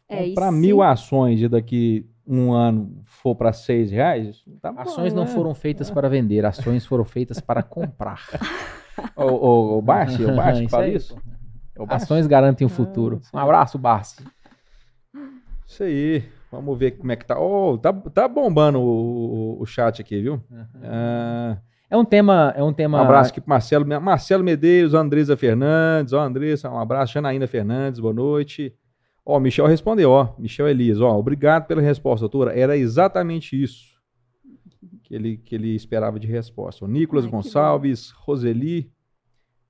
É, 0.08 0.24
então, 0.24 0.36
para 0.36 0.52
mil 0.52 0.82
ações 0.82 1.42
e 1.42 1.48
daqui 1.48 2.10
um 2.28 2.52
ano 2.52 3.02
for 3.06 3.36
para 3.36 3.54
seis 3.54 3.92
reais, 3.92 4.44
tá 4.62 4.72
bom, 4.72 4.82
ações 4.82 5.14
né? 5.14 5.20
não 5.20 5.28
foram 5.28 5.54
feitas 5.56 5.90
para 5.90 6.10
vender, 6.10 6.46
ações 6.46 6.86
foram 6.86 7.06
feitas 7.06 7.40
para 7.40 7.64
comprar. 7.64 8.22
o, 9.16 9.24
o, 9.24 9.78
o 9.78 9.82
Barsi, 9.82 10.24
o 10.24 10.36
Barsi 10.36 10.62
que 10.66 10.70
fala 10.70 10.88
isso? 10.88 11.16
Ações 11.88 12.28
garantem 12.28 12.68
o 12.68 12.70
futuro. 12.70 13.22
Ah, 13.32 13.38
um 13.38 13.42
abraço, 13.42 13.78
Barsi. 13.78 14.24
Isso 15.66 15.84
aí. 15.84 16.24
Vamos 16.52 16.78
ver 16.78 16.92
como 16.92 17.12
é 17.12 17.16
que 17.16 17.26
tá. 17.26 17.40
Oh, 17.40 17.78
tá, 17.78 17.94
tá 17.94 18.28
bombando 18.28 18.80
o, 18.80 19.58
o, 19.58 19.62
o 19.62 19.66
chat 19.66 20.02
aqui, 20.02 20.20
viu? 20.20 20.42
Uhum. 20.50 20.60
Uh, 20.82 21.58
é 21.90 21.98
um 21.98 22.06
tema. 22.06 22.54
É 22.56 22.64
um 22.64 22.72
tema. 22.72 23.00
Um 23.00 23.04
abraço 23.04 23.32
aqui 23.32 23.42
pro 23.42 23.50
Marcelo, 23.50 23.86
Marcelo 24.02 24.44
Medeiros, 24.44 24.94
Andresa 24.94 25.36
Fernandes, 25.36 26.14
ó, 26.14 26.22
Andressa, 26.22 26.70
um 26.70 26.80
abraço, 26.80 27.14
Janaína 27.14 27.48
Fernandes, 27.48 28.00
boa 28.00 28.14
noite. 28.14 28.76
Ó, 29.26 29.40
Michel 29.40 29.68
respondeu, 29.68 30.12
ó, 30.12 30.34
Michel 30.38 30.68
Elias, 30.68 31.00
ó, 31.02 31.18
obrigado 31.18 31.68
pela 31.68 31.82
resposta, 31.82 32.22
doutora. 32.22 32.58
Era 32.58 32.78
exatamente 32.78 33.62
isso 33.62 34.00
que 35.04 35.14
ele, 35.14 35.38
que 35.38 35.56
ele 35.56 35.76
esperava 35.76 36.20
de 36.20 36.28
resposta. 36.28 36.86
O 36.86 36.88
Nicolas 36.88 37.26
Ai, 37.26 37.32
Gonçalves, 37.32 38.12
Roseli, 38.12 38.92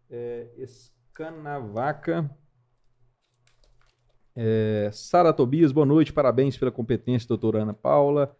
é, 0.09 0.47
Escanavaca. 0.57 2.29
É, 4.35 4.89
Sara 4.93 5.33
Tobias, 5.33 5.71
boa 5.71 5.85
noite, 5.85 6.13
parabéns 6.13 6.57
pela 6.57 6.71
competência, 6.71 7.27
doutora 7.27 7.63
Ana 7.63 7.73
Paula. 7.73 8.35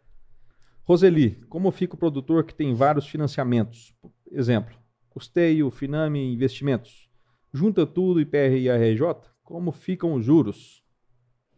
Roseli, 0.90 1.40
como 1.48 1.70
fica 1.70 1.94
o 1.94 2.00
produtor 2.00 2.44
que 2.44 2.56
tem 2.56 2.74
vários 2.74 3.06
financiamentos? 3.08 3.94
Exemplo, 4.32 4.76
custeio, 5.08 5.70
Finame, 5.70 6.34
investimentos. 6.34 7.08
Junta 7.54 7.86
tudo, 7.86 8.20
IPR 8.20 8.58
e 8.58 8.72
ARJ, 8.72 9.04
como 9.44 9.72
ficam 9.72 10.16
os 10.16 10.26
juros? 10.26 10.84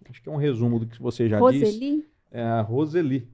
Acho 0.10 0.22
que 0.22 0.28
é 0.28 0.32
um 0.34 0.36
resumo 0.36 0.80
do 0.80 0.86
que 0.86 1.02
você 1.02 1.30
já 1.30 1.40
Roseli? 1.40 1.64
disse. 1.70 2.06
É 2.30 2.44
a 2.44 2.60
Roseli. 2.60 3.26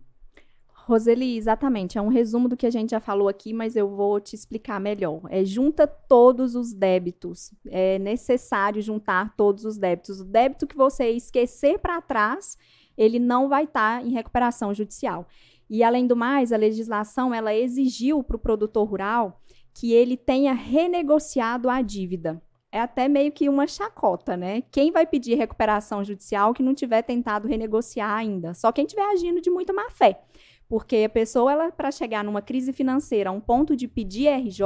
Roseli, 0.71 1.35
exatamente. 1.35 1.97
É 1.97 2.01
um 2.01 2.09
resumo 2.09 2.47
do 2.47 2.55
que 2.55 2.67
a 2.67 2.71
gente 2.71 2.91
já 2.91 2.99
falou 2.99 3.27
aqui, 3.27 3.51
mas 3.51 3.75
eu 3.75 3.89
vou 3.89 4.19
te 4.19 4.35
explicar 4.35 4.79
melhor. 4.79 5.21
É 5.31 5.43
junta 5.43 5.87
todos 5.87 6.53
os 6.53 6.75
débitos. 6.75 7.51
É 7.65 7.97
necessário 7.97 8.83
juntar 8.83 9.35
todos 9.35 9.65
os 9.65 9.79
débitos. 9.79 10.21
O 10.21 10.25
débito 10.25 10.67
que 10.67 10.77
você 10.77 11.09
esquecer 11.09 11.79
para 11.79 11.99
trás, 12.01 12.55
ele 12.95 13.17
não 13.17 13.49
vai 13.49 13.63
estar 13.63 13.99
tá 13.99 14.05
em 14.05 14.11
recuperação 14.11 14.75
judicial. 14.75 15.27
E 15.69 15.83
além 15.83 16.07
do 16.07 16.15
mais, 16.15 16.51
a 16.51 16.57
legislação 16.57 17.33
ela 17.33 17.53
exigiu 17.53 18.23
para 18.23 18.37
o 18.37 18.39
produtor 18.39 18.87
rural 18.87 19.41
que 19.73 19.93
ele 19.93 20.17
tenha 20.17 20.53
renegociado 20.53 21.69
a 21.69 21.81
dívida. 21.81 22.41
É 22.71 22.79
até 22.79 23.07
meio 23.07 23.31
que 23.31 23.47
uma 23.47 23.65
chacota, 23.65 24.35
né? 24.35 24.61
Quem 24.71 24.91
vai 24.91 25.05
pedir 25.05 25.35
recuperação 25.35 26.03
judicial 26.03 26.53
que 26.53 26.63
não 26.63 26.73
tiver 26.73 27.01
tentado 27.01 27.47
renegociar 27.47 28.11
ainda? 28.11 28.53
Só 28.53 28.71
quem 28.71 28.85
estiver 28.85 29.05
agindo 29.05 29.39
de 29.39 29.49
muita 29.49 29.71
má 29.71 29.89
fé. 29.89 30.21
Porque 30.69 31.03
a 31.05 31.09
pessoa, 31.09 31.51
ela 31.51 31.71
para 31.71 31.91
chegar 31.91 32.25
numa 32.25 32.41
crise 32.41 32.73
financeira, 32.73 33.29
a 33.29 33.33
um 33.33 33.39
ponto 33.39 33.73
de 33.73 33.87
pedir 33.87 34.27
RJ, 34.27 34.61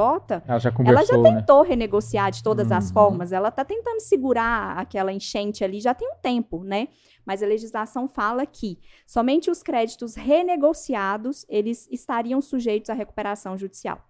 ela 0.47 0.57
já, 0.57 0.73
ela 0.83 1.05
já 1.05 1.15
né? 1.15 1.35
tentou 1.35 1.61
né? 1.61 1.69
renegociar 1.69 2.31
de 2.31 2.41
todas 2.41 2.71
uhum. 2.71 2.77
as 2.77 2.91
formas. 2.91 3.31
Ela 3.31 3.49
está 3.49 3.63
tentando 3.63 3.99
segurar 3.99 4.79
aquela 4.79 5.13
enchente 5.13 5.63
ali 5.63 5.79
já 5.79 5.93
tem 5.93 6.07
um 6.07 6.15
tempo, 6.19 6.63
né? 6.63 6.87
Mas 7.25 7.43
a 7.43 7.47
legislação 7.47 8.07
fala 8.07 8.45
que 8.45 8.79
somente 9.05 9.51
os 9.51 9.61
créditos 9.61 10.15
renegociados, 10.15 11.45
eles 11.47 11.87
estariam 11.91 12.41
sujeitos 12.41 12.89
à 12.89 12.93
recuperação 12.93 13.57
judicial. 13.57 14.03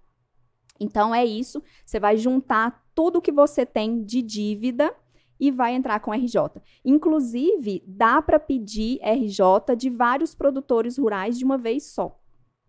Então 0.79 1.13
é 1.13 1.23
isso, 1.23 1.61
você 1.85 1.99
vai 1.99 2.17
juntar 2.17 2.83
tudo 2.95 3.21
que 3.21 3.31
você 3.31 3.65
tem 3.65 4.03
de 4.03 4.21
dívida 4.21 4.93
e 5.39 5.49
vai 5.49 5.73
entrar 5.73 5.99
com 5.99 6.13
RJ. 6.13 6.61
Inclusive, 6.85 7.83
dá 7.87 8.21
para 8.21 8.39
pedir 8.39 8.99
RJ 9.01 9.75
de 9.75 9.89
vários 9.89 10.35
produtores 10.35 10.97
rurais 10.97 11.37
de 11.37 11.43
uma 11.43 11.57
vez 11.57 11.85
só. 11.85 12.17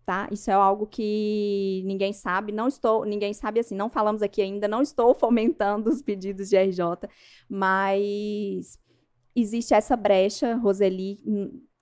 Tá? 0.05 0.27
Isso 0.31 0.51
é 0.51 0.53
algo 0.53 0.85
que 0.85 1.81
ninguém 1.85 2.11
sabe, 2.11 2.51
não 2.51 2.67
estou, 2.67 3.05
ninguém 3.05 3.33
sabe 3.33 3.61
assim, 3.61 3.73
não 3.73 3.89
falamos 3.89 4.21
aqui 4.21 4.41
ainda, 4.41 4.67
não 4.67 4.81
estou 4.81 5.13
fomentando 5.13 5.89
os 5.89 6.01
pedidos 6.01 6.49
de 6.49 6.57
RJ, 6.57 7.07
mas 7.47 8.77
existe 9.35 9.73
essa 9.73 9.95
brecha, 9.95 10.55
Roseli, 10.55 11.19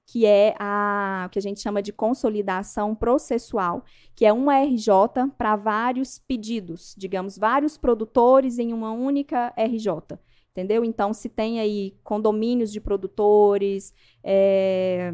que 0.08 0.26
é 0.26 0.56
a 0.60 1.30
que 1.32 1.40
a 1.40 1.42
gente 1.42 1.62
chama 1.62 1.82
de 1.82 1.94
consolidação 1.94 2.94
processual, 2.96 3.84
que 4.16 4.26
é 4.26 4.34
uma 4.34 4.60
RJ 4.60 5.30
para 5.38 5.56
vários 5.56 6.20
pedidos, 6.20 6.94
digamos, 6.98 7.38
vários 7.38 7.78
produtores 7.78 8.60
em 8.60 8.74
uma 8.74 8.92
única 8.92 9.54
RJ 9.58 10.20
entendeu? 10.52 10.84
Então, 10.84 11.14
se 11.14 11.30
tem 11.30 11.60
aí 11.60 11.96
condomínios 12.04 12.72
de 12.72 12.82
produtores, 12.82 13.94
é, 14.24 15.14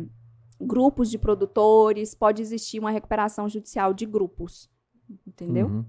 grupos 0.59 1.09
de 1.09 1.17
produtores, 1.17 2.15
pode 2.15 2.41
existir 2.41 2.79
uma 2.79 2.91
recuperação 2.91 3.47
judicial 3.47 3.93
de 3.93 4.05
grupos, 4.05 4.69
entendeu? 5.25 5.67
Uhum. 5.67 5.85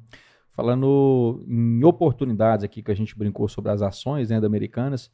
Falando 0.52 1.44
em 1.46 1.84
oportunidades 1.84 2.64
aqui 2.64 2.82
que 2.82 2.90
a 2.90 2.94
gente 2.94 3.16
brincou 3.16 3.48
sobre 3.48 3.70
as 3.70 3.80
ações 3.80 4.28
né, 4.28 4.36
Americanas, 4.36 5.10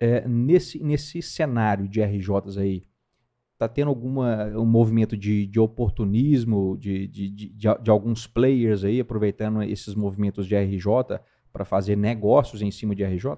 é, 0.00 0.26
nesse, 0.26 0.82
nesse 0.82 1.20
cenário 1.22 1.88
de 1.88 2.00
RJs 2.02 2.56
aí, 2.56 2.84
tá 3.56 3.68
tendo 3.68 3.88
alguma 3.88 4.46
um 4.56 4.64
movimento 4.64 5.16
de, 5.16 5.46
de 5.46 5.58
oportunismo 5.58 6.76
de, 6.78 7.08
de, 7.08 7.28
de, 7.28 7.48
de, 7.50 7.90
alguns 7.90 8.26
players 8.26 8.84
aí 8.84 9.00
aproveitando 9.00 9.62
esses 9.64 9.96
movimentos 9.96 10.46
de 10.46 10.56
RJ 10.56 11.20
para 11.52 11.64
fazer 11.64 11.96
negócios 11.96 12.62
em 12.62 12.70
cima 12.70 12.94
de 12.94 13.04
RJ? 13.04 13.36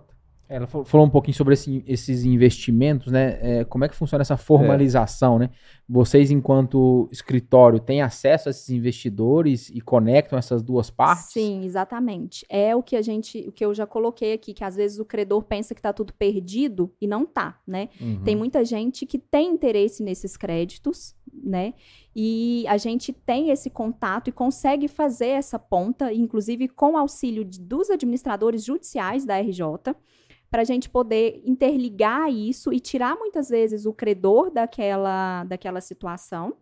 Ela 0.50 0.66
falou 0.66 1.06
um 1.06 1.10
pouquinho 1.10 1.36
sobre 1.36 1.54
esse, 1.54 1.84
esses 1.86 2.24
investimentos, 2.24 3.12
né? 3.12 3.38
É, 3.40 3.64
como 3.64 3.84
é 3.84 3.88
que 3.88 3.94
funciona 3.94 4.22
essa 4.22 4.36
formalização, 4.36 5.36
é. 5.36 5.38
né? 5.38 5.50
Vocês, 5.88 6.28
enquanto 6.32 7.08
escritório, 7.12 7.78
têm 7.78 8.02
acesso 8.02 8.48
a 8.48 8.50
esses 8.50 8.68
investidores 8.68 9.70
e 9.70 9.80
conectam 9.80 10.36
essas 10.36 10.60
duas 10.60 10.90
partes? 10.90 11.26
Sim, 11.26 11.64
exatamente. 11.64 12.44
É 12.48 12.74
o 12.74 12.82
que 12.82 12.96
a 12.96 13.02
gente, 13.02 13.46
o 13.46 13.52
que 13.52 13.64
eu 13.64 13.72
já 13.72 13.86
coloquei 13.86 14.32
aqui, 14.32 14.52
que 14.52 14.64
às 14.64 14.74
vezes 14.74 14.98
o 14.98 15.04
credor 15.04 15.44
pensa 15.44 15.72
que 15.72 15.78
está 15.78 15.92
tudo 15.92 16.12
perdido 16.12 16.92
e 17.00 17.06
não 17.06 17.24
tá, 17.24 17.60
né? 17.64 17.88
Uhum. 18.00 18.24
Tem 18.24 18.34
muita 18.34 18.64
gente 18.64 19.06
que 19.06 19.20
tem 19.20 19.50
interesse 19.52 20.02
nesses 20.02 20.36
créditos, 20.36 21.14
né? 21.32 21.74
E 22.14 22.64
a 22.66 22.76
gente 22.76 23.12
tem 23.12 23.50
esse 23.50 23.70
contato 23.70 24.26
e 24.26 24.32
consegue 24.32 24.88
fazer 24.88 25.28
essa 25.28 25.60
ponta, 25.60 26.12
inclusive 26.12 26.66
com 26.66 26.96
auxílio 26.96 27.44
de, 27.44 27.60
dos 27.60 27.88
administradores 27.88 28.64
judiciais 28.64 29.24
da 29.24 29.38
RJ 29.40 29.94
para 30.50 30.62
a 30.62 30.64
gente 30.64 30.90
poder 30.90 31.42
interligar 31.44 32.30
isso 32.30 32.72
e 32.72 32.80
tirar 32.80 33.16
muitas 33.16 33.48
vezes 33.48 33.86
o 33.86 33.92
credor 33.92 34.50
daquela, 34.50 35.44
daquela 35.44 35.80
situação 35.80 36.56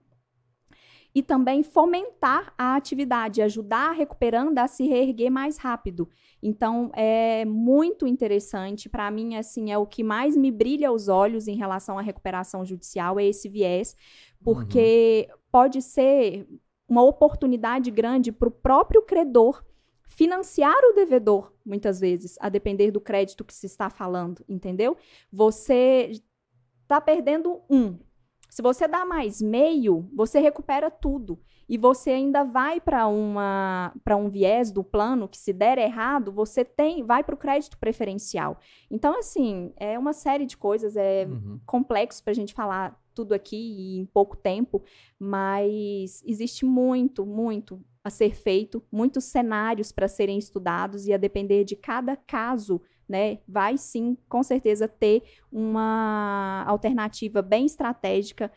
e 1.14 1.22
também 1.22 1.62
fomentar 1.62 2.52
a 2.56 2.76
atividade, 2.76 3.40
ajudar 3.40 3.90
a 3.90 3.92
recuperando 3.92 4.58
a 4.58 4.68
se 4.68 4.86
reerguer 4.86 5.30
mais 5.30 5.56
rápido. 5.56 6.08
Então, 6.42 6.90
é 6.94 7.44
muito 7.46 8.06
interessante. 8.06 8.88
Para 8.88 9.10
mim, 9.10 9.34
assim, 9.34 9.72
é 9.72 9.78
o 9.78 9.86
que 9.86 10.04
mais 10.04 10.36
me 10.36 10.50
brilha 10.50 10.92
os 10.92 11.08
olhos 11.08 11.48
em 11.48 11.56
relação 11.56 11.98
à 11.98 12.02
recuperação 12.02 12.64
judicial, 12.64 13.18
é 13.18 13.24
esse 13.24 13.48
viés, 13.48 13.96
porque 14.44 15.26
uhum. 15.28 15.36
pode 15.50 15.82
ser 15.82 16.46
uma 16.86 17.02
oportunidade 17.02 17.90
grande 17.90 18.30
para 18.30 18.48
o 18.48 18.52
próprio 18.52 19.02
credor 19.02 19.64
financiar 20.08 20.76
o 20.90 20.94
devedor, 20.94 21.52
muitas 21.64 22.00
vezes, 22.00 22.36
a 22.40 22.48
depender 22.48 22.90
do 22.90 23.00
crédito 23.00 23.44
que 23.44 23.54
se 23.54 23.66
está 23.66 23.88
falando, 23.90 24.44
entendeu? 24.48 24.96
Você 25.30 26.10
está 26.82 27.00
perdendo 27.00 27.60
um. 27.70 27.98
Se 28.48 28.62
você 28.62 28.88
dá 28.88 29.04
mais 29.04 29.40
meio, 29.42 30.08
você 30.12 30.40
recupera 30.40 30.90
tudo. 30.90 31.38
E 31.68 31.76
você 31.76 32.10
ainda 32.10 32.44
vai 32.44 32.80
para 32.80 33.06
uma 33.06 33.92
para 34.02 34.16
um 34.16 34.30
viés 34.30 34.72
do 34.72 34.82
plano 34.82 35.28
que 35.28 35.36
se 35.36 35.52
der 35.52 35.76
errado, 35.76 36.32
você 36.32 36.64
tem 36.64 37.04
vai 37.04 37.22
para 37.22 37.34
o 37.34 37.38
crédito 37.38 37.76
preferencial. 37.76 38.58
Então 38.90 39.18
assim, 39.18 39.70
é 39.76 39.98
uma 39.98 40.14
série 40.14 40.46
de 40.46 40.56
coisas, 40.56 40.96
é 40.96 41.26
uhum. 41.26 41.60
complexo 41.66 42.24
para 42.24 42.30
a 42.30 42.34
gente 42.34 42.54
falar 42.54 42.98
tudo 43.14 43.34
aqui 43.34 43.98
em 43.98 44.06
pouco 44.06 44.34
tempo, 44.34 44.82
mas 45.18 46.22
existe 46.24 46.64
muito, 46.64 47.26
muito 47.26 47.84
a 48.08 48.10
ser 48.10 48.34
feito, 48.34 48.82
muitos 48.90 49.24
cenários 49.24 49.92
para 49.92 50.08
serem 50.08 50.38
estudados 50.38 51.06
e 51.06 51.12
a 51.12 51.16
depender 51.16 51.64
de 51.64 51.76
cada 51.76 52.16
caso, 52.16 52.82
né, 53.08 53.38
vai 53.46 53.78
sim, 53.78 54.16
com 54.28 54.42
certeza, 54.42 54.88
ter 54.88 55.22
uma 55.50 56.64
alternativa 56.66 57.40
bem 57.40 57.64
estratégica 57.66 58.50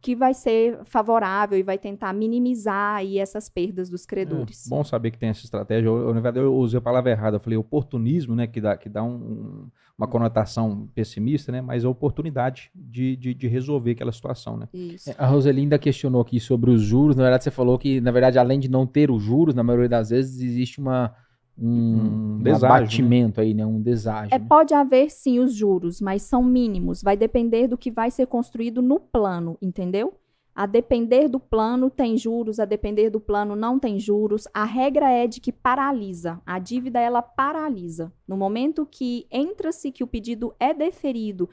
que 0.00 0.14
vai 0.14 0.32
ser 0.32 0.78
favorável 0.84 1.58
e 1.58 1.62
vai 1.62 1.76
tentar 1.76 2.12
minimizar 2.12 2.96
aí 2.96 3.18
essas 3.18 3.48
perdas 3.48 3.90
dos 3.90 4.06
credores. 4.06 4.66
É, 4.66 4.70
bom 4.70 4.84
saber 4.84 5.10
que 5.10 5.18
tem 5.18 5.28
essa 5.28 5.44
estratégia. 5.44 5.88
Eu, 5.88 6.14
na 6.14 6.20
verdade, 6.20 6.38
eu 6.38 6.54
usei 6.54 6.78
a 6.78 6.80
palavra 6.80 7.10
errada. 7.10 7.36
Eu 7.36 7.40
falei 7.40 7.56
oportunismo, 7.56 8.34
né, 8.34 8.46
que 8.46 8.60
dá, 8.60 8.76
que 8.76 8.88
dá 8.88 9.02
um, 9.02 9.66
uma 9.96 10.06
conotação 10.06 10.88
pessimista, 10.94 11.50
né, 11.50 11.60
mas 11.60 11.84
a 11.84 11.88
oportunidade 11.88 12.70
de, 12.74 13.16
de, 13.16 13.34
de 13.34 13.48
resolver 13.48 13.90
aquela 13.90 14.12
situação, 14.12 14.56
né. 14.56 14.68
Isso. 14.72 15.10
É, 15.10 15.14
a 15.18 15.26
Roselinda 15.26 15.78
questionou 15.78 16.20
aqui 16.20 16.38
sobre 16.38 16.70
os 16.70 16.80
juros. 16.80 17.16
Na 17.16 17.24
verdade, 17.24 17.44
você 17.44 17.50
falou 17.50 17.78
que, 17.78 18.00
na 18.00 18.12
verdade, 18.12 18.38
além 18.38 18.60
de 18.60 18.68
não 18.68 18.86
ter 18.86 19.10
os 19.10 19.22
juros, 19.22 19.54
na 19.54 19.64
maioria 19.64 19.88
das 19.88 20.10
vezes 20.10 20.40
existe 20.40 20.80
uma 20.80 21.14
um, 21.60 22.36
um 22.36 22.38
deságio, 22.42 22.66
abatimento 22.66 23.40
né? 23.40 23.46
aí, 23.46 23.54
né? 23.54 23.66
Um 23.66 23.80
deságio. 23.80 24.34
É, 24.34 24.38
pode 24.38 24.74
haver 24.74 25.10
sim 25.10 25.38
os 25.38 25.54
juros, 25.54 26.00
mas 26.00 26.22
são 26.22 26.42
mínimos. 26.42 27.02
Vai 27.02 27.16
depender 27.16 27.66
do 27.66 27.76
que 27.76 27.90
vai 27.90 28.10
ser 28.10 28.26
construído 28.26 28.80
no 28.80 29.00
plano, 29.00 29.58
entendeu? 29.60 30.14
A 30.54 30.66
depender 30.66 31.28
do 31.28 31.38
plano 31.38 31.88
tem 31.88 32.16
juros, 32.16 32.58
a 32.58 32.64
depender 32.64 33.10
do 33.10 33.20
plano 33.20 33.54
não 33.54 33.78
tem 33.78 33.96
juros. 33.98 34.48
A 34.52 34.64
regra 34.64 35.08
é 35.08 35.26
de 35.26 35.40
que 35.40 35.52
paralisa. 35.52 36.40
A 36.44 36.58
dívida 36.58 36.98
ela 36.98 37.22
paralisa. 37.22 38.12
No 38.26 38.36
momento 38.36 38.84
que 38.84 39.26
entra-se 39.30 39.92
que 39.92 40.02
o 40.02 40.06
pedido 40.06 40.52
é 40.58 40.74
deferido 40.74 41.48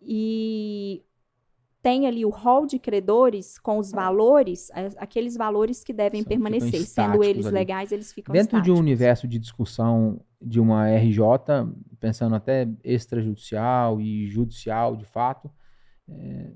e 0.00 1.02
tem 1.88 2.06
ali 2.06 2.22
o 2.22 2.28
rol 2.28 2.66
de 2.66 2.78
credores 2.78 3.58
com 3.58 3.78
os 3.78 3.90
valores, 3.90 4.70
aqueles 4.98 5.34
valores 5.38 5.82
que 5.82 5.94
devem 5.94 6.20
São, 6.20 6.28
permanecer, 6.28 6.80
sendo 6.82 7.24
eles 7.24 7.46
ali. 7.46 7.54
legais, 7.54 7.92
eles 7.92 8.12
ficam 8.12 8.30
Dentro 8.30 8.58
estáticos. 8.58 8.74
de 8.74 8.78
um 8.78 8.78
universo 8.78 9.26
de 9.26 9.38
discussão 9.38 10.20
de 10.40 10.60
uma 10.60 10.86
RJ, 10.90 11.22
pensando 11.98 12.34
até 12.34 12.68
extrajudicial 12.84 14.02
e 14.02 14.26
judicial 14.26 14.96
de 14.96 15.06
fato, 15.06 15.50
é, 16.06 16.52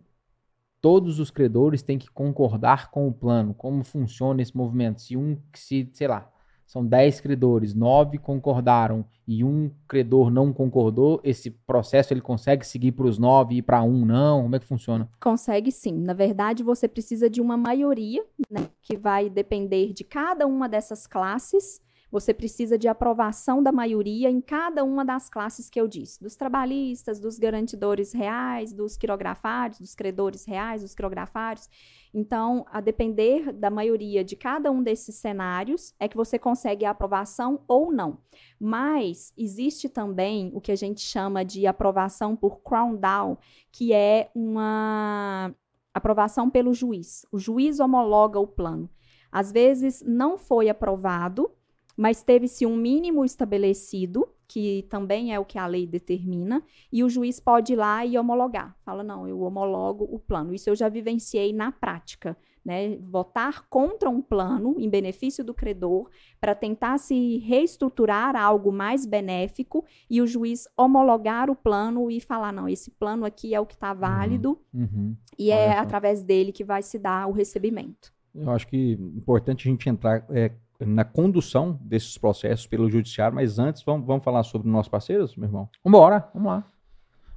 todos 0.83 1.18
os 1.18 1.30
credores 1.30 1.83
têm 1.83 1.99
que 1.99 2.11
concordar 2.11 2.91
com 2.91 3.09
o 3.09 3.12
plano, 3.12 3.55
como 3.55 3.83
funciona 3.83 4.43
esse 4.43 4.55
movimento. 4.55 5.01
Se 5.01 5.16
um, 5.16 5.39
se, 5.55 5.89
sei 5.95 6.09
lá, 6.09 6.30
são 6.72 6.86
10 6.86 7.20
credores, 7.20 7.74
9 7.74 8.16
concordaram 8.16 9.04
e 9.28 9.44
um 9.44 9.70
credor 9.86 10.30
não 10.30 10.54
concordou, 10.54 11.20
esse 11.22 11.50
processo 11.50 12.14
ele 12.14 12.22
consegue 12.22 12.66
seguir 12.66 12.92
para 12.92 13.06
os 13.06 13.18
9 13.18 13.56
e 13.56 13.60
para 13.60 13.82
um 13.82 14.06
não? 14.06 14.44
Como 14.44 14.56
é 14.56 14.58
que 14.58 14.64
funciona? 14.64 15.06
Consegue 15.20 15.70
sim. 15.70 15.92
Na 15.92 16.14
verdade, 16.14 16.62
você 16.62 16.88
precisa 16.88 17.28
de 17.28 17.42
uma 17.42 17.58
maioria, 17.58 18.24
né, 18.50 18.68
que 18.80 18.96
vai 18.96 19.28
depender 19.28 19.92
de 19.92 20.02
cada 20.02 20.46
uma 20.46 20.66
dessas 20.66 21.06
classes 21.06 21.78
você 22.10 22.34
precisa 22.34 22.76
de 22.76 22.88
aprovação 22.88 23.62
da 23.62 23.72
maioria 23.72 24.28
em 24.28 24.38
cada 24.38 24.84
uma 24.84 25.02
das 25.02 25.30
classes 25.30 25.70
que 25.70 25.80
eu 25.80 25.88
disse: 25.88 26.22
dos 26.22 26.36
trabalhistas, 26.36 27.18
dos 27.18 27.38
garantidores 27.38 28.12
reais, 28.12 28.74
dos 28.74 28.98
quirografários, 28.98 29.80
dos 29.80 29.94
credores 29.94 30.44
reais, 30.44 30.82
dos 30.82 30.94
quirografários. 30.94 31.70
Então, 32.14 32.66
a 32.70 32.80
depender 32.80 33.52
da 33.52 33.70
maioria 33.70 34.22
de 34.22 34.36
cada 34.36 34.70
um 34.70 34.82
desses 34.82 35.14
cenários, 35.14 35.94
é 35.98 36.06
que 36.06 36.16
você 36.16 36.38
consegue 36.38 36.84
a 36.84 36.90
aprovação 36.90 37.64
ou 37.66 37.90
não. 37.90 38.18
Mas 38.60 39.32
existe 39.36 39.88
também 39.88 40.50
o 40.54 40.60
que 40.60 40.70
a 40.70 40.76
gente 40.76 41.00
chama 41.00 41.44
de 41.44 41.66
aprovação 41.66 42.36
por 42.36 42.60
crown 42.62 42.96
down, 42.96 43.38
que 43.70 43.94
é 43.94 44.30
uma 44.34 45.54
aprovação 45.94 46.50
pelo 46.50 46.74
juiz. 46.74 47.24
O 47.32 47.38
juiz 47.38 47.80
homologa 47.80 48.38
o 48.38 48.46
plano. 48.46 48.90
Às 49.30 49.50
vezes 49.50 50.02
não 50.06 50.36
foi 50.36 50.68
aprovado, 50.68 51.50
mas 51.96 52.22
teve-se 52.22 52.66
um 52.66 52.76
mínimo 52.76 53.24
estabelecido, 53.24 54.28
que 54.53 54.86
também 54.90 55.32
é 55.32 55.40
o 55.40 55.46
que 55.46 55.57
a 55.57 55.66
lei 55.66 55.86
determina, 55.86 56.62
e 56.92 57.03
o 57.03 57.09
juiz 57.09 57.40
pode 57.40 57.72
ir 57.72 57.76
lá 57.76 58.05
e 58.05 58.18
homologar. 58.18 58.76
Fala, 58.84 59.03
não, 59.03 59.26
eu 59.26 59.40
homologo 59.40 60.07
o 60.11 60.18
plano. 60.18 60.53
Isso 60.53 60.68
eu 60.68 60.76
já 60.76 60.90
vivenciei 60.90 61.55
na 61.55 61.72
prática. 61.72 62.36
Né, 62.64 62.96
votar 62.98 63.66
contra 63.68 64.09
um 64.09 64.22
plano 64.22 64.76
em 64.78 64.88
benefício 64.88 65.42
do 65.42 65.53
credor 65.53 66.09
para 66.40 66.55
tentar 66.55 66.96
se 66.98 67.38
reestruturar 67.38 68.36
algo 68.36 68.70
mais 68.70 69.05
benéfico 69.05 69.84
e 70.09 70.22
o 70.22 70.28
juiz 70.28 70.68
homologar 70.76 71.50
o 71.50 71.57
plano 71.57 72.09
e 72.09 72.20
falar 72.20 72.53
não 72.53 72.68
esse 72.68 72.88
plano 72.92 73.24
aqui 73.24 73.53
é 73.53 73.59
o 73.59 73.66
que 73.66 73.74
está 73.74 73.92
válido 73.92 74.61
uhum, 74.72 74.80
uhum. 74.80 75.16
e 75.36 75.50
é 75.50 75.76
através 75.76 76.22
dele 76.22 76.53
que 76.53 76.62
vai 76.62 76.84
se 76.84 77.00
dar 77.00 77.26
o 77.26 77.32
recebimento. 77.32 78.12
Eu 78.32 78.50
acho 78.53 78.68
que 78.68 78.92
é 78.92 79.18
importante 79.18 79.66
a 79.66 79.70
gente 79.72 79.88
entrar 79.88 80.24
é, 80.30 80.53
na 80.87 81.05
condução 81.05 81.78
desses 81.83 82.16
processos 82.18 82.66
pelo 82.66 82.91
judiciário, 82.91 83.35
mas 83.35 83.59
antes 83.59 83.83
vamos, 83.83 84.07
vamos 84.07 84.24
falar 84.24 84.43
sobre 84.43 84.68
nossos 84.68 84.89
parceiros, 84.89 85.37
meu 85.37 85.49
irmão? 85.49 85.68
Vambora, 85.85 86.28
vamos 86.35 86.53
lá. 86.53 86.64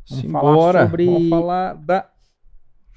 Vamos 0.10 0.24
Simbora. 0.24 0.44
falar 0.44 0.86
sobre... 0.86 1.06
Vamos 1.06 1.30
falar 1.30 1.74
da... 1.76 2.10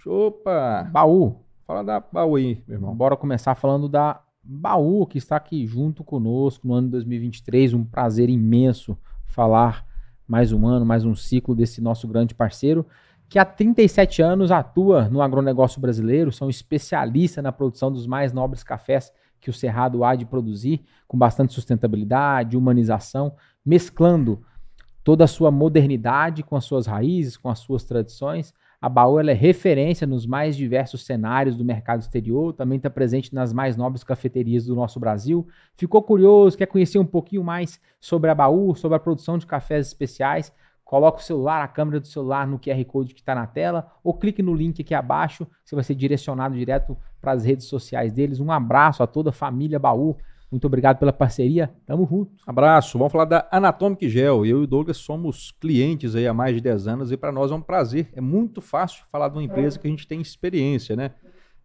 Opa! 0.06 0.88
Baú. 0.90 1.44
Fala 1.66 1.84
da 1.84 2.00
Baú 2.00 2.36
aí, 2.36 2.62
meu 2.66 2.76
irmão. 2.76 2.94
Bora 2.94 3.16
começar 3.16 3.54
falando 3.54 3.88
da 3.88 4.22
Baú, 4.42 5.06
que 5.06 5.18
está 5.18 5.36
aqui 5.36 5.66
junto 5.66 6.02
conosco 6.02 6.66
no 6.66 6.72
ano 6.72 6.86
de 6.86 6.92
2023. 6.92 7.74
Um 7.74 7.84
prazer 7.84 8.30
imenso 8.30 8.96
falar 9.26 9.86
mais 10.26 10.52
um 10.52 10.66
ano, 10.66 10.84
mais 10.84 11.04
um 11.04 11.14
ciclo 11.14 11.54
desse 11.54 11.80
nosso 11.80 12.06
grande 12.06 12.34
parceiro, 12.34 12.86
que 13.28 13.38
há 13.38 13.44
37 13.44 14.22
anos 14.22 14.50
atua 14.50 15.08
no 15.08 15.22
agronegócio 15.22 15.80
brasileiro, 15.80 16.30
são 16.30 16.50
especialistas 16.50 17.42
na 17.42 17.52
produção 17.52 17.90
dos 17.90 18.06
mais 18.06 18.32
nobres 18.32 18.62
cafés 18.62 19.12
que 19.40 19.50
o 19.50 19.52
Cerrado 19.52 20.04
há 20.04 20.14
de 20.14 20.26
produzir, 20.26 20.84
com 21.06 21.16
bastante 21.16 21.52
sustentabilidade, 21.52 22.56
humanização, 22.56 23.34
mesclando 23.64 24.42
toda 25.02 25.24
a 25.24 25.26
sua 25.26 25.50
modernidade 25.50 26.42
com 26.42 26.56
as 26.56 26.64
suas 26.64 26.86
raízes, 26.86 27.36
com 27.36 27.48
as 27.48 27.60
suas 27.60 27.84
tradições. 27.84 28.52
A 28.80 28.88
Baú 28.88 29.18
é 29.18 29.32
referência 29.32 30.06
nos 30.06 30.24
mais 30.26 30.56
diversos 30.56 31.04
cenários 31.04 31.56
do 31.56 31.64
mercado 31.64 32.00
exterior, 32.00 32.52
também 32.52 32.76
está 32.76 32.88
presente 32.88 33.34
nas 33.34 33.52
mais 33.52 33.76
nobres 33.76 34.04
cafeterias 34.04 34.66
do 34.66 34.76
nosso 34.76 35.00
Brasil. 35.00 35.48
Ficou 35.76 36.02
curioso, 36.02 36.56
quer 36.56 36.66
conhecer 36.66 36.98
um 36.98 37.06
pouquinho 37.06 37.42
mais 37.42 37.80
sobre 37.98 38.30
a 38.30 38.34
Baú, 38.34 38.74
sobre 38.76 38.96
a 38.96 39.00
produção 39.00 39.36
de 39.36 39.46
cafés 39.46 39.88
especiais? 39.88 40.52
Coloca 40.88 41.18
o 41.18 41.22
celular, 41.22 41.62
a 41.62 41.68
câmera 41.68 42.00
do 42.00 42.06
celular 42.06 42.46
no 42.46 42.58
QR 42.58 42.82
Code 42.86 43.12
que 43.12 43.20
está 43.20 43.34
na 43.34 43.46
tela, 43.46 43.92
ou 44.02 44.14
clique 44.14 44.42
no 44.42 44.54
link 44.54 44.80
aqui 44.80 44.94
abaixo, 44.94 45.46
você 45.62 45.74
vai 45.74 45.84
ser 45.84 45.94
direcionado 45.94 46.54
direto 46.56 46.96
para 47.20 47.32
as 47.32 47.44
redes 47.44 47.66
sociais 47.66 48.10
deles. 48.10 48.40
Um 48.40 48.50
abraço 48.50 49.02
a 49.02 49.06
toda 49.06 49.28
a 49.28 49.32
família 49.32 49.78
Baú, 49.78 50.16
Muito 50.50 50.66
obrigado 50.66 50.96
pela 50.98 51.12
parceria. 51.12 51.70
Tamo 51.84 52.06
junto. 52.10 52.32
Abraço. 52.46 52.96
Vamos 52.96 53.12
falar 53.12 53.26
da 53.26 53.46
Anatomic 53.50 54.08
Gel. 54.08 54.46
Eu 54.46 54.60
e 54.60 54.62
o 54.62 54.66
Douglas 54.66 54.96
somos 54.96 55.50
clientes 55.60 56.14
aí 56.16 56.26
há 56.26 56.32
mais 56.32 56.54
de 56.54 56.62
10 56.62 56.88
anos 56.88 57.12
e 57.12 57.18
para 57.18 57.30
nós 57.30 57.50
é 57.52 57.54
um 57.54 57.60
prazer. 57.60 58.08
É 58.14 58.20
muito 58.22 58.62
fácil 58.62 59.04
falar 59.12 59.28
de 59.28 59.34
uma 59.36 59.42
empresa 59.42 59.78
que 59.78 59.86
a 59.86 59.90
gente 59.90 60.08
tem 60.08 60.22
experiência, 60.22 60.96
né? 60.96 61.10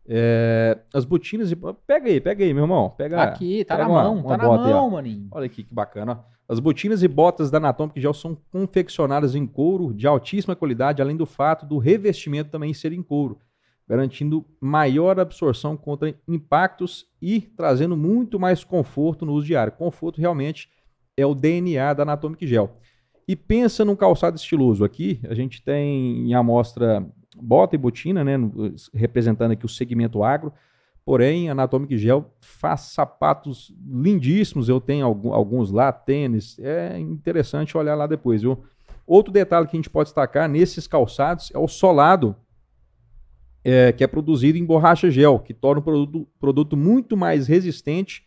É, 0.05 0.79
as 0.93 1.05
botinas 1.05 1.49
e. 1.49 1.55
Pega 1.55 2.09
aí, 2.09 2.19
pega 2.19 2.43
aí, 2.43 2.53
meu 2.53 2.63
irmão. 2.65 2.89
Pega, 2.89 3.23
Aqui, 3.23 3.63
tá 3.63 3.75
pega 3.77 3.87
na 3.87 3.93
uma- 3.93 4.03
mão, 4.03 4.13
uma 4.15 4.29
tá 4.31 4.37
na 4.37 4.43
bota 4.49 4.65
aí, 4.67 4.73
mão, 4.73 4.89
maninho. 4.89 5.27
Olha 5.31 5.45
aqui 5.45 5.63
que 5.63 5.73
bacana. 5.73 6.19
ó. 6.29 6.32
As 6.47 6.59
botinas 6.59 7.03
e 7.03 7.07
botas 7.07 7.49
da 7.49 7.57
Anatomic 7.57 7.99
Gel 7.99 8.13
são 8.13 8.37
confeccionadas 8.51 9.33
em 9.33 9.45
couro 9.47 9.93
de 9.93 10.05
altíssima 10.05 10.55
qualidade, 10.55 11.01
além 11.01 11.15
do 11.15 11.25
fato 11.25 11.65
do 11.65 11.77
revestimento 11.77 12.49
também 12.49 12.73
ser 12.73 12.91
em 12.91 13.01
couro, 13.01 13.39
garantindo 13.87 14.45
maior 14.59 15.19
absorção 15.19 15.77
contra 15.77 16.13
impactos 16.27 17.05
e 17.21 17.41
trazendo 17.41 17.95
muito 17.95 18.39
mais 18.39 18.63
conforto 18.63 19.25
no 19.25 19.33
uso 19.33 19.47
diário. 19.47 19.73
Conforto 19.73 20.19
realmente 20.19 20.69
é 21.15 21.25
o 21.25 21.33
DNA 21.33 21.93
da 21.93 22.03
Anatomic 22.03 22.45
Gel. 22.45 22.77
E 23.25 23.35
pensa 23.35 23.85
num 23.85 23.95
calçado 23.95 24.35
estiloso. 24.35 24.83
Aqui 24.83 25.21
a 25.23 25.33
gente 25.33 25.63
tem 25.63 26.29
em 26.29 26.33
amostra 26.33 27.05
bota 27.41 27.75
e 27.75 27.79
botina, 27.79 28.23
né, 28.23 28.35
representando 28.93 29.51
aqui 29.51 29.65
o 29.65 29.69
segmento 29.69 30.23
agro. 30.23 30.53
Porém, 31.05 31.49
Anatomic 31.49 31.97
Gel 31.97 32.33
faz 32.39 32.81
sapatos 32.81 33.73
lindíssimos. 33.85 34.69
Eu 34.69 34.79
tenho 34.79 35.05
alguns 35.05 35.69
lá, 35.69 35.91
tênis. 35.91 36.57
É 36.59 36.97
interessante 36.97 37.77
olhar 37.77 37.95
lá 37.95 38.07
depois, 38.07 38.41
viu? 38.41 38.63
Outro 39.05 39.33
detalhe 39.33 39.67
que 39.67 39.75
a 39.75 39.79
gente 39.79 39.89
pode 39.89 40.07
destacar 40.07 40.47
nesses 40.47 40.87
calçados 40.87 41.51
é 41.53 41.57
o 41.57 41.67
solado, 41.67 42.35
é, 43.63 43.91
que 43.91 44.03
é 44.03 44.07
produzido 44.07 44.57
em 44.57 44.65
borracha 44.65 45.11
gel, 45.11 45.39
que 45.39 45.53
torna 45.53 45.81
o 45.81 45.83
produto, 45.83 46.27
produto 46.39 46.77
muito 46.77 47.17
mais 47.17 47.47
resistente 47.47 48.23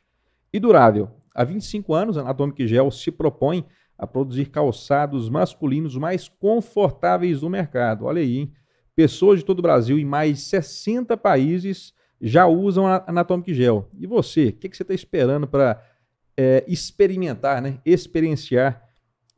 e 0.53 0.61
durável. 0.61 1.11
Há 1.35 1.45
25 1.45 1.95
anos, 1.95 2.19
a 2.19 2.23
Anatomic 2.23 2.67
Gel 2.67 2.91
se 2.91 3.11
propõe 3.11 3.65
a 3.99 4.07
produzir 4.07 4.47
calçados 4.47 5.29
masculinos 5.31 5.97
mais 5.97 6.29
confortáveis 6.29 7.41
do 7.41 7.49
mercado. 7.49 8.05
Olha 8.05 8.21
aí, 8.21 8.39
hein? 8.39 8.53
Pessoas 8.95 9.41
de 9.41 9.45
todo 9.45 9.59
o 9.59 9.63
Brasil 9.63 9.99
em 9.99 10.05
mais 10.05 10.39
de 10.39 10.43
60 10.45 11.17
países 11.17 11.93
já 12.21 12.47
usam 12.47 12.87
Anatomic 12.87 13.53
Gel. 13.55 13.89
E 13.99 14.07
você, 14.07 14.49
o 14.49 14.53
que, 14.53 14.69
que 14.69 14.77
você 14.77 14.83
está 14.83 14.95
esperando 14.95 15.47
para 15.47 15.83
experimentar, 16.67 17.63
né? 17.63 17.79
experienciar 17.85 18.83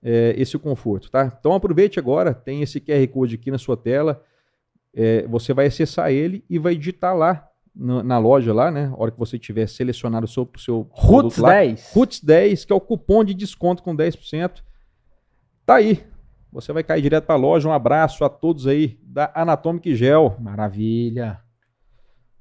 é, 0.02 0.34
esse 0.36 0.58
conforto? 0.58 1.10
Tá? 1.10 1.32
Então 1.38 1.52
aproveite 1.52 1.98
agora, 1.98 2.34
tem 2.34 2.62
esse 2.62 2.80
QR 2.80 3.06
Code 3.08 3.34
aqui 3.36 3.50
na 3.50 3.58
sua 3.58 3.76
tela. 3.76 4.22
É, 4.94 5.26
você 5.26 5.52
vai 5.52 5.66
acessar 5.66 6.10
ele 6.10 6.44
e 6.48 6.58
vai 6.58 6.74
digitar 6.74 7.16
lá 7.16 7.48
na, 7.78 8.02
na 8.02 8.18
loja 8.18 8.52
lá, 8.52 8.70
né? 8.70 8.90
A 8.92 9.00
hora 9.00 9.10
que 9.12 9.18
você 9.18 9.38
tiver 9.38 9.68
selecionado 9.68 10.24
o 10.24 10.28
seu, 10.28 10.48
o 10.52 10.58
seu 10.58 10.88
Roots 10.90 11.36
produto 11.36 11.42
lá, 11.42 11.50
10. 11.50 11.92
Roots 11.94 12.20
10, 12.20 12.64
que 12.64 12.72
é 12.72 12.76
o 12.76 12.80
cupom 12.80 13.22
de 13.22 13.34
desconto 13.34 13.82
com 13.82 13.96
10%. 13.96 14.62
Tá 15.64 15.76
aí. 15.76 16.04
Você 16.50 16.72
vai 16.72 16.82
cair 16.82 17.02
direto 17.02 17.26
para 17.26 17.34
a 17.34 17.38
loja. 17.38 17.68
Um 17.68 17.72
abraço 17.72 18.24
a 18.24 18.28
todos 18.28 18.66
aí 18.66 18.98
da 19.02 19.30
Anatomic 19.34 19.94
Gel. 19.94 20.36
Maravilha. 20.40 21.38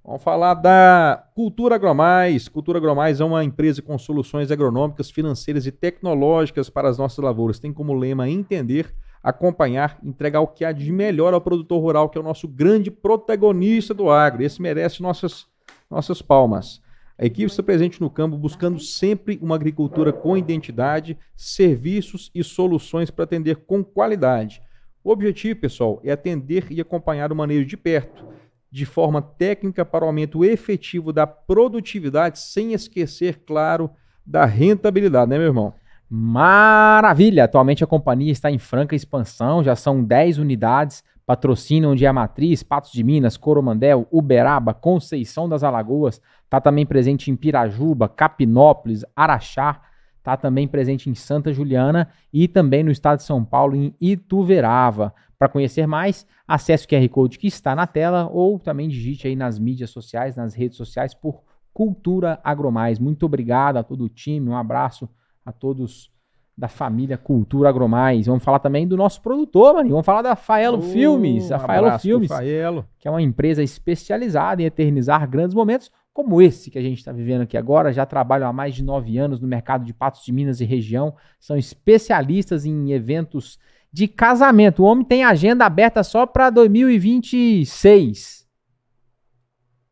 Vamos 0.08 0.24
falar 0.24 0.54
da 0.54 1.22
Cultura 1.36 1.76
Agromais. 1.76 2.48
Cultura 2.48 2.78
Agromais 2.78 3.20
é 3.20 3.26
uma 3.26 3.44
empresa 3.44 3.82
com 3.82 3.98
soluções 3.98 4.50
agronômicas, 4.50 5.12
financeiras 5.12 5.68
e 5.68 5.72
tecnológicas 5.72 6.70
para 6.70 6.88
as 6.88 6.98
nossas 6.98 7.18
lavouras. 7.18 7.60
Tem 7.60 7.74
como 7.74 7.94
lema 7.94 8.30
entender, 8.30 8.96
acompanhar, 9.22 10.00
entregar 10.02 10.40
o 10.40 10.48
que 10.48 10.64
há 10.64 10.72
de 10.72 10.94
melhor 10.94 11.34
ao 11.34 11.42
produtor 11.42 11.82
rural, 11.82 12.08
que 12.08 12.18
é 12.18 12.22
o 12.22 12.24
nosso 12.24 12.48
grande 12.48 12.90
protagonista 12.90 13.94
do 13.94 14.10
agro. 14.10 14.42
Esse 14.42 14.62
merece 14.62 15.02
nossas, 15.02 15.46
nossas 15.92 16.22
palmas. 16.22 16.82
A 17.18 17.26
equipe 17.26 17.52
está 17.52 17.62
presente 17.62 18.00
no 18.00 18.10
campo 18.10 18.38
buscando 18.38 18.80
sempre 18.80 19.38
uma 19.42 19.56
agricultura 19.56 20.14
com 20.14 20.38
identidade, 20.38 21.18
serviços 21.36 22.32
e 22.34 22.46
soluções 22.46 23.12
para 23.12 23.26
atender 23.26 23.58
com 23.58 23.84
qualidade. 23.84 24.62
O 25.04 25.12
objetivo, 25.12 25.60
pessoal, 25.60 26.00
é 26.02 26.14
atender 26.14 26.68
e 26.70 26.80
acompanhar 26.80 27.30
o 27.30 27.36
manejo 27.36 27.66
de 27.66 27.76
perto, 27.76 28.26
de 28.72 28.86
forma 28.86 29.22
técnica 29.22 29.86
para 29.86 30.04
o 30.04 30.08
aumento 30.08 30.44
efetivo 30.44 31.14
da 31.14 31.26
produtividade, 31.26 32.40
sem 32.40 32.74
esquecer, 32.74 33.44
claro, 33.46 33.90
da 34.26 34.46
rentabilidade, 34.46 35.30
né, 35.30 35.38
meu 35.38 35.48
irmão? 35.48 35.74
Maravilha! 36.10 37.44
Atualmente 37.44 37.84
a 37.84 37.88
companhia 37.88 38.32
está 38.32 38.50
em 38.50 38.60
franca 38.60 38.96
expansão, 38.96 39.64
já 39.64 39.76
são 39.76 40.04
10 40.04 40.38
unidades, 40.38 41.04
patrocínio 41.26 41.92
onde 41.92 42.06
é 42.06 42.08
a 42.08 42.14
matriz, 42.14 42.64
Patos 42.64 42.92
de 42.92 43.04
Minas, 43.04 43.36
Coromandel, 43.36 44.08
Uberaba, 44.10 44.74
Conceição 44.74 45.50
das 45.50 45.64
Alagoas, 45.64 46.22
está 46.46 46.62
também 46.62 46.86
presente 46.86 47.30
em 47.30 47.36
Pirajuba, 47.36 48.08
Capinópolis, 48.08 49.04
Araxá, 49.14 49.82
está 50.18 50.38
também 50.38 50.68
presente 50.68 51.10
em 51.10 51.16
Santa 51.16 51.52
Juliana 51.52 52.10
e 52.32 52.48
também 52.48 52.84
no 52.84 52.92
estado 52.92 53.18
de 53.18 53.24
São 53.24 53.44
Paulo, 53.44 53.76
em 53.76 53.94
Ituverava. 54.00 55.14
Para 55.40 55.50
conhecer 55.50 55.86
mais, 55.86 56.26
acesse 56.48 56.86
o 56.86 56.90
QR 56.90 57.08
Code 57.10 57.38
que 57.38 57.48
está 57.48 57.76
na 57.76 57.86
tela 57.86 58.28
ou 58.32 58.58
também 58.60 58.88
digite 58.88 59.28
aí 59.28 59.36
nas 59.36 59.60
mídias 59.60 59.92
sociais, 59.92 60.36
nas 60.36 60.56
redes 60.56 60.78
sociais 60.78 61.14
por 61.14 61.44
Cultura 61.74 62.40
Agromais. 62.44 62.98
Muito 62.98 63.26
obrigado 63.26 63.78
a 63.78 63.84
todo 63.84 64.06
o 64.06 64.10
time, 64.10 64.50
um 64.50 64.58
abraço 64.58 65.08
a 65.46 65.52
todos 65.52 66.12
da 66.58 66.68
família 66.68 67.20
Cultura 67.20 67.70
Agromais. 67.70 68.26
Vamos 68.26 68.44
falar 68.44 68.58
também 68.58 68.88
do 68.88 68.98
nosso 68.98 69.22
produtor, 69.22 69.76
mano. 69.76 69.92
Vamos 69.92 70.06
falar 70.06 70.24
da 70.24 70.36
Faelo 70.36 70.82
Filmes. 70.82 71.52
A 71.52 71.58
Um 71.58 71.60
Faelo 71.60 72.00
Filmes, 72.00 72.30
Faelo. 72.30 72.88
que 72.98 73.08
é 73.08 73.12
uma 73.12 73.22
empresa 73.22 73.62
especializada 73.62 74.64
em 74.64 74.66
eternizar 74.66 75.30
grandes 75.30 75.54
momentos, 75.54 75.92
como 76.12 76.42
esse 76.42 76.72
que 76.72 76.80
a 76.80 76.82
gente 76.82 76.98
está 76.98 77.12
vivendo 77.12 77.42
aqui 77.42 77.56
agora. 77.56 77.94
Já 77.94 78.08
trabalham 78.08 78.50
há 78.50 78.54
mais 78.54 78.74
de 78.74 78.84
nove 78.84 79.20
anos 79.20 79.40
no 79.40 79.48
mercado 79.48 79.86
de 79.86 79.94
Patos 79.94 80.26
de 80.26 80.34
Minas 80.34 80.60
e 80.60 80.66
região. 80.66 81.14
São 81.40 81.56
especialistas 81.56 82.66
em 82.66 82.92
eventos 82.92 83.60
de 83.98 84.08
casamento. 84.08 84.84
O 84.84 84.86
homem 84.86 85.04
tem 85.04 85.24
agenda 85.24 85.66
aberta 85.66 86.04
só 86.04 86.28
para 86.28 86.52
2026. 86.52 88.46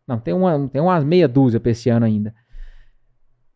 Não, 0.08 0.20
tem 0.20 0.32
uma, 0.32 0.70
tem 0.70 0.80
umas 0.80 1.04
meia 1.04 1.28
dúzia 1.28 1.60
para 1.60 1.72
esse 1.72 1.90
ano 1.90 2.06
ainda. 2.06 2.34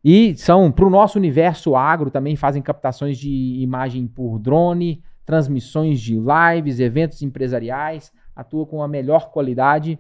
E 0.03 0.35
são 0.35 0.71
para 0.71 0.85
o 0.85 0.89
nosso 0.89 1.19
universo 1.19 1.75
agro 1.75 2.09
também 2.09 2.35
fazem 2.35 2.63
captações 2.63 3.17
de 3.19 3.29
imagem 3.61 4.07
por 4.07 4.39
drone, 4.39 5.03
transmissões 5.23 6.01
de 6.01 6.15
lives, 6.15 6.79
eventos 6.79 7.21
empresariais, 7.21 8.11
atua 8.35 8.65
com 8.65 8.81
a 8.81 8.87
melhor 8.87 9.29
qualidade 9.29 9.99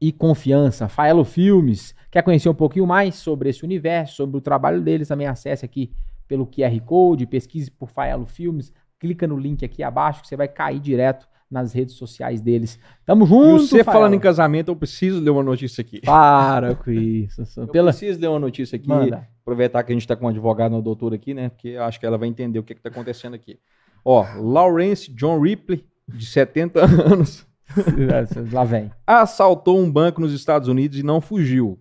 e 0.00 0.12
confiança. 0.12 0.86
Faelo 0.86 1.24
Filmes, 1.24 1.92
quer 2.08 2.22
conhecer 2.22 2.48
um 2.48 2.54
pouquinho 2.54 2.86
mais 2.86 3.16
sobre 3.16 3.48
esse 3.48 3.64
universo, 3.64 4.14
sobre 4.14 4.36
o 4.36 4.40
trabalho 4.40 4.80
deles, 4.80 5.08
também 5.08 5.26
acesse 5.26 5.64
aqui 5.64 5.90
pelo 6.28 6.46
QR 6.46 6.78
Code, 6.84 7.26
pesquise 7.26 7.68
por 7.70 7.88
Faelo 7.88 8.26
Filmes, 8.26 8.72
clica 8.98 9.26
no 9.26 9.36
link 9.38 9.64
aqui 9.64 9.82
abaixo 9.82 10.22
que 10.22 10.28
você 10.28 10.36
vai 10.36 10.48
cair 10.48 10.80
direto 10.80 11.26
nas 11.50 11.72
redes 11.72 11.94
sociais 11.94 12.40
deles. 12.40 12.78
Tamo 13.04 13.24
E 13.24 13.28
junto, 13.28 13.62
você 13.66 13.84
Faelo. 13.84 13.98
falando 14.00 14.14
em 14.14 14.18
casamento, 14.18 14.68
eu 14.70 14.76
preciso 14.76 15.20
ler 15.20 15.30
uma 15.30 15.42
notícia 15.44 15.80
aqui. 15.80 16.00
Para 16.00 16.74
com 16.74 16.90
isso. 16.92 17.42
Eu 17.56 17.68
Pela... 17.68 17.90
preciso 17.92 18.20
ler 18.20 18.28
uma 18.28 18.40
notícia 18.40 18.76
aqui. 18.76 18.88
Manda. 18.88 19.28
Aproveitar 19.42 19.82
que 19.84 19.92
a 19.92 19.94
gente 19.94 20.02
está 20.02 20.16
com 20.16 20.26
um 20.26 20.28
advogado, 20.28 20.72
uma 20.72 20.82
doutora 20.82 21.14
aqui, 21.14 21.32
né? 21.34 21.48
Porque 21.50 21.68
eu 21.68 21.84
acho 21.84 22.00
que 22.00 22.06
ela 22.06 22.18
vai 22.18 22.28
entender 22.28 22.58
o 22.58 22.64
que 22.64 22.72
está 22.72 22.88
acontecendo 22.88 23.34
aqui. 23.34 23.60
Ó, 24.04 24.24
Lawrence 24.40 25.12
John 25.12 25.40
Ripley, 25.40 25.84
de 26.08 26.26
70 26.26 26.80
anos, 27.12 27.46
Lá 28.52 28.64
vem. 28.64 28.90
assaltou 29.06 29.78
um 29.78 29.90
banco 29.90 30.20
nos 30.20 30.32
Estados 30.32 30.68
Unidos 30.68 30.98
e 30.98 31.02
não 31.02 31.20
fugiu. 31.20 31.78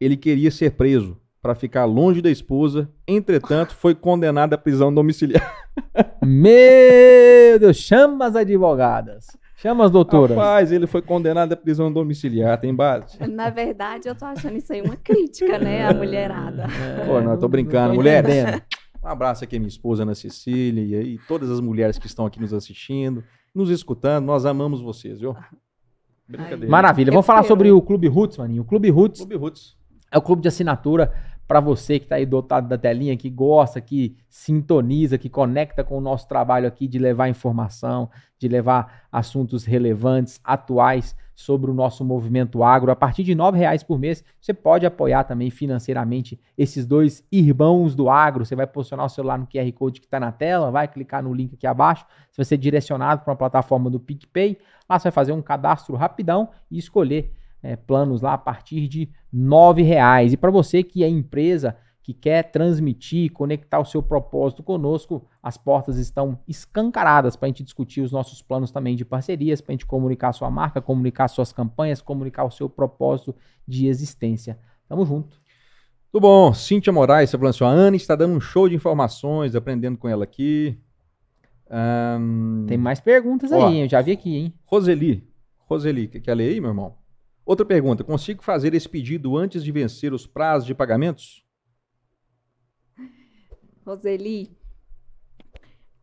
Ele 0.00 0.16
queria 0.16 0.50
ser 0.50 0.70
preso 0.72 1.18
para 1.42 1.54
ficar 1.54 1.84
longe 1.86 2.20
da 2.20 2.30
esposa, 2.30 2.90
entretanto, 3.08 3.74
foi 3.74 3.94
condenado 3.94 4.52
à 4.54 4.58
prisão 4.58 4.92
domiciliar. 4.92 5.54
Meu 6.24 7.58
Deus, 7.58 7.76
chama 7.78 8.26
as 8.26 8.36
advogadas. 8.36 9.26
Chama 9.56 9.84
as 9.84 9.90
doutoras. 9.90 10.36
Rapaz, 10.36 10.72
ele 10.72 10.86
foi 10.86 11.02
condenado 11.02 11.52
à 11.52 11.56
prisão 11.56 11.92
domiciliar, 11.92 12.58
tem 12.58 12.74
base? 12.74 13.18
Na 13.28 13.50
verdade, 13.50 14.08
eu 14.08 14.14
tô 14.14 14.24
achando 14.24 14.56
isso 14.56 14.72
aí 14.72 14.80
uma 14.80 14.96
crítica, 14.96 15.58
né, 15.58 15.86
à 15.86 15.92
mulherada. 15.92 16.66
Pô, 17.06 17.20
não, 17.20 17.32
eu 17.32 17.38
tô 17.38 17.46
brincando. 17.48 17.90
tô 17.90 17.96
Mulheres, 17.96 18.34
entendendo. 18.34 18.62
um 19.04 19.08
abraço 19.08 19.44
aqui 19.44 19.56
à 19.56 19.58
minha 19.58 19.68
esposa 19.68 20.02
Ana 20.02 20.14
Cecília 20.14 20.82
e 20.82 20.94
aí 20.94 21.18
todas 21.28 21.50
as 21.50 21.60
mulheres 21.60 21.98
que 21.98 22.06
estão 22.06 22.24
aqui 22.24 22.40
nos 22.40 22.54
assistindo, 22.54 23.22
nos 23.54 23.68
escutando. 23.68 24.24
Nós 24.24 24.46
amamos 24.46 24.80
vocês, 24.80 25.20
viu? 25.20 25.36
Brincadeira. 26.26 26.68
Maravilha. 26.68 27.10
Vamos 27.12 27.26
falar 27.26 27.42
sobre 27.42 27.70
o 27.70 27.82
Clube 27.82 28.08
Roots, 28.08 28.38
maninho. 28.38 28.62
O 28.62 28.64
Clube 28.64 28.88
Roots 28.88 29.20
Clube 29.20 29.36
Roots. 29.36 29.76
é 30.10 30.16
o 30.16 30.22
clube 30.22 30.40
de 30.40 30.48
assinatura 30.48 31.12
para 31.50 31.58
você 31.58 31.98
que 31.98 32.04
está 32.04 32.14
aí 32.14 32.24
do 32.24 32.36
outro 32.36 32.54
lado 32.54 32.68
da 32.68 32.78
telinha, 32.78 33.16
que 33.16 33.28
gosta, 33.28 33.80
que 33.80 34.16
sintoniza, 34.28 35.18
que 35.18 35.28
conecta 35.28 35.82
com 35.82 35.98
o 35.98 36.00
nosso 36.00 36.28
trabalho 36.28 36.68
aqui 36.68 36.86
de 36.86 36.96
levar 36.96 37.28
informação, 37.28 38.08
de 38.38 38.46
levar 38.46 39.08
assuntos 39.10 39.64
relevantes, 39.64 40.40
atuais 40.44 41.16
sobre 41.34 41.68
o 41.68 41.74
nosso 41.74 42.04
movimento 42.04 42.62
agro. 42.62 42.92
A 42.92 42.94
partir 42.94 43.24
de 43.24 43.34
R$ 43.34 43.50
reais 43.52 43.82
por 43.82 43.98
mês, 43.98 44.22
você 44.40 44.54
pode 44.54 44.86
apoiar 44.86 45.24
também 45.24 45.50
financeiramente 45.50 46.38
esses 46.56 46.86
dois 46.86 47.24
irmãos 47.32 47.96
do 47.96 48.08
agro. 48.08 48.46
Você 48.46 48.54
vai 48.54 48.68
posicionar 48.68 49.06
o 49.06 49.10
celular 49.10 49.36
no 49.36 49.48
QR 49.48 49.72
Code 49.72 50.00
que 50.00 50.06
está 50.06 50.20
na 50.20 50.30
tela, 50.30 50.70
vai 50.70 50.86
clicar 50.86 51.20
no 51.20 51.34
link 51.34 51.54
aqui 51.54 51.66
abaixo, 51.66 52.06
você 52.30 52.42
vai 52.42 52.44
ser 52.44 52.58
direcionado 52.58 53.22
para 53.22 53.32
uma 53.32 53.36
plataforma 53.36 53.90
do 53.90 53.98
PicPay. 53.98 54.56
Lá 54.88 55.00
você 55.00 55.08
vai 55.08 55.12
fazer 55.12 55.32
um 55.32 55.42
cadastro 55.42 55.96
rapidão 55.96 56.50
e 56.70 56.78
escolher 56.78 57.34
é, 57.62 57.76
planos 57.76 58.22
lá 58.22 58.34
a 58.34 58.38
partir 58.38 58.88
de 58.88 59.04
R$ 59.32 59.38
9,00. 59.38 60.32
E 60.32 60.36
para 60.36 60.50
você 60.50 60.82
que 60.82 61.04
é 61.04 61.08
empresa 61.08 61.76
que 62.02 62.14
quer 62.14 62.50
transmitir, 62.50 63.30
conectar 63.30 63.78
o 63.78 63.84
seu 63.84 64.02
propósito 64.02 64.62
conosco, 64.62 65.26
as 65.42 65.56
portas 65.56 65.96
estão 65.96 66.38
escancaradas 66.48 67.36
para 67.36 67.46
a 67.46 67.48
gente 67.50 67.62
discutir 67.62 68.00
os 68.00 68.10
nossos 68.10 68.42
planos 68.42 68.70
também 68.70 68.96
de 68.96 69.04
parcerias, 69.04 69.60
para 69.60 69.72
a 69.72 69.74
gente 69.74 69.86
comunicar 69.86 70.30
a 70.30 70.32
sua 70.32 70.50
marca, 70.50 70.80
comunicar 70.80 71.28
suas 71.28 71.52
campanhas, 71.52 72.00
comunicar 72.00 72.44
o 72.44 72.50
seu 72.50 72.68
propósito 72.68 73.34
de 73.66 73.86
existência. 73.86 74.58
Tamo 74.88 75.04
junto. 75.04 75.38
Tudo 76.10 76.22
bom. 76.22 76.52
Cíntia 76.52 76.92
Moraes, 76.92 77.30
você 77.30 77.38
falando 77.38 77.54
assim, 77.54 77.64
a 77.64 77.68
Ana 77.68 77.96
está 77.96 78.16
dando 78.16 78.34
um 78.34 78.40
show 78.40 78.68
de 78.68 78.74
informações, 78.74 79.54
aprendendo 79.54 79.96
com 79.96 80.08
ela 80.08 80.24
aqui. 80.24 80.76
Um... 81.70 82.64
Tem 82.66 82.76
mais 82.76 82.98
perguntas 82.98 83.52
Ó, 83.52 83.68
aí, 83.68 83.82
eu 83.82 83.88
já 83.88 84.02
vi 84.02 84.12
aqui, 84.12 84.36
hein? 84.36 84.54
Roseli. 84.64 85.28
Roseli, 85.68 86.08
quer 86.08 86.34
ler 86.34 86.48
aí, 86.48 86.60
meu 86.60 86.70
irmão? 86.70 86.99
Outra 87.44 87.64
pergunta. 87.66 88.04
Consigo 88.04 88.42
fazer 88.42 88.74
esse 88.74 88.88
pedido 88.88 89.36
antes 89.36 89.64
de 89.64 89.72
vencer 89.72 90.12
os 90.12 90.26
prazos 90.26 90.66
de 90.66 90.74
pagamentos? 90.74 91.44
Roseli. 93.84 94.56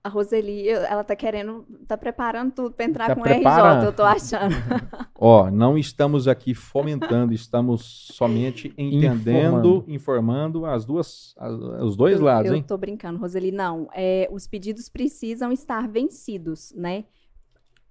A 0.04 0.10
Roseli, 0.10 0.66
eu- 0.68 0.82
ela 0.84 1.04
tá 1.04 1.16
querendo, 1.18 1.66
tá 1.86 1.98
preparando 1.98 2.52
tudo 2.54 2.72
para 2.74 2.86
entrar 2.86 3.08
Tá 3.08 3.16
com 3.16 3.22
preparando. 3.22 3.80
RJ, 3.80 3.86
eu 3.88 3.94
tô 3.94 4.04
achando. 4.04 4.56
Ó, 5.20 5.52
não 5.52 5.78
estamos 5.78 6.28
aqui 6.30 6.54
fomentando, 6.54 7.34
estamos 7.34 8.08
somente 8.14 8.74
entendendo, 8.78 9.30
Informando. 9.30 9.86
informando, 9.88 10.66
as 10.66 10.86
duas, 10.86 11.34
as- 11.38 11.54
os 11.84 11.98
dois 11.98 12.20
eu, 12.20 12.26
lados, 12.26 12.50
eu 12.52 12.56
hein? 12.56 12.64
tô 12.64 12.78
brincando, 12.78 13.20
Roseli. 13.20 13.52
Não, 13.52 13.90
é, 13.94 14.30
os 14.32 14.48
pedidos 14.48 14.88
precisam 14.88 15.52
estar 15.52 15.88
vencidos, 15.90 16.74
né? 16.76 17.04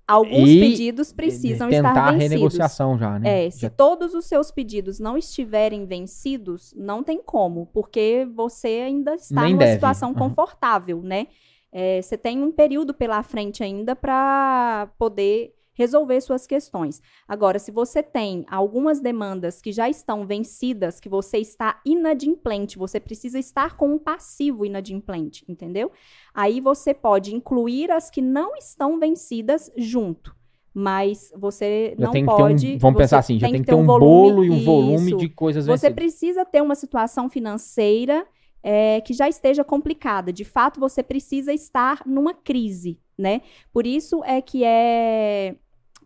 Alguns 0.09 0.49
E 0.51 0.61
pedidos 0.61 1.13
precisam 1.13 1.69
Tentar 1.69 1.89
estar 1.89 2.13
vencidos. 2.13 2.29
renegociação 2.33 2.97
já, 2.97 3.19
né? 3.19 3.47
É, 3.47 3.51
se 3.51 3.63
Já- 3.63 3.71
todos 3.71 4.15
os 4.15 4.25
seus 4.27 4.51
pedidos 4.53 5.01
não 5.01 5.17
estiverem 5.19 5.85
vencidos, 5.85 6.73
não 6.77 7.03
tem 7.03 7.21
como, 7.21 7.67
porque 7.73 8.27
você 8.35 8.69
ainda 8.87 9.17
está 9.17 9.43
Nem 9.43 9.53
numa 9.55 9.65
deve. 9.65 9.73
situação 9.75 10.11
Uhum. 10.11 10.15
confortável, 10.15 11.03
né? 11.03 11.27
É, 11.73 12.01
você 12.01 12.17
tem 12.17 12.41
um 12.43 12.53
período 12.53 12.95
pela 12.95 13.21
frente 13.25 13.63
ainda 13.65 13.97
para 13.97 14.89
poder 14.97 15.53
resolver 15.77 16.21
suas 16.21 16.47
questões. 16.47 17.01
Agora, 17.29 17.59
se 17.59 17.71
você 17.71 18.03
tem 18.03 18.45
algumas 18.51 19.01
demandas 19.01 19.61
que 19.61 19.71
já 19.71 19.89
estão 19.89 20.27
vencidas, 20.27 20.99
que 20.99 21.09
você 21.09 21.39
está 21.39 21.81
inadimplente, 21.85 22.79
você 22.79 22.99
precisa 22.99 23.39
estar 23.39 23.77
com 23.77 23.89
um 23.95 23.99
passivo 23.99 24.65
inadimplente, 24.65 25.45
entendeu? 25.49 25.93
Aí 26.35 26.61
você 26.61 26.95
pode 26.95 27.35
incluir 27.35 27.91
as 27.91 28.11
que 28.11 28.23
não 28.23 28.57
estão 28.57 28.99
vencidas 28.99 29.71
junto. 29.77 30.35
Mas 30.79 31.31
você 31.35 31.95
Já 31.99 32.07
não 32.13 32.25
pode. 32.27 32.75
um, 32.75 32.79
vamos 32.79 32.99
pensar 32.99 33.19
assim, 33.19 33.39
já 33.39 33.49
tem 33.49 33.61
que 33.63 33.67
ter 33.67 33.75
um, 33.75 33.87
volume- 33.87 34.31
bolo 34.31 34.45
e 34.45 34.51
um 34.51 34.63
volume 34.63 35.07
isso. 35.09 35.17
de 35.17 35.29
coisas 35.31 35.65
Você 35.65 35.89
vencidas. 35.89 35.95
precisa 35.95 36.45
ter 36.45 36.61
uma 36.61 36.75
situação 36.75 37.31
financeira 37.31 38.27
é, 38.63 39.01
que 39.01 39.15
já 39.15 39.27
esteja 39.27 39.65
complicada. 39.65 40.31
De 40.31 40.45
fato, 40.45 40.79
você 40.79 41.03
precisa 41.03 41.51
estar 41.53 42.03
numa 42.05 42.35
crise, 42.35 43.01
né? 43.17 43.41
Por 43.73 43.87
isso 43.87 44.23
é 44.25 44.43
que 44.43 44.65
é 44.65 45.57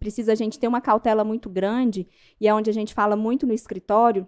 precisa 0.00 0.32
a 0.32 0.34
gente 0.34 0.58
ter 0.58 0.66
uma 0.66 0.80
cautela 0.80 1.22
muito 1.22 1.48
grande 1.48 2.08
e 2.40 2.48
é 2.48 2.54
onde 2.54 2.70
a 2.70 2.72
gente 2.72 2.94
fala 2.94 3.14
muito 3.14 3.46
no 3.46 3.52
escritório 3.52 4.26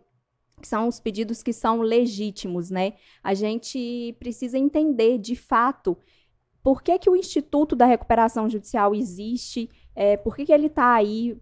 que 0.60 0.68
são 0.68 0.86
os 0.86 1.00
pedidos 1.00 1.42
que 1.42 1.52
são 1.52 1.80
legítimos, 1.80 2.70
né? 2.70 2.92
A 3.22 3.34
gente 3.34 4.14
precisa 4.20 4.56
entender 4.56 5.18
de 5.18 5.34
fato 5.34 5.98
por 6.62 6.82
que, 6.82 6.96
que 6.98 7.10
o 7.10 7.16
Instituto 7.16 7.74
da 7.74 7.84
Recuperação 7.84 8.48
Judicial 8.48 8.94
existe, 8.94 9.68
é, 9.96 10.16
por 10.16 10.36
que, 10.36 10.46
que 10.46 10.52
ele 10.52 10.68
está 10.68 10.94
aí, 10.94 11.36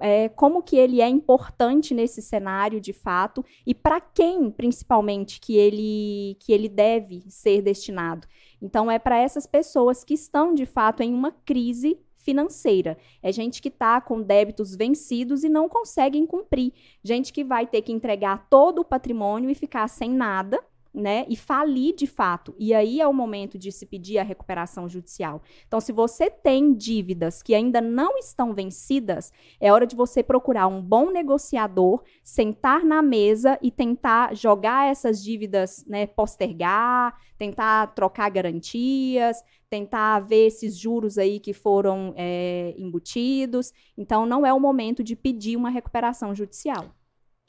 é, 0.00 0.28
como 0.30 0.62
que 0.62 0.76
ele 0.76 1.00
é 1.00 1.08
importante 1.08 1.94
nesse 1.94 2.20
cenário 2.20 2.80
de 2.80 2.92
fato 2.92 3.44
e 3.64 3.72
para 3.72 4.00
quem 4.00 4.50
principalmente 4.50 5.38
que 5.38 5.56
ele 5.56 6.36
que 6.40 6.52
ele 6.52 6.68
deve 6.68 7.22
ser 7.28 7.62
destinado. 7.62 8.26
Então 8.60 8.90
é 8.90 8.98
para 8.98 9.18
essas 9.18 9.46
pessoas 9.46 10.02
que 10.02 10.14
estão 10.14 10.54
de 10.54 10.66
fato 10.66 11.02
em 11.02 11.14
uma 11.14 11.30
crise 11.30 11.98
financeira. 12.22 12.96
É 13.22 13.32
gente 13.32 13.60
que 13.60 13.68
está 13.68 14.00
com 14.00 14.22
débitos 14.22 14.74
vencidos 14.76 15.44
e 15.44 15.48
não 15.48 15.68
conseguem 15.68 16.26
cumprir. 16.26 16.72
Gente 17.02 17.32
que 17.32 17.42
vai 17.42 17.66
ter 17.66 17.82
que 17.82 17.92
entregar 17.92 18.46
todo 18.48 18.80
o 18.80 18.84
patrimônio 18.84 19.50
e 19.50 19.54
ficar 19.54 19.88
sem 19.88 20.10
nada, 20.10 20.62
né? 20.92 21.24
E 21.28 21.36
falir 21.36 21.94
de 21.94 22.06
fato. 22.06 22.54
E 22.58 22.74
aí 22.74 23.00
é 23.00 23.06
o 23.06 23.12
momento 23.12 23.58
de 23.58 23.70
se 23.70 23.86
pedir 23.86 24.18
a 24.18 24.22
recuperação 24.22 24.88
judicial. 24.88 25.42
Então, 25.66 25.80
se 25.80 25.92
você 25.92 26.28
tem 26.28 26.74
dívidas 26.74 27.42
que 27.42 27.54
ainda 27.54 27.80
não 27.80 28.18
estão 28.18 28.52
vencidas, 28.52 29.32
é 29.60 29.72
hora 29.72 29.86
de 29.86 29.94
você 29.94 30.22
procurar 30.22 30.66
um 30.66 30.82
bom 30.82 31.10
negociador, 31.10 32.02
sentar 32.22 32.84
na 32.84 33.00
mesa 33.02 33.58
e 33.62 33.70
tentar 33.70 34.34
jogar 34.34 34.90
essas 34.90 35.22
dívidas, 35.22 35.84
né? 35.86 36.06
Postergar, 36.06 37.16
tentar 37.38 37.94
trocar 37.94 38.28
garantias, 38.30 39.42
tentar 39.68 40.20
ver 40.20 40.46
esses 40.46 40.76
juros 40.76 41.16
aí 41.16 41.38
que 41.38 41.52
foram 41.52 42.12
é, 42.16 42.74
embutidos. 42.76 43.72
Então, 43.96 44.26
não 44.26 44.44
é 44.44 44.52
o 44.52 44.60
momento 44.60 45.04
de 45.04 45.14
pedir 45.14 45.56
uma 45.56 45.70
recuperação 45.70 46.34
judicial. 46.34 46.94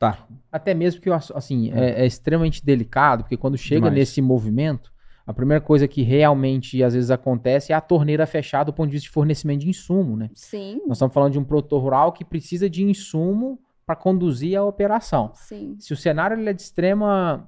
Tá. 0.02 0.26
Até 0.52 0.74
mesmo 0.74 1.00
que, 1.00 1.12
assim, 1.12 1.72
é, 1.72 2.02
é 2.02 2.06
extremamente 2.08 2.66
delicado, 2.66 3.22
porque 3.22 3.38
quando 3.38 3.56
chega 3.56 3.82
Demais. 3.82 3.94
nesse 3.94 4.20
movimento, 4.20 4.92
a 5.28 5.32
primeira 5.32 5.64
coisa 5.64 5.88
que 5.88 6.02
realmente 6.02 6.82
às 6.84 6.96
vezes 6.96 7.12
acontece 7.12 7.72
é 7.72 7.76
a 7.76 7.80
torneira 7.80 8.26
fechada 8.26 8.66
do 8.66 8.74
ponto 8.74 8.88
de 8.88 8.94
vista 8.94 9.06
de 9.06 9.14
fornecimento 9.14 9.60
de 9.60 9.70
insumo, 9.70 10.18
né? 10.18 10.32
Sim, 10.34 10.82
Nós 10.88 10.98
estamos 10.98 11.14
falando 11.14 11.34
de 11.34 11.38
um 11.38 11.44
produtor 11.44 11.84
rural 11.84 12.12
que 12.14 12.26
precisa 12.26 12.68
de 12.68 12.84
insumo 12.84 13.60
para 13.86 13.96
conduzir 13.96 14.58
a 14.58 14.66
operação. 14.66 15.34
sim. 15.36 15.76
Se 15.78 15.94
o 15.94 15.98
cenário 15.98 16.36
ele 16.36 16.50
é 16.50 16.54
de 16.54 16.64
extrema 16.64 17.48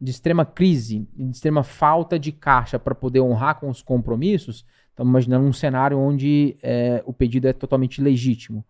de 0.00 0.10
extrema 0.10 0.44
crise, 0.44 1.06
de 1.14 1.30
extrema 1.30 1.62
falta 1.62 2.18
de 2.18 2.32
caixa 2.32 2.80
para 2.80 2.96
poder 2.96 3.20
honrar 3.20 3.60
com 3.60 3.70
os 3.70 3.80
compromissos, 3.80 4.66
estamos 4.90 5.08
imaginando 5.08 5.46
um 5.46 5.52
cenário 5.52 5.96
onde 5.96 6.56
é, 6.60 7.00
o 7.06 7.12
pedido 7.12 7.46
é 7.46 7.52
totalmente 7.52 8.02
legítimo. 8.02 8.66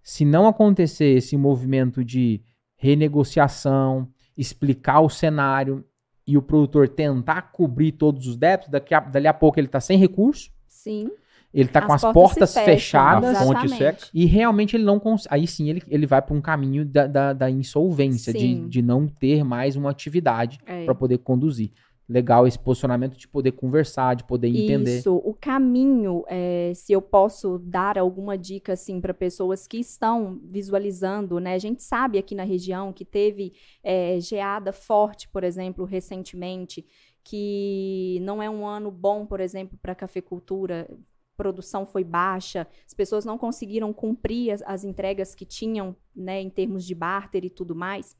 Se 0.00 0.24
não 0.24 0.46
acontecer 0.46 1.16
esse 1.16 1.36
movimento 1.36 2.04
de 2.04 2.40
renegociação, 2.80 4.08
explicar 4.36 5.00
o 5.00 5.08
cenário 5.08 5.84
e 6.26 6.36
o 6.36 6.42
produtor 6.42 6.88
tentar 6.88 7.42
cobrir 7.52 7.92
todos 7.92 8.26
os 8.26 8.36
débitos, 8.36 8.70
daqui 8.70 8.94
a, 8.94 9.00
dali 9.00 9.26
a 9.26 9.34
pouco 9.34 9.60
ele 9.60 9.66
está 9.66 9.80
sem 9.80 9.98
recurso, 9.98 10.50
Sim. 10.66 11.10
ele 11.52 11.68
está 11.68 11.82
com 11.82 11.92
As 11.92 12.04
as 12.04 12.12
portas 12.12 12.54
portas, 12.54 12.64
fechadas 12.64 13.36
A 13.36 13.44
fonte 13.44 13.66
Exatamente. 13.66 13.76
seca. 14.02 14.10
e 14.14 14.24
realmente 14.26 14.76
ele 14.76 14.84
não 14.84 14.98
consegue. 14.98 15.34
Aí 15.34 15.46
sim 15.46 15.68
ele, 15.68 15.82
ele 15.88 16.06
vai 16.06 16.22
para 16.22 16.34
um 16.34 16.40
caminho 16.40 16.84
da, 16.84 17.06
da, 17.06 17.32
da 17.32 17.50
insolvência, 17.50 18.32
de, 18.32 18.38
Sim. 18.38 18.68
de 18.68 18.80
não 18.80 19.06
ter 19.06 19.44
mais 19.44 19.76
uma 19.76 19.90
atividade 19.90 20.58
É. 20.66 20.84
para 20.84 20.94
poder 20.94 21.18
conduzir. 21.18 21.70
Legal 22.10 22.44
esse 22.44 22.58
posicionamento 22.58 23.16
de 23.16 23.28
poder 23.28 23.52
conversar, 23.52 24.16
de 24.16 24.24
poder 24.24 24.48
entender. 24.48 24.98
Isso, 24.98 25.14
o 25.14 25.32
caminho, 25.32 26.24
é, 26.26 26.72
se 26.74 26.92
eu 26.92 27.00
posso 27.00 27.56
dar 27.60 27.96
alguma 27.96 28.36
dica 28.36 28.72
assim 28.72 29.00
para 29.00 29.14
pessoas 29.14 29.64
que 29.64 29.78
estão 29.78 30.40
visualizando, 30.42 31.38
né? 31.38 31.54
A 31.54 31.58
gente 31.58 31.84
sabe 31.84 32.18
aqui 32.18 32.34
na 32.34 32.42
região 32.42 32.92
que 32.92 33.04
teve 33.04 33.52
é, 33.80 34.18
geada 34.18 34.72
forte, 34.72 35.28
por 35.28 35.44
exemplo, 35.44 35.84
recentemente, 35.84 36.84
que 37.22 38.18
não 38.22 38.42
é 38.42 38.50
um 38.50 38.66
ano 38.66 38.90
bom, 38.90 39.24
por 39.24 39.38
exemplo, 39.38 39.78
para 39.80 39.94
cafeicultura. 39.94 40.90
Produção 41.36 41.86
foi 41.86 42.02
baixa, 42.02 42.66
as 42.84 42.92
pessoas 42.92 43.24
não 43.24 43.38
conseguiram 43.38 43.92
cumprir 43.92 44.50
as, 44.50 44.62
as 44.62 44.82
entregas 44.82 45.32
que 45.32 45.46
tinham, 45.46 45.94
né, 46.14 46.40
em 46.40 46.50
termos 46.50 46.84
de 46.84 46.92
barter 46.92 47.44
e 47.44 47.50
tudo 47.50 47.72
mais 47.72 48.16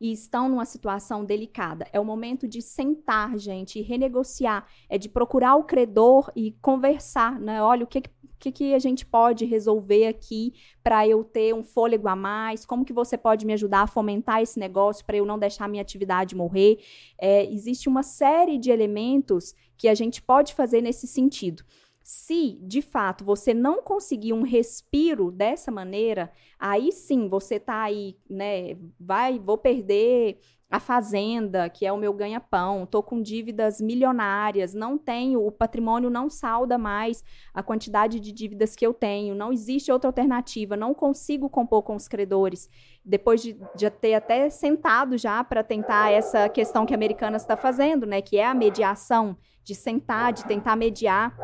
e 0.00 0.12
estão 0.12 0.48
numa 0.48 0.64
situação 0.64 1.24
delicada. 1.24 1.86
É 1.92 1.98
o 1.98 2.04
momento 2.04 2.46
de 2.46 2.62
sentar, 2.62 3.36
gente, 3.38 3.78
e 3.78 3.82
renegociar. 3.82 4.66
É 4.88 4.96
de 4.96 5.08
procurar 5.08 5.56
o 5.56 5.64
credor 5.64 6.30
e 6.36 6.52
conversar, 6.62 7.38
né? 7.40 7.62
Olha, 7.62 7.84
o 7.84 7.86
que, 7.86 8.02
que, 8.38 8.52
que 8.52 8.74
a 8.74 8.78
gente 8.78 9.04
pode 9.04 9.44
resolver 9.44 10.06
aqui 10.06 10.54
para 10.82 11.06
eu 11.06 11.24
ter 11.24 11.54
um 11.54 11.64
fôlego 11.64 12.08
a 12.08 12.14
mais? 12.14 12.64
Como 12.64 12.84
que 12.84 12.92
você 12.92 13.18
pode 13.18 13.44
me 13.44 13.52
ajudar 13.52 13.82
a 13.82 13.86
fomentar 13.86 14.40
esse 14.40 14.58
negócio 14.58 15.04
para 15.04 15.16
eu 15.16 15.26
não 15.26 15.38
deixar 15.38 15.68
minha 15.68 15.82
atividade 15.82 16.36
morrer? 16.36 16.78
É, 17.20 17.44
existe 17.52 17.88
uma 17.88 18.02
série 18.02 18.58
de 18.58 18.70
elementos 18.70 19.54
que 19.76 19.88
a 19.88 19.94
gente 19.94 20.22
pode 20.22 20.54
fazer 20.54 20.80
nesse 20.80 21.06
sentido. 21.06 21.64
Se, 22.10 22.58
de 22.62 22.80
fato, 22.80 23.22
você 23.22 23.52
não 23.52 23.82
conseguir 23.82 24.32
um 24.32 24.40
respiro 24.40 25.30
dessa 25.30 25.70
maneira, 25.70 26.32
aí 26.58 26.90
sim 26.90 27.28
você 27.28 27.60
tá 27.60 27.82
aí, 27.82 28.16
né? 28.30 28.78
Vai, 28.98 29.38
vou 29.38 29.58
perder 29.58 30.38
a 30.70 30.80
fazenda, 30.80 31.68
que 31.68 31.84
é 31.84 31.92
o 31.92 31.98
meu 31.98 32.14
ganha-pão, 32.14 32.86
tô 32.86 33.02
com 33.02 33.20
dívidas 33.20 33.78
milionárias, 33.78 34.72
não 34.72 34.96
tenho, 34.96 35.46
o 35.46 35.52
patrimônio 35.52 36.08
não 36.08 36.30
salda 36.30 36.78
mais 36.78 37.22
a 37.52 37.62
quantidade 37.62 38.18
de 38.18 38.32
dívidas 38.32 38.74
que 38.74 38.86
eu 38.86 38.94
tenho, 38.94 39.34
não 39.34 39.52
existe 39.52 39.92
outra 39.92 40.08
alternativa, 40.08 40.78
não 40.78 40.94
consigo 40.94 41.50
compor 41.50 41.82
com 41.82 41.94
os 41.94 42.08
credores. 42.08 42.70
Depois 43.04 43.42
de, 43.42 43.54
de 43.76 43.90
ter 43.90 44.14
até 44.14 44.48
sentado 44.48 45.18
já 45.18 45.44
para 45.44 45.62
tentar 45.62 46.10
essa 46.10 46.48
questão 46.48 46.86
que 46.86 46.94
a 46.94 46.96
Americanas 46.96 47.42
está 47.42 47.54
fazendo, 47.54 48.06
né? 48.06 48.22
Que 48.22 48.38
é 48.38 48.46
a 48.46 48.54
mediação, 48.54 49.36
de 49.62 49.74
sentar, 49.74 50.32
de 50.32 50.46
tentar 50.46 50.74
mediar 50.76 51.36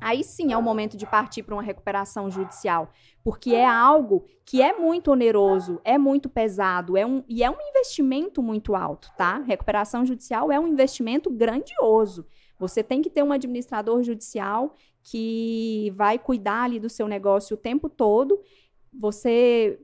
aí 0.00 0.24
sim 0.24 0.52
é 0.52 0.56
o 0.56 0.62
momento 0.62 0.96
de 0.96 1.06
partir 1.06 1.42
para 1.42 1.54
uma 1.54 1.62
recuperação 1.62 2.30
judicial, 2.30 2.90
porque 3.22 3.54
é 3.54 3.66
algo 3.66 4.24
que 4.44 4.62
é 4.62 4.72
muito 4.72 5.10
oneroso, 5.10 5.80
é 5.84 5.98
muito 5.98 6.28
pesado, 6.28 6.96
é 6.96 7.04
um, 7.04 7.22
e 7.28 7.44
é 7.44 7.50
um 7.50 7.60
investimento 7.60 8.42
muito 8.42 8.74
alto, 8.74 9.10
tá? 9.16 9.38
Recuperação 9.38 10.04
judicial 10.04 10.50
é 10.50 10.58
um 10.58 10.66
investimento 10.66 11.30
grandioso. 11.30 12.26
Você 12.58 12.82
tem 12.82 13.00
que 13.00 13.10
ter 13.10 13.22
um 13.22 13.32
administrador 13.32 14.02
judicial 14.02 14.74
que 15.02 15.90
vai 15.94 16.18
cuidar 16.18 16.64
ali 16.64 16.78
do 16.78 16.88
seu 16.88 17.08
negócio 17.08 17.54
o 17.54 17.58
tempo 17.58 17.88
todo. 17.88 18.40
Você 18.92 19.80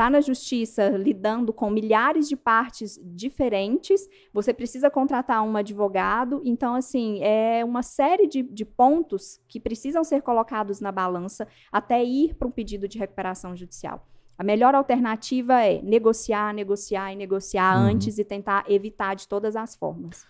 está 0.00 0.08
na 0.08 0.22
justiça 0.22 0.88
lidando 0.88 1.52
com 1.52 1.68
milhares 1.68 2.26
de 2.26 2.34
partes 2.34 2.98
diferentes, 3.04 4.08
você 4.32 4.54
precisa 4.54 4.88
contratar 4.88 5.42
um 5.42 5.54
advogado. 5.58 6.40
Então, 6.42 6.74
assim, 6.74 7.22
é 7.22 7.62
uma 7.62 7.82
série 7.82 8.26
de, 8.26 8.42
de 8.42 8.64
pontos 8.64 9.38
que 9.46 9.60
precisam 9.60 10.02
ser 10.02 10.22
colocados 10.22 10.80
na 10.80 10.90
balança 10.90 11.46
até 11.70 12.02
ir 12.02 12.34
para 12.34 12.48
um 12.48 12.50
pedido 12.50 12.88
de 12.88 12.98
recuperação 12.98 13.54
judicial. 13.54 14.06
A 14.38 14.42
melhor 14.42 14.74
alternativa 14.74 15.60
é 15.60 15.82
negociar, 15.82 16.54
negociar 16.54 17.12
e 17.12 17.16
negociar 17.16 17.76
uhum. 17.76 17.90
antes 17.90 18.18
e 18.18 18.24
tentar 18.24 18.64
evitar 18.70 19.14
de 19.14 19.28
todas 19.28 19.54
as 19.54 19.76
formas. 19.76 20.26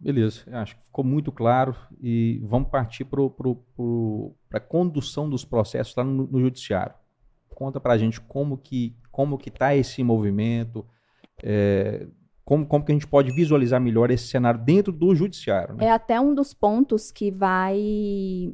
Beleza, 0.00 0.44
acho 0.50 0.76
que 0.76 0.84
ficou 0.86 1.04
muito 1.04 1.30
claro 1.30 1.76
e 2.00 2.40
vamos 2.44 2.70
partir 2.70 3.04
para 3.04 3.20
a 4.54 4.60
condução 4.60 5.28
dos 5.28 5.44
processos 5.44 5.94
lá 5.94 6.02
no, 6.02 6.26
no 6.26 6.40
judiciário. 6.40 7.01
Conta 7.62 7.78
para 7.78 7.92
a 7.92 7.98
gente 7.98 8.20
como 8.20 8.58
que 8.58 8.92
como 9.08 9.38
que 9.38 9.50
está 9.50 9.72
esse 9.76 10.02
movimento, 10.02 10.84
é, 11.44 12.08
como, 12.44 12.66
como 12.66 12.84
que 12.84 12.90
a 12.90 12.94
gente 12.94 13.06
pode 13.06 13.30
visualizar 13.30 13.80
melhor 13.80 14.10
esse 14.10 14.26
cenário 14.26 14.58
dentro 14.58 14.92
do 14.92 15.14
judiciário. 15.14 15.76
Né? 15.76 15.84
É 15.84 15.90
até 15.92 16.20
um 16.20 16.34
dos 16.34 16.52
pontos 16.52 17.12
que 17.12 17.30
vai 17.30 18.52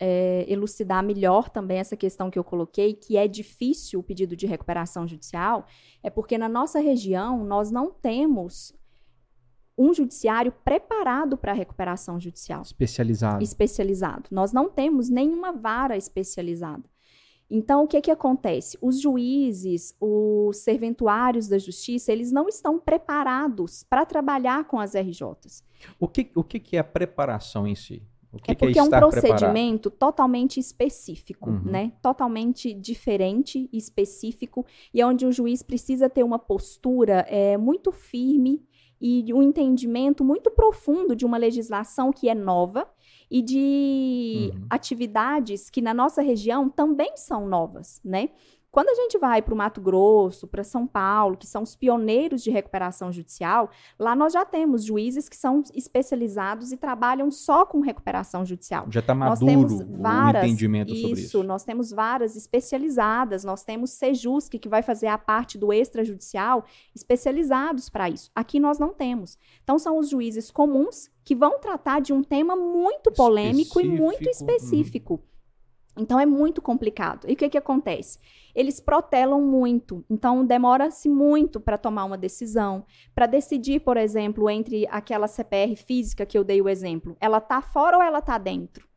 é, 0.00 0.46
elucidar 0.48 1.04
melhor 1.04 1.50
também 1.50 1.76
essa 1.76 1.94
questão 1.94 2.30
que 2.30 2.38
eu 2.38 2.44
coloquei, 2.44 2.94
que 2.94 3.18
é 3.18 3.28
difícil 3.28 4.00
o 4.00 4.02
pedido 4.02 4.34
de 4.34 4.46
recuperação 4.46 5.06
judicial, 5.06 5.66
é 6.02 6.08
porque 6.08 6.38
na 6.38 6.48
nossa 6.48 6.80
região 6.80 7.44
nós 7.44 7.70
não 7.70 7.90
temos 7.90 8.72
um 9.76 9.92
judiciário 9.92 10.52
preparado 10.64 11.36
para 11.36 11.52
a 11.52 11.54
recuperação 11.54 12.18
judicial. 12.18 12.62
Especializado. 12.62 13.44
Especializado. 13.44 14.24
Nós 14.30 14.54
não 14.54 14.70
temos 14.70 15.10
nenhuma 15.10 15.52
vara 15.52 15.98
especializada. 15.98 16.82
Então, 17.50 17.84
o 17.84 17.88
que, 17.88 18.00
que 18.00 18.10
acontece? 18.10 18.78
Os 18.80 19.00
juízes, 19.00 19.96
os 20.00 20.58
serventuários 20.58 21.48
da 21.48 21.58
justiça, 21.58 22.12
eles 22.12 22.30
não 22.30 22.46
estão 22.48 22.78
preparados 22.78 23.82
para 23.82 24.04
trabalhar 24.04 24.66
com 24.66 24.78
as 24.78 24.94
RJs. 24.94 25.64
O 25.98 26.06
que, 26.06 26.30
o 26.34 26.44
que, 26.44 26.60
que 26.60 26.76
é 26.76 26.80
a 26.80 26.84
preparação 26.84 27.66
em 27.66 27.74
si? 27.74 28.02
O 28.30 28.36
que 28.36 28.50
é 28.50 28.54
porque 28.54 28.74
que 28.74 28.78
é, 28.78 28.82
é 28.82 28.84
um 28.84 28.90
procedimento 28.90 29.90
preparado? 29.90 29.98
totalmente 29.98 30.60
específico, 30.60 31.48
uhum. 31.48 31.62
né? 31.64 31.92
Totalmente 32.02 32.74
diferente, 32.74 33.68
específico, 33.72 34.66
e 34.92 35.00
é 35.00 35.06
onde 35.06 35.24
o 35.24 35.32
juiz 35.32 35.62
precisa 35.62 36.10
ter 36.10 36.22
uma 36.22 36.38
postura 36.38 37.24
é, 37.28 37.56
muito 37.56 37.90
firme 37.90 38.62
e 39.00 39.32
um 39.32 39.42
entendimento 39.42 40.24
muito 40.24 40.50
profundo 40.50 41.14
de 41.14 41.24
uma 41.24 41.38
legislação 41.38 42.12
que 42.12 42.28
é 42.28 42.34
nova 42.34 42.86
e 43.30 43.42
de 43.42 44.50
uhum. 44.52 44.66
atividades 44.70 45.68
que 45.68 45.82
na 45.82 45.92
nossa 45.92 46.22
região 46.22 46.68
também 46.68 47.16
são 47.16 47.46
novas, 47.46 48.00
né? 48.04 48.30
Quando 48.70 48.90
a 48.90 48.94
gente 48.94 49.16
vai 49.18 49.40
para 49.40 49.54
o 49.54 49.56
Mato 49.56 49.80
Grosso, 49.80 50.46
para 50.46 50.62
São 50.62 50.86
Paulo, 50.86 51.36
que 51.36 51.46
são 51.46 51.62
os 51.62 51.74
pioneiros 51.74 52.42
de 52.42 52.50
recuperação 52.50 53.10
judicial, 53.10 53.70
lá 53.98 54.14
nós 54.14 54.32
já 54.32 54.44
temos 54.44 54.84
juízes 54.84 55.28
que 55.28 55.36
são 55.36 55.62
especializados 55.74 56.70
e 56.70 56.76
trabalham 56.76 57.30
só 57.30 57.64
com 57.64 57.80
recuperação 57.80 58.44
judicial. 58.44 58.86
Já 58.90 59.00
está 59.00 59.14
maduro 59.14 59.68
varas, 60.00 60.42
o 60.42 60.46
entendimento 60.46 60.92
isso, 60.92 61.02
sobre 61.02 61.20
isso. 61.20 61.42
Nós 61.42 61.64
temos 61.64 61.90
varas 61.90 62.36
especializadas, 62.36 63.42
nós 63.42 63.64
temos 63.64 63.90
Sejusc, 63.92 64.58
que 64.58 64.68
vai 64.68 64.82
fazer 64.82 65.06
a 65.06 65.16
parte 65.16 65.56
do 65.56 65.72
extrajudicial, 65.72 66.64
especializados 66.94 67.88
para 67.88 68.10
isso. 68.10 68.30
Aqui 68.34 68.60
nós 68.60 68.78
não 68.78 68.92
temos. 68.92 69.38
Então, 69.62 69.78
são 69.78 69.98
os 69.98 70.10
juízes 70.10 70.50
comuns 70.50 71.10
que 71.24 71.34
vão 71.34 71.58
tratar 71.58 72.00
de 72.00 72.12
um 72.12 72.22
tema 72.22 72.56
muito 72.56 73.12
polêmico 73.12 73.80
específico, 73.80 73.80
e 73.80 74.00
muito 74.00 74.24
uhum. 74.24 74.30
específico. 74.30 75.14
Uhum. 75.14 75.37
Então 75.98 76.18
é 76.18 76.24
muito 76.24 76.62
complicado. 76.62 77.26
E 77.28 77.32
o 77.32 77.36
que, 77.36 77.48
que 77.48 77.58
acontece? 77.58 78.18
Eles 78.54 78.80
protelam 78.80 79.42
muito, 79.42 80.04
então 80.08 80.44
demora-se 80.44 81.08
muito 81.08 81.60
para 81.60 81.76
tomar 81.76 82.04
uma 82.04 82.16
decisão, 82.16 82.84
para 83.14 83.26
decidir, 83.26 83.80
por 83.80 83.96
exemplo, 83.96 84.48
entre 84.48 84.86
aquela 84.90 85.28
CPR 85.28 85.76
física 85.76 86.24
que 86.24 86.36
eu 86.38 86.44
dei 86.44 86.62
o 86.62 86.68
exemplo, 86.68 87.16
ela 87.20 87.38
está 87.38 87.60
fora 87.60 87.96
ou 87.96 88.02
ela 88.02 88.18
está 88.18 88.38
dentro? 88.38 88.88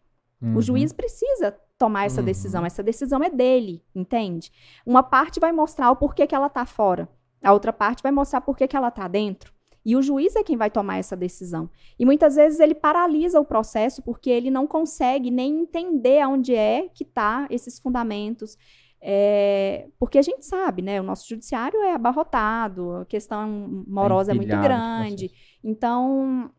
Uhum. 0.42 0.56
O 0.56 0.62
juiz 0.62 0.94
precisa 0.94 1.56
tomar 1.78 2.06
essa 2.06 2.22
uhum. 2.22 2.26
decisão, 2.26 2.66
essa 2.66 2.84
decisão 2.84 3.24
é 3.24 3.30
dele, 3.30 3.84
entende? 3.94 4.52
Uma 4.86 5.04
parte 5.04 5.40
vai 5.40 5.52
mostrar 5.52 5.92
o 5.92 5.96
porquê 5.96 6.26
que 6.26 6.36
ela 6.36 6.48
está 6.48 6.66
fora, 6.66 7.10
a 7.44 7.54
outra 7.54 7.74
parte 7.74 8.04
vai 8.04 8.12
mostrar 8.12 8.42
por 8.42 8.56
que 8.56 8.76
ela 8.76 8.90
está 8.90 9.08
dentro. 9.08 9.54
E 9.84 9.96
o 9.96 10.02
juiz 10.02 10.36
é 10.36 10.44
quem 10.44 10.58
vai 10.58 10.70
tomar 10.70 10.98
essa 10.98 11.16
decisão. 11.16 11.70
E 11.98 12.06
muitas 12.06 12.36
vezes 12.36 12.60
ele 12.60 12.76
paralisa 12.76 13.40
o 13.40 13.46
processo 13.46 14.02
porque 14.02 14.30
ele 14.30 14.52
não 14.52 14.68
consegue 14.68 15.32
nem 15.32 15.62
entender 15.62 16.22
aonde 16.22 16.56
é 16.56 16.88
que 16.94 17.04
está 17.04 17.48
esses 17.50 17.80
fundamentos. 17.80 18.58
É, 19.02 19.88
porque 19.98 20.20
a 20.20 20.22
gente 20.22 20.46
sabe, 20.46 20.84
né? 20.84 21.02
O 21.02 21.04
nosso 21.04 21.28
judiciário 21.28 21.82
é 21.82 21.94
abarrotado, 21.94 22.98
a 22.98 23.06
questão 23.06 23.84
morosa 23.88 24.32
é, 24.32 24.34
é 24.34 24.38
muito 24.38 24.62
grande. 24.62 25.32
Então, 25.64 26.52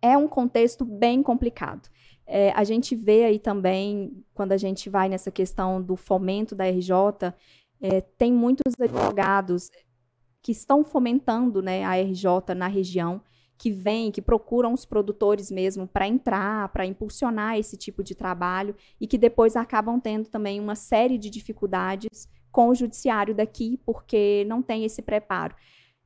é 0.00 0.16
um 0.16 0.26
contexto 0.26 0.84
bem 0.84 1.22
complicado. 1.22 1.88
É, 2.26 2.50
a 2.52 2.64
gente 2.64 2.96
vê 2.96 3.24
aí 3.24 3.38
também, 3.38 4.24
quando 4.34 4.52
a 4.52 4.56
gente 4.56 4.88
vai 4.88 5.08
nessa 5.08 5.30
questão 5.30 5.80
do 5.80 5.94
fomento 5.94 6.54
da 6.54 6.64
RJ, 6.64 6.90
é, 7.80 8.00
tem 8.00 8.32
muitos 8.32 8.74
advogados 8.80 9.68
que 10.46 10.52
estão 10.52 10.84
fomentando 10.84 11.60
né, 11.60 11.82
a 11.82 11.96
RJ 11.96 12.54
na 12.56 12.68
região, 12.68 13.20
que 13.58 13.72
vêm, 13.72 14.12
que 14.12 14.22
procuram 14.22 14.72
os 14.72 14.84
produtores 14.84 15.50
mesmo 15.50 15.88
para 15.88 16.06
entrar, 16.06 16.68
para 16.68 16.86
impulsionar 16.86 17.58
esse 17.58 17.76
tipo 17.76 18.00
de 18.00 18.14
trabalho 18.14 18.72
e 19.00 19.08
que 19.08 19.18
depois 19.18 19.56
acabam 19.56 19.98
tendo 19.98 20.28
também 20.28 20.60
uma 20.60 20.76
série 20.76 21.18
de 21.18 21.30
dificuldades 21.30 22.28
com 22.52 22.68
o 22.68 22.76
judiciário 22.76 23.34
daqui, 23.34 23.80
porque 23.84 24.44
não 24.46 24.62
tem 24.62 24.84
esse 24.84 25.02
preparo. 25.02 25.56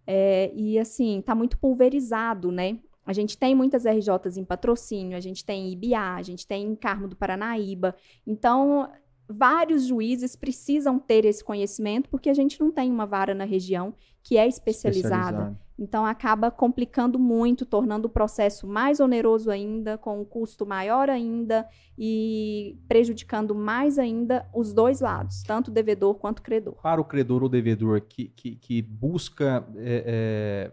É, 0.07 0.51
e 0.55 0.78
assim, 0.78 1.18
está 1.18 1.34
muito 1.34 1.59
pulverizado, 1.59 2.51
né? 2.51 2.78
A 3.05 3.12
gente 3.12 3.36
tem 3.36 3.55
muitas 3.55 3.84
RJs 3.84 4.38
em 4.38 4.45
patrocínio, 4.45 5.18
a 5.18 5.20
gente 5.20 5.45
tem 5.45 5.70
IBA, 5.70 6.14
a 6.16 6.22
gente 6.22 6.47
tem 6.47 6.64
em 6.64 6.74
Carmo 6.74 7.09
do 7.09 7.14
Paranaíba. 7.14 7.95
Então, 8.26 8.91
vários 9.31 9.87
juízes 9.87 10.35
precisam 10.35 10.99
ter 10.99 11.24
esse 11.24 11.43
conhecimento, 11.43 12.09
porque 12.11 12.28
a 12.28 12.35
gente 12.35 12.61
não 12.61 12.70
tem 12.70 12.91
uma 12.91 13.07
vara 13.07 13.35
na 13.35 13.45
região 13.45 13.95
que 14.22 14.37
é 14.37 14.47
especializada. 14.47 15.57
Então, 15.78 16.05
acaba 16.05 16.51
complicando 16.51 17.18
muito, 17.18 17.64
tornando 17.64 18.07
o 18.07 18.11
processo 18.11 18.66
mais 18.66 19.01
oneroso 19.01 19.51
ainda, 19.51 19.97
com 19.97 20.20
um 20.20 20.24
custo 20.26 20.66
maior 20.66 21.09
ainda 21.09 21.66
e 21.97 22.78
prejudicando 22.87 23.55
mais 23.55 23.99
ainda 23.99 24.47
os 24.55 24.74
dois 24.74 25.01
lados, 25.01 25.43
tanto 25.43 25.68
o 25.68 25.70
devedor 25.70 26.16
quanto 26.16 26.41
o 26.41 26.43
credor. 26.43 26.74
Para 26.83 27.01
o 27.01 27.05
credor 27.05 27.43
ou 27.43 27.49
devedor 27.49 28.03
que, 28.03 28.28
que, 28.28 28.57
que 28.57 28.83
busca 28.83 29.66
é, 29.76 30.05
é, 30.07 30.72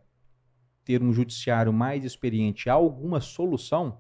ter 0.83 1.01
um 1.01 1.13
judiciário 1.13 1.71
mais 1.71 2.03
experiente, 2.03 2.69
há 2.69 2.73
alguma 2.73 3.21
solução? 3.21 3.97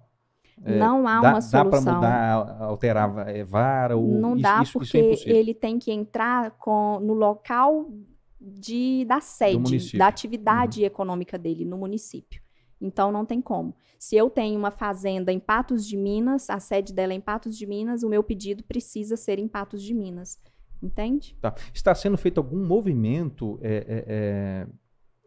É, 0.63 0.77
não 0.77 1.07
há 1.07 1.21
dá, 1.21 1.29
uma 1.29 1.41
solução. 1.41 1.63
Dá 1.63 1.69
para 1.69 1.95
mudar, 1.95 2.61
alterar 2.61 3.27
é, 3.29 3.43
vara? 3.43 3.95
Ou 3.95 4.07
não 4.07 4.33
isso, 4.33 4.41
dá, 4.41 4.63
porque 4.73 4.99
isso 4.99 5.29
é 5.29 5.31
ele 5.31 5.53
tem 5.53 5.77
que 5.77 5.91
entrar 5.91 6.51
com, 6.51 6.99
no 6.99 7.13
local 7.13 7.89
de, 8.39 9.05
da 9.05 9.19
sede, 9.19 9.97
da 9.97 10.07
atividade 10.07 10.81
uhum. 10.81 10.87
econômica 10.87 11.37
dele 11.37 11.65
no 11.65 11.77
município. 11.77 12.41
Então 12.79 13.11
não 13.11 13.25
tem 13.25 13.41
como. 13.41 13.75
Se 13.97 14.15
eu 14.15 14.29
tenho 14.29 14.57
uma 14.57 14.71
fazenda 14.71 15.31
em 15.31 15.39
Patos 15.39 15.85
de 15.85 15.97
Minas, 15.97 16.49
a 16.49 16.59
sede 16.59 16.93
dela 16.93 17.13
é 17.13 17.15
em 17.15 17.21
Patos 17.21 17.57
de 17.57 17.65
Minas, 17.65 18.03
o 18.03 18.09
meu 18.09 18.23
pedido 18.23 18.63
precisa 18.63 19.17
ser 19.17 19.39
em 19.39 19.47
Patos 19.47 19.81
de 19.81 19.93
Minas. 19.93 20.39
Entende? 20.81 21.35
Tá. 21.41 21.55
Está 21.73 21.95
sendo 21.95 22.17
feito 22.17 22.37
algum 22.37 22.63
movimento 22.63 23.57
é, 23.63 23.77
é, 23.77 24.05
é 24.07 24.67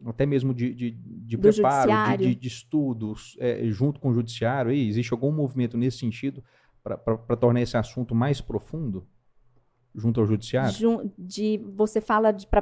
até 0.05 0.25
mesmo 0.25 0.53
de, 0.53 0.73
de, 0.73 0.91
de 0.91 1.37
preparo, 1.37 2.17
de, 2.17 2.35
de, 2.35 2.47
estudos, 2.47 3.37
é, 3.39 3.63
junto 3.65 3.99
com 3.99 4.09
o 4.09 4.13
judiciário? 4.13 4.71
Aí, 4.71 4.87
existe 4.87 5.13
algum 5.13 5.31
movimento 5.31 5.77
nesse 5.77 5.97
sentido 5.97 6.43
para 6.83 7.37
tornar 7.37 7.61
esse 7.61 7.77
assunto 7.77 8.15
mais 8.15 8.41
profundo? 8.41 9.07
Junto 9.93 10.21
ao 10.21 10.25
judiciário? 10.25 11.11
De, 11.17 11.61
você 11.75 11.99
fala 11.99 12.33
para 12.49 12.61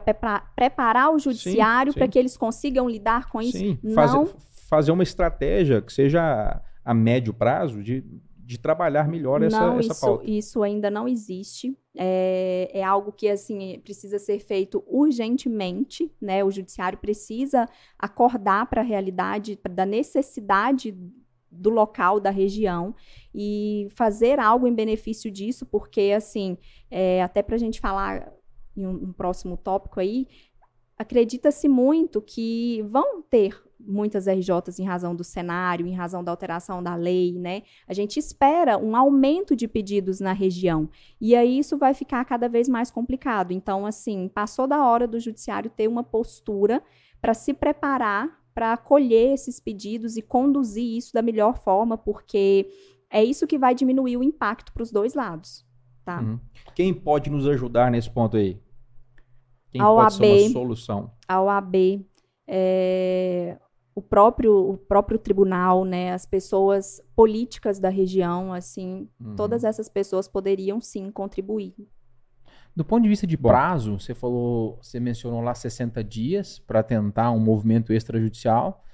preparar 0.56 1.14
o 1.14 1.20
judiciário 1.20 1.94
para 1.94 2.08
que 2.08 2.18
eles 2.18 2.36
consigam 2.36 2.90
lidar 2.90 3.30
com 3.30 3.40
isso? 3.42 3.58
Sim, 3.58 3.78
Não... 3.84 3.94
fazer, 3.94 4.36
fazer 4.68 4.92
uma 4.92 5.04
estratégia 5.04 5.82
que 5.82 5.94
seja 5.94 6.60
a 6.84 6.94
médio 6.94 7.34
prazo 7.34 7.84
de, 7.84 8.04
de 8.50 8.58
trabalhar 8.58 9.08
melhor 9.08 9.44
essa, 9.44 9.60
não, 9.60 9.78
essa 9.78 9.92
isso, 9.92 10.02
pauta. 10.02 10.24
Isso 10.28 10.64
ainda 10.64 10.90
não 10.90 11.08
existe. 11.08 11.78
É, 11.96 12.68
é, 12.74 12.84
algo 12.84 13.12
que 13.12 13.30
assim 13.30 13.80
precisa 13.84 14.18
ser 14.18 14.40
feito 14.40 14.84
urgentemente, 14.88 16.12
né? 16.20 16.44
O 16.44 16.50
judiciário 16.50 16.98
precisa 16.98 17.70
acordar 17.96 18.68
para 18.68 18.82
a 18.82 18.84
realidade 18.84 19.60
da 19.70 19.86
necessidade 19.86 20.98
do 21.52 21.70
local, 21.70 22.20
da 22.20 22.32
região, 22.32 22.96
e 23.36 23.88
fazer 23.92 24.40
algo 24.40 24.66
em 24.66 24.74
benefício 24.74 25.30
disso, 25.30 25.64
porque, 25.68 26.12
assim, 26.18 26.58
é, 26.90 27.22
até 27.22 27.44
para 27.44 27.54
a 27.54 27.60
gente 27.60 27.80
falar 27.80 28.34
em 28.76 28.84
um, 28.84 29.10
um 29.10 29.14
próximo 29.14 29.58
tópico 29.58 30.00
aí, 30.00 30.28
acredita-se 30.98 31.70
muito 31.70 32.20
que 32.20 32.82
vão 32.90 33.22
ter 33.22 33.62
muitas 33.80 34.28
RJs 34.28 34.80
em 34.80 34.84
razão 34.84 35.16
do 35.16 35.24
cenário, 35.24 35.88
em 35.88 35.94
razão 35.94 36.24
da 36.24 36.32
alteração 36.32 36.84
da 36.84 36.96
lei, 36.96 37.34
né? 37.34 37.64
A 37.88 37.94
gente 37.94 38.20
espera 38.20 38.78
um 38.78 38.96
aumento 38.96 39.56
de 39.56 39.68
pedidos 39.68 40.20
na 40.20 40.34
região. 40.34 40.90
E 41.20 41.36
aí 41.36 41.58
isso 41.60 41.78
vai 41.78 41.94
ficar 41.94 42.24
cada 42.26 42.50
vez 42.50 42.68
mais 42.68 42.92
complicado. 42.92 43.52
Então, 43.52 43.86
assim, 43.86 44.28
passou 44.28 44.68
da 44.68 44.86
hora 44.86 45.08
do 45.08 45.20
judiciário 45.20 45.70
ter 45.70 45.88
uma 45.88 46.04
postura 46.04 46.84
para 47.22 47.34
se 47.34 47.54
preparar 47.54 48.40
para 48.54 48.74
acolher 48.74 49.34
esses 49.34 49.60
pedidos 49.60 50.18
e 50.18 50.22
conduzir 50.22 50.98
isso 50.98 51.14
da 51.14 51.22
melhor 51.22 51.58
forma, 51.58 51.98
porque 51.98 52.70
é 53.10 53.24
isso 53.24 53.48
que 53.48 53.58
vai 53.58 53.74
diminuir 53.74 54.18
o 54.18 54.24
impacto 54.24 54.74
para 54.74 54.84
os 54.84 54.92
dois 54.92 55.14
lados. 55.14 55.66
Tá? 56.04 56.20
Uhum. 56.20 56.40
Quem 56.76 56.94
pode 56.94 57.30
nos 57.30 57.48
ajudar 57.48 57.90
nesse 57.90 58.10
ponto 58.10 58.36
aí? 58.36 58.60
Quem 59.72 59.80
a 59.80 59.86
pode 59.86 60.02
OAB, 60.02 60.12
ser 60.12 60.42
uma 60.42 60.50
solução? 60.50 61.12
A 61.28 61.42
OAB, 61.42 62.06
é, 62.48 63.58
o, 64.00 64.02
próprio, 64.02 64.72
o 64.72 64.78
próprio 64.78 65.20
tribunal, 65.20 65.84
né, 65.84 66.14
as 66.14 66.26
pessoas 66.26 67.02
políticas 67.16 67.80
da 67.80 67.90
região, 67.90 68.54
assim, 68.54 69.10
uhum. 69.20 69.36
todas 69.36 69.66
essas 69.66 69.90
pessoas 69.90 70.26
poderiam 70.26 70.80
sim 70.80 71.12
contribuir. 71.12 71.76
Do 72.74 72.86
ponto 72.86 73.04
de 73.04 73.10
vista 73.10 73.28
de 73.28 73.38
prazo, 73.38 74.00
você 74.00 74.16
falou, 74.16 74.80
você 74.82 75.02
mencionou 75.02 75.42
lá 75.42 75.54
60 75.54 76.02
dias 76.02 76.60
para 76.60 76.82
tentar 76.82 77.32
um 77.32 77.40
movimento 77.40 77.92
extrajudicial. 77.92 78.86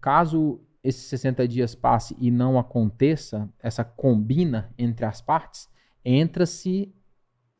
Caso 0.00 0.60
esses 0.82 1.02
60 1.02 1.46
dias 1.46 1.74
passe 1.74 2.16
e 2.18 2.30
não 2.30 2.58
aconteça 2.58 3.46
essa 3.62 3.84
combina 3.84 4.72
entre 4.78 5.04
as 5.04 5.20
partes, 5.20 5.68
entra-se 6.02 6.94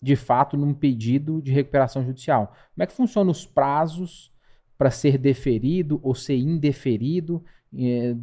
de 0.01 0.16
fato 0.16 0.57
num 0.57 0.72
pedido 0.72 1.42
de 1.42 1.53
recuperação 1.53 2.05
judicial. 2.05 2.55
Como 2.74 2.82
é 2.82 2.86
que 2.86 2.92
funcionam 2.92 3.32
os 3.32 3.44
prazos 3.44 4.32
para 4.76 4.90
ser 4.90 5.18
deferido 5.18 6.00
ou 6.02 6.14
ser 6.14 6.36
indeferido? 6.36 7.42
É, 7.76 8.14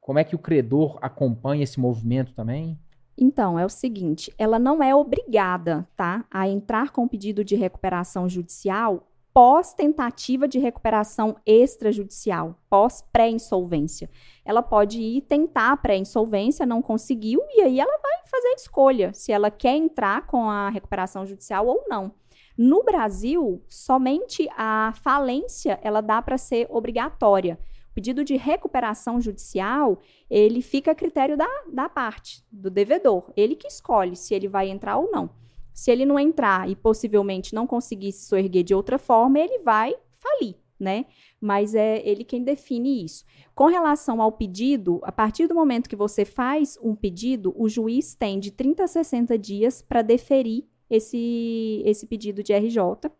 como 0.00 0.18
é 0.18 0.24
que 0.24 0.34
o 0.34 0.38
credor 0.38 0.98
acompanha 1.02 1.64
esse 1.64 1.78
movimento 1.78 2.32
também? 2.34 2.78
Então, 3.16 3.58
é 3.58 3.66
o 3.66 3.68
seguinte, 3.68 4.32
ela 4.38 4.58
não 4.58 4.82
é 4.82 4.94
obrigada, 4.94 5.86
tá, 5.96 6.24
a 6.30 6.48
entrar 6.48 6.90
com 6.90 7.08
pedido 7.08 7.44
de 7.44 7.56
recuperação 7.56 8.28
judicial 8.28 9.08
pós 9.38 9.72
tentativa 9.72 10.48
de 10.48 10.58
recuperação 10.58 11.36
extrajudicial, 11.46 12.58
pós 12.68 13.04
pré-insolvência. 13.12 14.10
Ela 14.44 14.62
pode 14.62 15.00
ir 15.00 15.20
tentar 15.20 15.76
pré-insolvência, 15.76 16.66
não 16.66 16.82
conseguiu, 16.82 17.40
e 17.50 17.60
aí 17.60 17.78
ela 17.78 17.98
vai 18.02 18.26
fazer 18.28 18.48
a 18.48 18.54
escolha 18.54 19.12
se 19.14 19.30
ela 19.30 19.48
quer 19.48 19.76
entrar 19.76 20.26
com 20.26 20.50
a 20.50 20.68
recuperação 20.70 21.24
judicial 21.24 21.68
ou 21.68 21.84
não. 21.88 22.12
No 22.58 22.82
Brasil, 22.82 23.62
somente 23.68 24.48
a 24.56 24.92
falência 24.92 25.78
ela 25.80 26.00
dá 26.00 26.20
para 26.20 26.36
ser 26.36 26.66
obrigatória. 26.68 27.56
O 27.92 27.94
pedido 27.94 28.24
de 28.24 28.34
recuperação 28.34 29.20
judicial, 29.20 30.00
ele 30.28 30.60
fica 30.60 30.90
a 30.90 30.94
critério 30.94 31.36
da, 31.36 31.46
da 31.72 31.88
parte, 31.88 32.44
do 32.50 32.68
devedor. 32.68 33.32
Ele 33.36 33.54
que 33.54 33.68
escolhe 33.68 34.16
se 34.16 34.34
ele 34.34 34.48
vai 34.48 34.70
entrar 34.70 34.96
ou 34.96 35.08
não. 35.08 35.30
Se 35.72 35.92
ele 35.92 36.04
não 36.04 36.18
entrar 36.18 36.68
e 36.68 36.74
possivelmente 36.74 37.54
não 37.54 37.64
conseguir 37.64 38.10
se 38.10 38.26
soerguer 38.26 38.64
de 38.64 38.74
outra 38.74 38.98
forma, 38.98 39.38
ele 39.38 39.60
vai 39.60 39.94
falir, 40.18 40.56
né? 40.80 41.06
Mas 41.40 41.76
é 41.76 42.02
ele 42.04 42.24
quem 42.24 42.42
define 42.42 43.04
isso. 43.04 43.24
Com 43.54 43.66
relação 43.66 44.20
ao 44.20 44.32
pedido, 44.32 44.98
a 45.04 45.12
partir 45.12 45.46
do 45.46 45.54
momento 45.54 45.88
que 45.88 45.94
você 45.94 46.24
faz 46.24 46.76
um 46.82 46.96
pedido, 46.96 47.54
o 47.56 47.68
juiz 47.68 48.16
tem 48.16 48.40
de 48.40 48.50
30 48.50 48.82
a 48.82 48.88
60 48.88 49.38
dias 49.38 49.80
para 49.80 50.02
deferir 50.02 50.64
esse, 50.90 51.82
esse 51.84 52.06
pedido 52.06 52.42
de 52.42 52.52
RJ. 52.52 53.10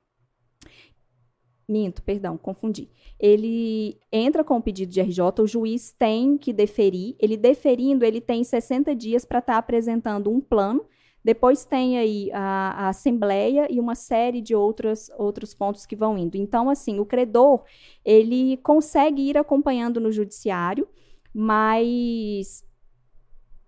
Minto, 1.68 2.02
perdão, 2.02 2.38
confundi. 2.38 2.88
Ele 3.20 3.98
entra 4.10 4.42
com 4.42 4.56
o 4.56 4.62
pedido 4.62 4.90
de 4.90 5.00
RJ, 5.00 5.42
o 5.42 5.46
juiz 5.46 5.92
tem 5.92 6.38
que 6.38 6.52
deferir. 6.52 7.14
Ele 7.18 7.36
deferindo, 7.36 8.04
ele 8.04 8.20
tem 8.20 8.42
60 8.42 8.94
dias 8.94 9.24
para 9.24 9.40
estar 9.40 9.54
tá 9.54 9.58
apresentando 9.58 10.30
um 10.30 10.40
plano 10.40 10.86
depois 11.28 11.64
tem 11.64 11.98
aí 11.98 12.30
a, 12.32 12.86
a, 12.86 12.88
Assembleia 12.88 13.66
e 13.70 13.80
uma 13.80 13.94
série 13.94 14.40
de 14.40 14.54
outros, 14.54 15.10
outros 15.18 15.52
pontos 15.52 15.84
que 15.84 15.96
vão 15.96 16.16
indo. 16.16 16.36
Então, 16.36 16.70
assim, 16.70 17.00
o 17.00 17.04
credor, 17.04 17.64
ele 18.04 18.56
consegue 18.58 19.22
ir 19.22 19.36
acompanhando 19.36 20.00
no 20.00 20.12
judiciário, 20.12 20.88
mas 21.34 22.64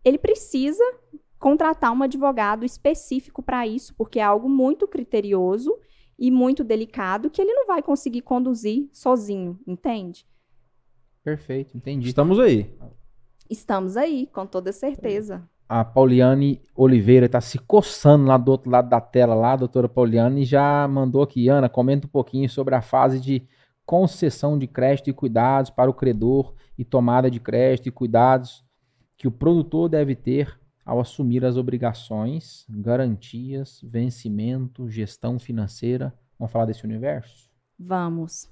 ele 0.04 0.16
precisa 0.16 0.82
contratar 1.40 1.90
um 1.90 2.02
advogado 2.04 2.64
específico 2.64 3.42
para 3.42 3.66
isso, 3.66 3.92
porque 3.96 4.20
é 4.20 4.22
algo 4.22 4.48
muito 4.48 4.86
criterioso 4.86 5.76
e 6.16 6.30
muito 6.30 6.62
delicado 6.62 7.30
que 7.30 7.42
ele 7.42 7.52
não 7.52 7.66
vai 7.66 7.82
conseguir 7.82 8.20
conduzir 8.20 8.88
sozinho, 8.92 9.58
entende? 9.66 10.24
Perfeito, 11.24 11.76
entendi. 11.76 12.08
Estamos 12.08 12.38
aí. 12.38 12.72
Estamos 13.48 13.96
aí, 13.96 14.28
com 14.28 14.46
toda 14.46 14.70
certeza 14.70 15.48
a 15.70 15.84
Pauliane 15.84 16.60
Oliveira 16.74 17.26
está 17.26 17.40
se 17.40 17.56
coçando 17.56 18.26
lá 18.26 18.36
do 18.36 18.50
outro 18.50 18.68
lado 18.68 18.88
da 18.88 19.00
tela, 19.00 19.36
lá, 19.36 19.52
a 19.52 19.56
doutora 19.56 19.88
Pauliane, 19.88 20.44
já 20.44 20.88
mandou 20.88 21.22
aqui, 21.22 21.48
Ana, 21.48 21.68
comenta 21.68 22.08
um 22.08 22.10
pouquinho 22.10 22.50
sobre 22.50 22.74
a 22.74 22.82
fase 22.82 23.20
de 23.20 23.46
concessão 23.86 24.58
de 24.58 24.66
crédito 24.66 25.10
e 25.10 25.12
cuidados 25.12 25.70
para 25.70 25.88
o 25.88 25.94
credor 25.94 26.54
e 26.76 26.84
tomada 26.84 27.30
de 27.30 27.38
crédito 27.38 27.86
e 27.86 27.92
cuidados 27.92 28.64
que 29.16 29.28
o 29.28 29.30
produtor 29.30 29.88
deve 29.88 30.16
ter 30.16 30.58
ao 30.84 31.00
assumir 31.00 31.44
as 31.44 31.56
obrigações, 31.56 32.64
garantias, 32.68 33.80
vencimento, 33.82 34.88
gestão 34.88 35.38
financeira. 35.38 36.14
Vamos 36.38 36.52
falar 36.52 36.66
desse 36.66 36.84
universo? 36.84 37.50
Vamos. 37.78 38.48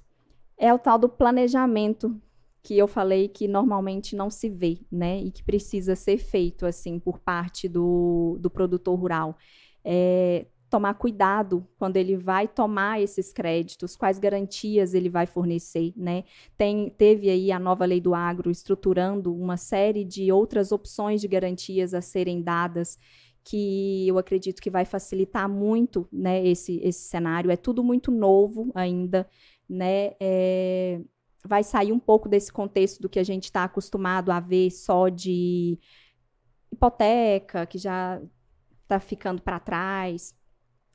É 0.57 0.73
o 0.73 0.79
tal 0.79 0.97
do 0.97 1.09
planejamento 1.09 2.19
que 2.61 2.77
eu 2.77 2.87
falei 2.87 3.27
que 3.27 3.47
normalmente 3.47 4.15
não 4.15 4.29
se 4.29 4.49
vê, 4.49 4.79
né? 4.91 5.19
E 5.21 5.31
que 5.31 5.43
precisa 5.43 5.95
ser 5.95 6.17
feito, 6.17 6.65
assim, 6.65 6.99
por 6.99 7.19
parte 7.19 7.67
do, 7.67 8.37
do 8.39 8.49
produtor 8.49 8.99
rural. 8.99 9.37
É, 9.83 10.45
tomar 10.69 10.93
cuidado 10.93 11.67
quando 11.77 11.97
ele 11.97 12.15
vai 12.15 12.47
tomar 12.47 13.01
esses 13.01 13.33
créditos, 13.33 13.95
quais 13.95 14.19
garantias 14.19 14.93
ele 14.93 15.09
vai 15.09 15.25
fornecer, 15.25 15.93
né? 15.97 16.23
Tem, 16.57 16.89
teve 16.91 17.29
aí 17.29 17.51
a 17.51 17.59
nova 17.59 17.85
lei 17.85 17.99
do 17.99 18.13
agro 18.13 18.51
estruturando 18.51 19.33
uma 19.35 19.57
série 19.57 20.03
de 20.03 20.31
outras 20.31 20.71
opções 20.71 21.21
de 21.21 21.27
garantias 21.27 21.93
a 21.93 22.01
serem 22.01 22.41
dadas 22.41 22.97
que 23.43 24.07
eu 24.07 24.17
acredito 24.19 24.61
que 24.61 24.69
vai 24.69 24.85
facilitar 24.85 25.49
muito, 25.49 26.07
né, 26.11 26.45
esse, 26.45 26.79
esse 26.83 27.07
cenário. 27.07 27.49
É 27.49 27.57
tudo 27.57 27.83
muito 27.83 28.11
novo 28.11 28.71
ainda, 28.75 29.27
né? 29.67 30.11
É, 30.19 31.01
vai 31.43 31.63
sair 31.63 31.91
um 31.91 31.99
pouco 31.99 32.29
desse 32.29 32.51
contexto 32.51 33.01
do 33.01 33.09
que 33.09 33.17
a 33.17 33.23
gente 33.23 33.45
está 33.45 33.63
acostumado 33.63 34.31
a 34.31 34.39
ver 34.39 34.69
só 34.69 35.09
de 35.09 35.79
hipoteca, 36.71 37.65
que 37.65 37.77
já 37.77 38.21
está 38.83 38.99
ficando 38.99 39.41
para 39.41 39.59
trás, 39.59 40.35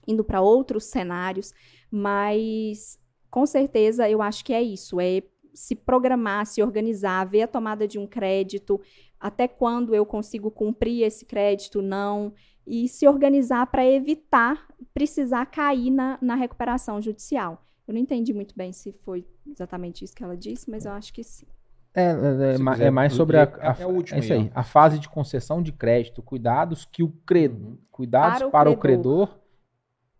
indo 0.07 0.25
para 0.25 0.41
outros 0.41 0.85
cenários, 0.85 1.53
mas 1.91 2.99
com 3.31 3.47
certeza 3.47 4.09
eu 4.09 4.23
acho 4.23 4.45
que 4.45 4.53
é 4.53 4.63
isso, 4.63 5.01
é 5.01 5.23
se 5.53 5.75
programar, 5.75 6.47
se 6.47 6.63
organizar, 6.63 7.25
ver 7.25 7.43
a 7.43 7.49
tomada 7.49 7.87
de 7.87 7.99
um 7.99 8.07
crédito, 8.07 8.81
até 9.19 9.47
quando 9.47 9.95
eu 9.95 10.05
consigo 10.05 10.51
cumprir 10.51 11.03
esse 11.03 11.25
crédito, 11.25 11.81
não, 11.81 12.33
e 12.67 12.89
se 12.89 13.07
organizar 13.07 13.67
para 13.67 13.87
evitar 13.87 14.67
precisar 14.93 15.47
cair 15.47 15.91
na, 15.91 16.19
na 16.21 16.35
recuperação 16.35 17.01
judicial. 17.01 17.65
Eu 17.87 17.95
não 17.95 18.01
entendi 18.01 18.33
muito 18.33 18.55
bem 18.57 18.73
se 18.73 18.93
foi 19.05 19.27
exatamente 19.47 20.05
isso 20.05 20.15
que 20.15 20.25
ela 20.25 20.37
disse, 20.37 20.71
mas 20.71 20.85
eu 20.85 20.93
acho 20.93 21.13
que 21.13 21.23
sim. 21.23 21.47
É, 21.95 22.07
é, 22.07 22.83
é, 22.83 22.87
é 22.87 22.91
mais 22.91 23.13
sobre 23.13 23.37
a, 23.37 23.43
a, 23.43 23.77
é, 23.79 23.83
é, 23.83 24.17
é 24.17 24.19
isso 24.19 24.33
aí, 24.33 24.51
a 24.53 24.65
fase 24.65 24.99
de 24.99 25.09
concessão 25.09 25.63
de 25.63 25.71
crédito, 25.73 26.23
cuidados 26.23 26.85
que 26.85 27.05
o 27.05 27.11
credor, 27.25 27.61
uhum. 27.61 27.79
cuidados 27.91 28.39
para 28.39 28.49
o, 28.49 28.51
para 28.51 28.77
credor. 28.77 28.79
o 28.79 29.27
credor 29.27 29.44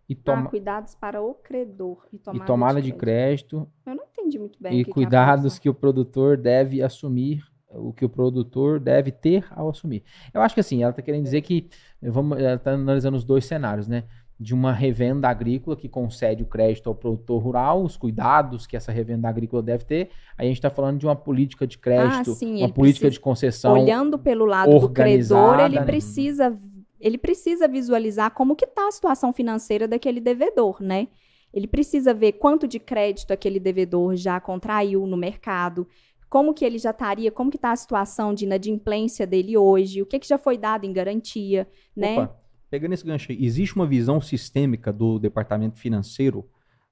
e 0.09 0.15
toma, 0.15 0.47
ah, 0.47 0.49
cuidados 0.49 0.95
para 0.95 1.23
o 1.23 1.35
credor 1.35 2.07
e 2.13 2.19
tomada, 2.19 2.45
e 2.45 2.47
tomada 2.47 2.83
de, 2.83 2.93
crédito. 2.93 3.61
de, 3.61 3.65
crédito. 3.65 3.73
Eu 3.87 3.95
não 3.95 4.05
entendi 4.05 4.39
muito 4.39 4.63
bem. 4.63 4.81
E 4.81 4.85
que 4.85 4.91
cuidados 4.91 5.55
que, 5.55 5.63
que 5.63 5.69
o 5.69 5.75
produtor 5.75 6.37
deve 6.37 6.83
assumir, 6.83 7.43
o 7.71 7.93
que 7.93 8.05
o 8.05 8.09
produtor 8.09 8.79
deve 8.79 9.11
ter 9.11 9.47
ao 9.51 9.69
assumir. 9.69 10.05
Eu 10.33 10.43
acho 10.43 10.55
que 10.55 10.61
assim, 10.61 10.83
ela 10.83 10.91
está 10.91 11.03
querendo 11.03 11.25
dizer 11.25 11.41
que 11.43 11.69
vamos, 12.03 12.39
ela 12.39 12.55
está 12.55 12.73
analisando 12.73 13.17
os 13.17 13.25
dois 13.25 13.47
cenários, 13.47 13.89
né? 13.89 14.05
de 14.39 14.53
uma 14.53 14.73
revenda 14.73 15.29
agrícola 15.29 15.77
que 15.77 15.89
concede 15.89 16.43
o 16.43 16.47
crédito 16.47 16.89
ao 16.89 16.95
produtor 16.95 17.41
rural, 17.41 17.83
os 17.83 17.97
cuidados 17.97 18.67
que 18.67 18.77
essa 18.77 18.91
revenda 18.91 19.29
agrícola 19.29 19.63
deve 19.63 19.85
ter. 19.85 20.11
Aí 20.37 20.47
a 20.47 20.49
gente 20.49 20.57
está 20.59 20.71
falando 20.71 20.99
de 20.99 21.07
uma 21.07 21.15
política 21.15 21.67
de 21.67 21.79
crédito, 21.79 22.33
ah, 22.33 22.35
sim, 22.35 22.59
uma 22.59 22.69
política 22.69 23.07
precisa, 23.07 23.11
de 23.11 23.21
concessão. 23.21 23.73
Olhando 23.75 24.19
pelo 24.19 24.45
lado 24.45 24.79
do 24.79 24.89
credor, 24.89 25.61
ele 25.61 25.81
precisa, 25.83 26.57
ele 27.05 27.19
precisa 27.19 27.69
visualizar 27.69 28.31
como 28.31 28.57
que 28.57 28.65
está 28.65 28.89
a 28.89 28.91
situação 28.91 29.31
financeira 29.31 29.87
daquele 29.87 30.21
devedor, 30.21 30.83
né? 30.83 31.09
Ele 31.53 31.67
precisa 31.67 32.15
ver 32.15 32.33
quanto 32.33 32.67
de 32.67 32.79
crédito 32.79 33.31
aquele 33.31 33.61
devedor 33.61 34.17
já 34.17 34.41
contraiu 34.41 35.07
no 35.07 35.15
mercado, 35.15 35.87
como 36.31 36.55
que 36.55 36.65
ele 36.65 36.79
já 36.79 36.93
estaria, 36.93 37.31
como 37.31 37.51
que 37.51 37.59
está 37.59 37.73
a 37.73 37.77
situação 37.77 38.33
de 38.33 38.47
inadimplência 38.47 39.27
dele 39.27 39.55
hoje, 39.55 40.01
o 40.01 40.07
que, 40.07 40.19
que 40.19 40.27
já 40.27 40.39
foi 40.39 40.57
dado 40.57 40.87
em 40.87 40.95
garantia, 40.95 41.69
né? 41.95 42.27
Pegando 42.71 42.95
esse 42.95 43.05
gancho 43.05 43.31
aí, 43.31 43.45
existe 43.45 43.77
uma 43.77 43.87
visão 43.87 44.19
sistêmica 44.19 44.91
do 44.91 45.19
departamento 45.19 45.79
financeiro 45.79 46.49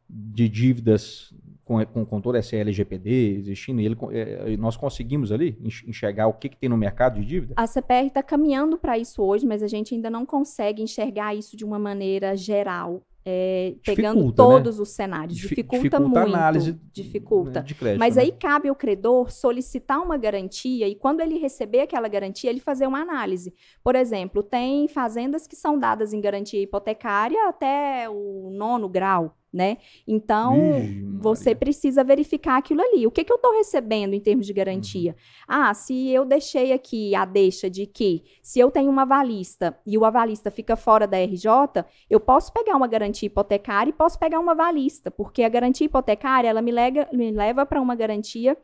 de 0.09 0.47
dívidas 0.47 1.33
com, 1.65 1.85
com, 1.87 2.05
com 2.05 2.21
toda 2.21 2.39
essa 2.39 2.57
LGPD 2.57 3.39
existindo, 3.39 3.81
e 3.81 3.87
ele, 3.87 3.97
é, 4.13 4.57
nós 4.57 4.77
conseguimos 4.77 5.31
ali 5.31 5.57
enxergar 5.87 6.27
o 6.27 6.35
que, 6.35 6.49
que 6.49 6.57
tem 6.57 6.69
no 6.69 6.77
mercado 6.77 7.21
de 7.21 7.27
dívida? 7.27 7.55
A 7.57 7.67
CPR 7.67 8.07
está 8.07 8.23
caminhando 8.23 8.77
para 8.77 8.99
isso 8.99 9.23
hoje, 9.23 9.47
mas 9.47 9.63
a 9.63 9.69
gente 9.69 9.95
ainda 9.95 10.11
não 10.11 10.27
consegue 10.27 10.83
enxergar 10.83 11.35
isso 11.35 11.57
de 11.57 11.65
uma 11.65 11.79
maneira 11.79 12.37
geral. 12.37 13.03
É, 13.25 13.77
pegando 13.85 14.27
né? 14.27 14.33
todos 14.35 14.79
né? 14.79 14.83
os 14.83 14.89
cenários. 14.91 15.37
Dificulta, 15.39 15.77
dificulta 15.77 16.01
muito. 16.01 16.19
A 16.19 16.23
análise 16.23 16.81
dificulta. 16.93 17.63
De 17.63 17.73
crédito, 17.73 18.01
Mas 18.01 18.17
né? 18.17 18.23
aí 18.23 18.33
cabe 18.33 18.69
ao 18.69 18.75
credor 18.75 19.31
solicitar 19.31 20.03
uma 20.03 20.19
garantia 20.19 20.89
e 20.89 20.97
quando 20.97 21.21
ele 21.21 21.39
receber 21.39 21.83
aquela 21.83 22.09
garantia, 22.09 22.51
ele 22.51 22.59
fazer 22.59 22.85
uma 22.85 22.99
análise. 22.99 23.55
Por 23.81 23.95
exemplo, 23.95 24.43
tem 24.43 24.89
fazendas 24.89 25.47
que 25.47 25.55
são 25.55 25.79
dadas 25.79 26.13
em 26.13 26.21
garantia 26.21 26.61
hipotecária 26.61 27.49
até 27.49 28.09
o 28.11 28.51
nono 28.51 28.89
grau 28.89 29.37
né? 29.53 29.77
Então, 30.07 30.83
você 31.21 31.55
precisa 31.55 32.03
verificar 32.03 32.57
aquilo 32.57 32.81
ali. 32.81 33.07
O 33.07 33.11
que, 33.11 33.23
que 33.23 33.33
eu 33.33 33.37
estou 33.37 33.53
recebendo 33.53 34.15
em 34.15 34.21
termos 34.21 34.47
de 34.47 34.53
garantia? 34.53 35.13
Uhum. 35.13 35.17
Ah, 35.47 35.75
se 35.75 36.09
eu 36.09 36.25
deixei 36.25 36.73
aqui 36.73 37.15
a 37.15 37.25
deixa 37.25 37.69
de 37.69 37.87
que 37.87 38.25
se 38.43 38.59
eu 38.59 38.71
tenho 38.71 38.91
uma 38.91 39.03
avalista 39.03 39.79
e 39.87 39.99
o 39.99 40.05
avalista 40.05 40.51
fica 40.51 40.75
fora 40.75 41.07
da 41.07 41.19
RJ, 41.19 41.85
eu 42.09 42.19
posso 42.19 42.53
pegar 42.53 42.77
uma 42.77 42.87
garantia 42.87 43.27
hipotecária 43.27 43.91
e 43.91 43.93
posso 43.93 44.19
pegar 44.19 44.41
uma 44.41 44.53
avalista, 44.53 45.11
porque 45.11 45.43
a 45.43 45.49
garantia 45.49 45.85
hipotecária, 45.85 46.49
ela 46.49 46.63
me, 46.63 46.73
lega, 46.73 47.09
me 47.13 47.31
leva 47.31 47.67
para 47.67 47.81
uma 47.81 47.95
garantia 47.95 48.57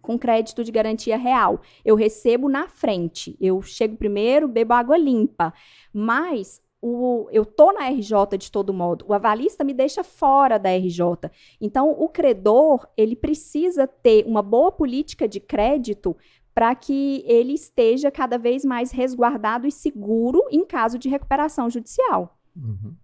com 0.00 0.18
crédito 0.18 0.64
de 0.64 0.72
garantia 0.72 1.16
real. 1.16 1.60
Eu 1.84 1.96
recebo 1.96 2.48
na 2.48 2.68
frente. 2.68 3.36
Eu 3.40 3.60
chego 3.62 3.96
primeiro, 3.96 4.48
bebo 4.48 4.72
água 4.72 4.96
limpa. 4.96 5.52
Mas 5.92 6.62
o, 6.80 7.28
eu 7.30 7.44
tô 7.44 7.72
na 7.72 7.88
RJ 7.88 8.38
de 8.38 8.50
todo 8.50 8.72
modo. 8.72 9.04
O 9.08 9.12
avalista 9.12 9.64
me 9.64 9.74
deixa 9.74 10.04
fora 10.04 10.58
da 10.58 10.70
RJ. 10.70 11.30
Então, 11.60 11.90
o 11.90 12.08
credor, 12.08 12.86
ele 12.96 13.16
precisa 13.16 13.86
ter 13.86 14.24
uma 14.26 14.42
boa 14.42 14.70
política 14.70 15.26
de 15.26 15.40
crédito 15.40 16.16
para 16.54 16.74
que 16.74 17.22
ele 17.26 17.52
esteja 17.52 18.10
cada 18.10 18.36
vez 18.36 18.64
mais 18.64 18.90
resguardado 18.90 19.66
e 19.66 19.72
seguro 19.72 20.44
em 20.50 20.64
caso 20.64 20.98
de 20.98 21.08
recuperação 21.08 21.70
judicial. 21.70 22.36
Uhum. 22.56 22.94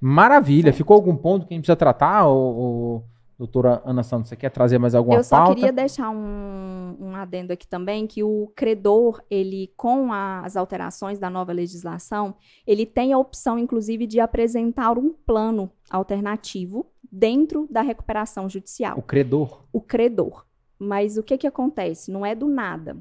Maravilha. 0.00 0.72
Ficou 0.72 0.94
algum 0.94 1.16
ponto 1.16 1.46
que 1.46 1.54
a 1.54 1.56
gente 1.56 1.64
precisa 1.64 1.76
tratar? 1.76 2.26
Ou, 2.26 2.56
ou... 2.56 3.04
Doutora 3.38 3.82
Ana 3.84 4.02
Santos, 4.02 4.30
você 4.30 4.36
quer 4.36 4.50
trazer 4.50 4.78
mais 4.78 4.94
alguma 4.94 5.18
Eu 5.18 5.24
só 5.24 5.36
pauta? 5.36 5.54
queria 5.54 5.72
deixar 5.72 6.08
um, 6.08 6.96
um 6.98 7.14
adendo 7.14 7.52
aqui 7.52 7.68
também, 7.68 8.06
que 8.06 8.22
o 8.22 8.50
credor, 8.56 9.22
ele, 9.30 9.70
com 9.76 10.10
a, 10.10 10.40
as 10.40 10.56
alterações 10.56 11.18
da 11.18 11.28
nova 11.28 11.52
legislação, 11.52 12.34
ele 12.66 12.86
tem 12.86 13.12
a 13.12 13.18
opção, 13.18 13.58
inclusive, 13.58 14.06
de 14.06 14.20
apresentar 14.20 14.96
um 14.96 15.12
plano 15.12 15.70
alternativo 15.90 16.86
dentro 17.12 17.66
da 17.70 17.82
recuperação 17.82 18.48
judicial. 18.48 18.98
O 18.98 19.02
credor? 19.02 19.64
O 19.70 19.82
credor. 19.82 20.46
Mas 20.78 21.18
o 21.18 21.22
que, 21.22 21.36
que 21.36 21.46
acontece? 21.46 22.10
Não 22.10 22.24
é 22.24 22.34
do 22.34 22.48
nada. 22.48 22.96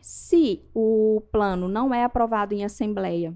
Se 0.00 0.62
o 0.74 1.22
plano 1.30 1.68
não 1.68 1.92
é 1.92 2.02
aprovado 2.02 2.54
em 2.54 2.64
assembleia, 2.64 3.34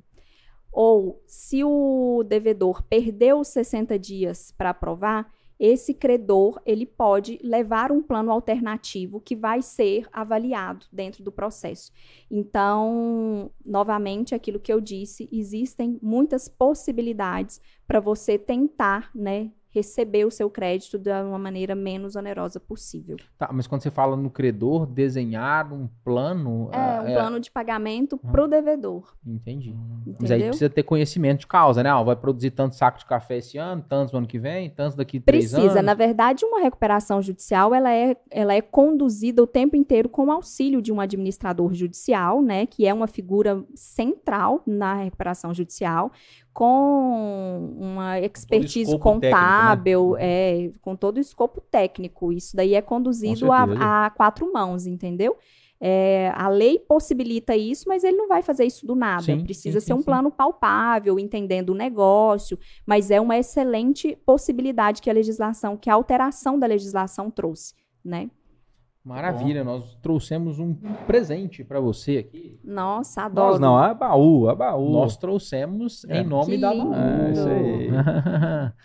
ou 0.72 1.22
se 1.26 1.62
o 1.64 2.22
devedor 2.26 2.82
perdeu 2.82 3.40
os 3.40 3.48
60 3.48 3.98
dias 3.98 4.52
para 4.56 4.70
aprovar, 4.70 5.30
esse 5.58 5.92
credor 5.92 6.60
ele 6.64 6.86
pode 6.86 7.38
levar 7.42 7.90
um 7.90 8.02
plano 8.02 8.30
alternativo 8.30 9.20
que 9.20 9.34
vai 9.34 9.60
ser 9.60 10.06
avaliado 10.12 10.86
dentro 10.92 11.24
do 11.24 11.32
processo. 11.32 11.92
Então, 12.30 13.50
novamente, 13.64 14.34
aquilo 14.34 14.60
que 14.60 14.72
eu 14.72 14.80
disse, 14.80 15.28
existem 15.32 15.98
muitas 16.00 16.48
possibilidades 16.48 17.60
para 17.86 18.00
você 18.00 18.38
tentar, 18.38 19.10
né, 19.14 19.50
receber 19.78 20.24
o 20.24 20.30
seu 20.30 20.50
crédito 20.50 20.98
de 20.98 21.10
uma 21.10 21.38
maneira 21.38 21.74
menos 21.74 22.16
onerosa 22.16 22.60
possível. 22.60 23.16
Tá, 23.38 23.48
mas 23.52 23.66
quando 23.66 23.82
você 23.82 23.90
fala 23.90 24.16
no 24.16 24.30
credor, 24.30 24.86
desenhar 24.86 25.72
um 25.72 25.88
plano. 26.04 26.68
É, 26.72 27.00
um 27.00 27.08
é... 27.08 27.14
plano 27.14 27.40
de 27.40 27.50
pagamento 27.50 28.20
ah. 28.22 28.30
para 28.30 28.44
o 28.44 28.48
devedor. 28.48 29.14
Entendi. 29.26 29.70
Entendeu? 29.70 30.16
Mas 30.20 30.30
aí 30.30 30.42
precisa 30.42 30.70
ter 30.70 30.82
conhecimento 30.82 31.40
de 31.40 31.46
causa, 31.46 31.82
né? 31.82 31.90
Ah, 31.90 32.02
vai 32.02 32.16
produzir 32.16 32.50
tanto 32.50 32.74
saco 32.74 32.98
de 32.98 33.06
café 33.06 33.38
esse 33.38 33.56
ano, 33.56 33.84
tantos 33.88 34.12
no 34.12 34.18
ano 34.18 34.26
que 34.26 34.38
vem, 34.38 34.70
tantos 34.70 34.96
daqui 34.96 35.20
três 35.20 35.44
precisa. 35.44 35.58
anos. 35.58 35.72
Precisa. 35.72 35.82
Na 35.82 35.94
verdade, 35.94 36.44
uma 36.44 36.60
recuperação 36.60 37.22
judicial 37.22 37.74
ela 37.74 37.92
é, 37.92 38.16
ela 38.30 38.54
é 38.54 38.60
conduzida 38.60 39.42
o 39.42 39.46
tempo 39.46 39.76
inteiro 39.76 40.08
com 40.08 40.26
o 40.26 40.32
auxílio 40.32 40.82
de 40.82 40.92
um 40.92 41.00
administrador 41.00 41.72
judicial, 41.72 42.42
né? 42.42 42.66
Que 42.66 42.86
é 42.86 42.92
uma 42.92 43.06
figura 43.06 43.64
central 43.74 44.62
na 44.66 44.94
recuperação 44.94 45.54
judicial 45.54 46.10
com 46.58 47.72
uma 47.78 48.18
expertise 48.18 48.98
contábil, 48.98 50.14
técnico, 50.14 50.16
né? 50.16 50.66
é, 50.66 50.72
com 50.80 50.96
todo 50.96 51.18
o 51.18 51.20
escopo 51.20 51.60
técnico. 51.60 52.32
Isso 52.32 52.56
daí 52.56 52.74
é 52.74 52.82
conduzido 52.82 53.52
a, 53.52 54.06
a, 54.06 54.10
quatro 54.10 54.52
mãos, 54.52 54.84
entendeu? 54.84 55.36
É, 55.80 56.32
a 56.34 56.48
lei 56.48 56.80
possibilita 56.80 57.54
isso, 57.54 57.84
mas 57.86 58.02
ele 58.02 58.16
não 58.16 58.26
vai 58.26 58.42
fazer 58.42 58.64
isso 58.64 58.84
do 58.84 58.96
nada. 58.96 59.22
Sim, 59.22 59.44
Precisa 59.44 59.78
sim, 59.78 59.86
ser 59.86 59.92
sim, 59.92 60.00
um 60.00 60.02
plano 60.02 60.32
palpável, 60.32 61.16
entendendo 61.16 61.70
o 61.70 61.76
negócio, 61.76 62.58
mas 62.84 63.12
é 63.12 63.20
uma 63.20 63.38
excelente 63.38 64.18
possibilidade 64.26 65.00
que 65.00 65.08
a 65.08 65.12
legislação, 65.12 65.76
que 65.76 65.88
a 65.88 65.94
alteração 65.94 66.58
da 66.58 66.66
legislação 66.66 67.30
trouxe, 67.30 67.72
né? 68.04 68.28
Maravilha, 69.08 69.64
Bom. 69.64 69.70
nós 69.70 69.94
trouxemos 70.02 70.58
um 70.58 70.74
presente 71.06 71.64
para 71.64 71.80
você 71.80 72.18
aqui. 72.18 72.60
Nossa, 72.62 73.22
adoro. 73.22 73.52
Nós 73.52 73.58
não, 73.58 73.78
a 73.78 73.94
baú, 73.94 74.50
a 74.50 74.54
baú. 74.54 74.92
Nós 74.92 75.16
trouxemos 75.16 76.04
é. 76.10 76.20
em 76.20 76.24
nome 76.26 76.56
que 76.56 76.58
da 76.58 76.74
baú. 76.74 76.92
É, 76.92 77.32
isso 77.32 77.48
aí. 77.48 77.90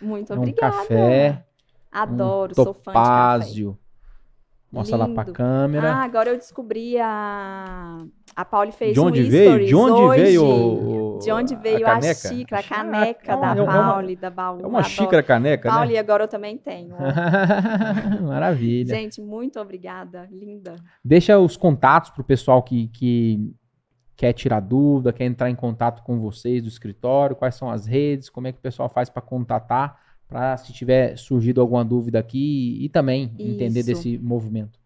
Muito 0.00 0.32
é 0.32 0.36
um 0.36 0.38
obrigada. 0.38 0.76
café. 0.78 1.44
Adoro, 1.92 2.52
um 2.52 2.64
sou 2.64 2.72
fã 2.72 2.92
de 2.92 2.98
café. 2.98 3.74
Mostra 4.72 4.96
Lindo. 4.96 5.14
lá 5.14 5.24
pra 5.24 5.32
câmera. 5.32 5.92
Ah, 5.92 6.04
agora 6.04 6.30
eu 6.30 6.38
descobri 6.38 6.98
a. 6.98 8.06
A 8.34 8.44
Pauli 8.46 8.72
fez 8.72 8.94
de 8.94 9.00
onde 9.00 9.24
um 9.24 9.28
veio? 9.28 9.66
De 9.66 9.74
onde 9.74 10.00
hoje. 10.00 10.22
veio 10.22 10.42
o... 10.42 11.03
De 11.18 11.32
onde 11.32 11.56
veio 11.56 11.86
a, 11.86 11.96
a 11.96 12.14
xícara, 12.14 12.60
a 12.60 12.62
caneca 12.62 13.32
é, 13.32 13.40
da 13.40 13.52
é 13.52 13.66
Pauli, 13.66 14.16
da 14.16 14.30
baú. 14.30 14.60
É 14.60 14.66
uma 14.66 14.82
xícara 14.82 15.22
caneca, 15.22 15.68
Pauli, 15.68 15.94
né? 15.94 15.98
agora 15.98 16.24
eu 16.24 16.28
também 16.28 16.56
tenho. 16.56 16.96
Maravilha. 18.22 18.94
Gente, 18.94 19.20
muito 19.20 19.58
obrigada. 19.60 20.28
Linda. 20.30 20.76
Deixa 21.04 21.38
os 21.38 21.56
contatos 21.56 22.10
pro 22.10 22.24
pessoal 22.24 22.62
que, 22.62 22.88
que 22.88 23.54
quer 24.16 24.32
tirar 24.32 24.60
dúvida, 24.60 25.12
quer 25.12 25.24
entrar 25.24 25.50
em 25.50 25.54
contato 25.54 26.02
com 26.02 26.20
vocês 26.20 26.62
do 26.62 26.68
escritório, 26.68 27.36
quais 27.36 27.54
são 27.54 27.70
as 27.70 27.86
redes, 27.86 28.28
como 28.28 28.46
é 28.46 28.52
que 28.52 28.58
o 28.58 28.62
pessoal 28.62 28.88
faz 28.88 29.08
para 29.08 29.22
contatar 29.22 30.02
para 30.28 30.56
se 30.56 30.72
tiver 30.72 31.16
surgido 31.16 31.60
alguma 31.60 31.84
dúvida 31.84 32.18
aqui 32.18 32.78
e 32.80 32.88
também 32.88 33.32
Isso. 33.38 33.50
entender 33.50 33.82
desse 33.82 34.18
movimento. 34.18 34.83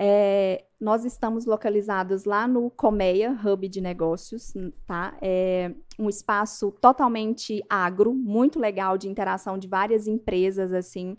É, 0.00 0.64
nós 0.80 1.04
estamos 1.04 1.44
localizados 1.44 2.24
lá 2.24 2.46
no 2.46 2.70
Comeia, 2.70 3.36
Hub 3.44 3.68
de 3.68 3.80
Negócios, 3.80 4.54
tá? 4.86 5.16
É 5.20 5.72
um 5.98 6.08
espaço 6.08 6.70
totalmente 6.80 7.60
agro, 7.68 8.14
muito 8.14 8.60
legal 8.60 8.96
de 8.96 9.08
interação 9.08 9.58
de 9.58 9.66
várias 9.66 10.06
empresas, 10.06 10.72
assim, 10.72 11.16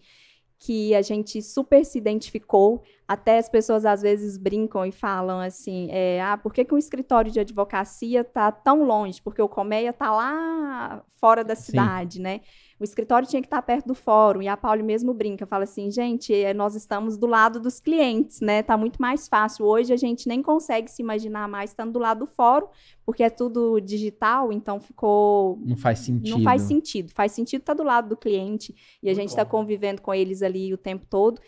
que 0.57 0.95
a 0.95 1.01
gente 1.01 1.41
super 1.41 1.83
se 1.85 1.97
identificou. 1.97 2.81
Até 3.05 3.37
as 3.37 3.49
pessoas 3.49 3.85
às 3.85 4.01
vezes 4.01 4.37
brincam 4.37 4.85
e 4.85 4.93
falam 4.93 5.41
assim: 5.41 5.89
é, 5.91 6.21
ah, 6.21 6.37
por 6.37 6.53
que, 6.53 6.63
que 6.63 6.73
um 6.73 6.77
escritório 6.77 7.29
de 7.29 7.39
advocacia 7.41 8.21
está 8.21 8.49
tão 8.49 8.83
longe? 8.83 9.21
Porque 9.21 9.41
o 9.41 9.49
Comeia 9.49 9.89
está 9.89 10.09
lá 10.11 11.03
fora 11.15 11.43
da 11.43 11.55
cidade, 11.55 12.15
Sim. 12.15 12.21
né? 12.21 12.41
O 12.79 12.83
escritório 12.83 13.27
tinha 13.27 13.41
que 13.41 13.47
estar 13.47 13.61
perto 13.61 13.87
do 13.87 13.93
fórum. 13.93 14.41
E 14.41 14.47
a 14.47 14.55
Pauli 14.55 14.81
mesmo 14.81 15.13
brinca, 15.13 15.45
fala 15.45 15.65
assim, 15.65 15.91
gente, 15.91 16.33
é, 16.33 16.53
nós 16.53 16.75
estamos 16.75 17.17
do 17.17 17.27
lado 17.27 17.59
dos 17.59 17.79
clientes, 17.79 18.39
né? 18.39 18.63
Tá 18.63 18.77
muito 18.77 19.01
mais 19.01 19.27
fácil. 19.27 19.65
Hoje 19.65 19.91
a 19.91 19.97
gente 19.97 20.27
nem 20.27 20.41
consegue 20.41 20.89
se 20.89 21.01
imaginar 21.01 21.47
mais 21.49 21.71
estando 21.71 21.91
do 21.91 21.99
lado 21.99 22.19
do 22.19 22.25
fórum, 22.25 22.67
porque 23.05 23.21
é 23.21 23.29
tudo 23.29 23.81
digital, 23.81 24.53
então 24.53 24.79
ficou. 24.79 25.59
Não 25.65 25.75
faz 25.75 25.99
sentido. 25.99 26.37
Não 26.37 26.43
faz 26.43 26.61
sentido. 26.61 27.11
Faz 27.13 27.33
sentido 27.33 27.61
estar 27.61 27.73
do 27.73 27.83
lado 27.83 28.07
do 28.07 28.17
cliente 28.17 28.73
e 29.03 29.09
a 29.09 29.11
muito 29.11 29.21
gente 29.21 29.29
está 29.29 29.43
convivendo 29.43 30.01
com 30.01 30.13
eles 30.13 30.41
ali 30.41 30.73
o 30.73 30.77
tempo 30.77 31.05
todo. 31.09 31.41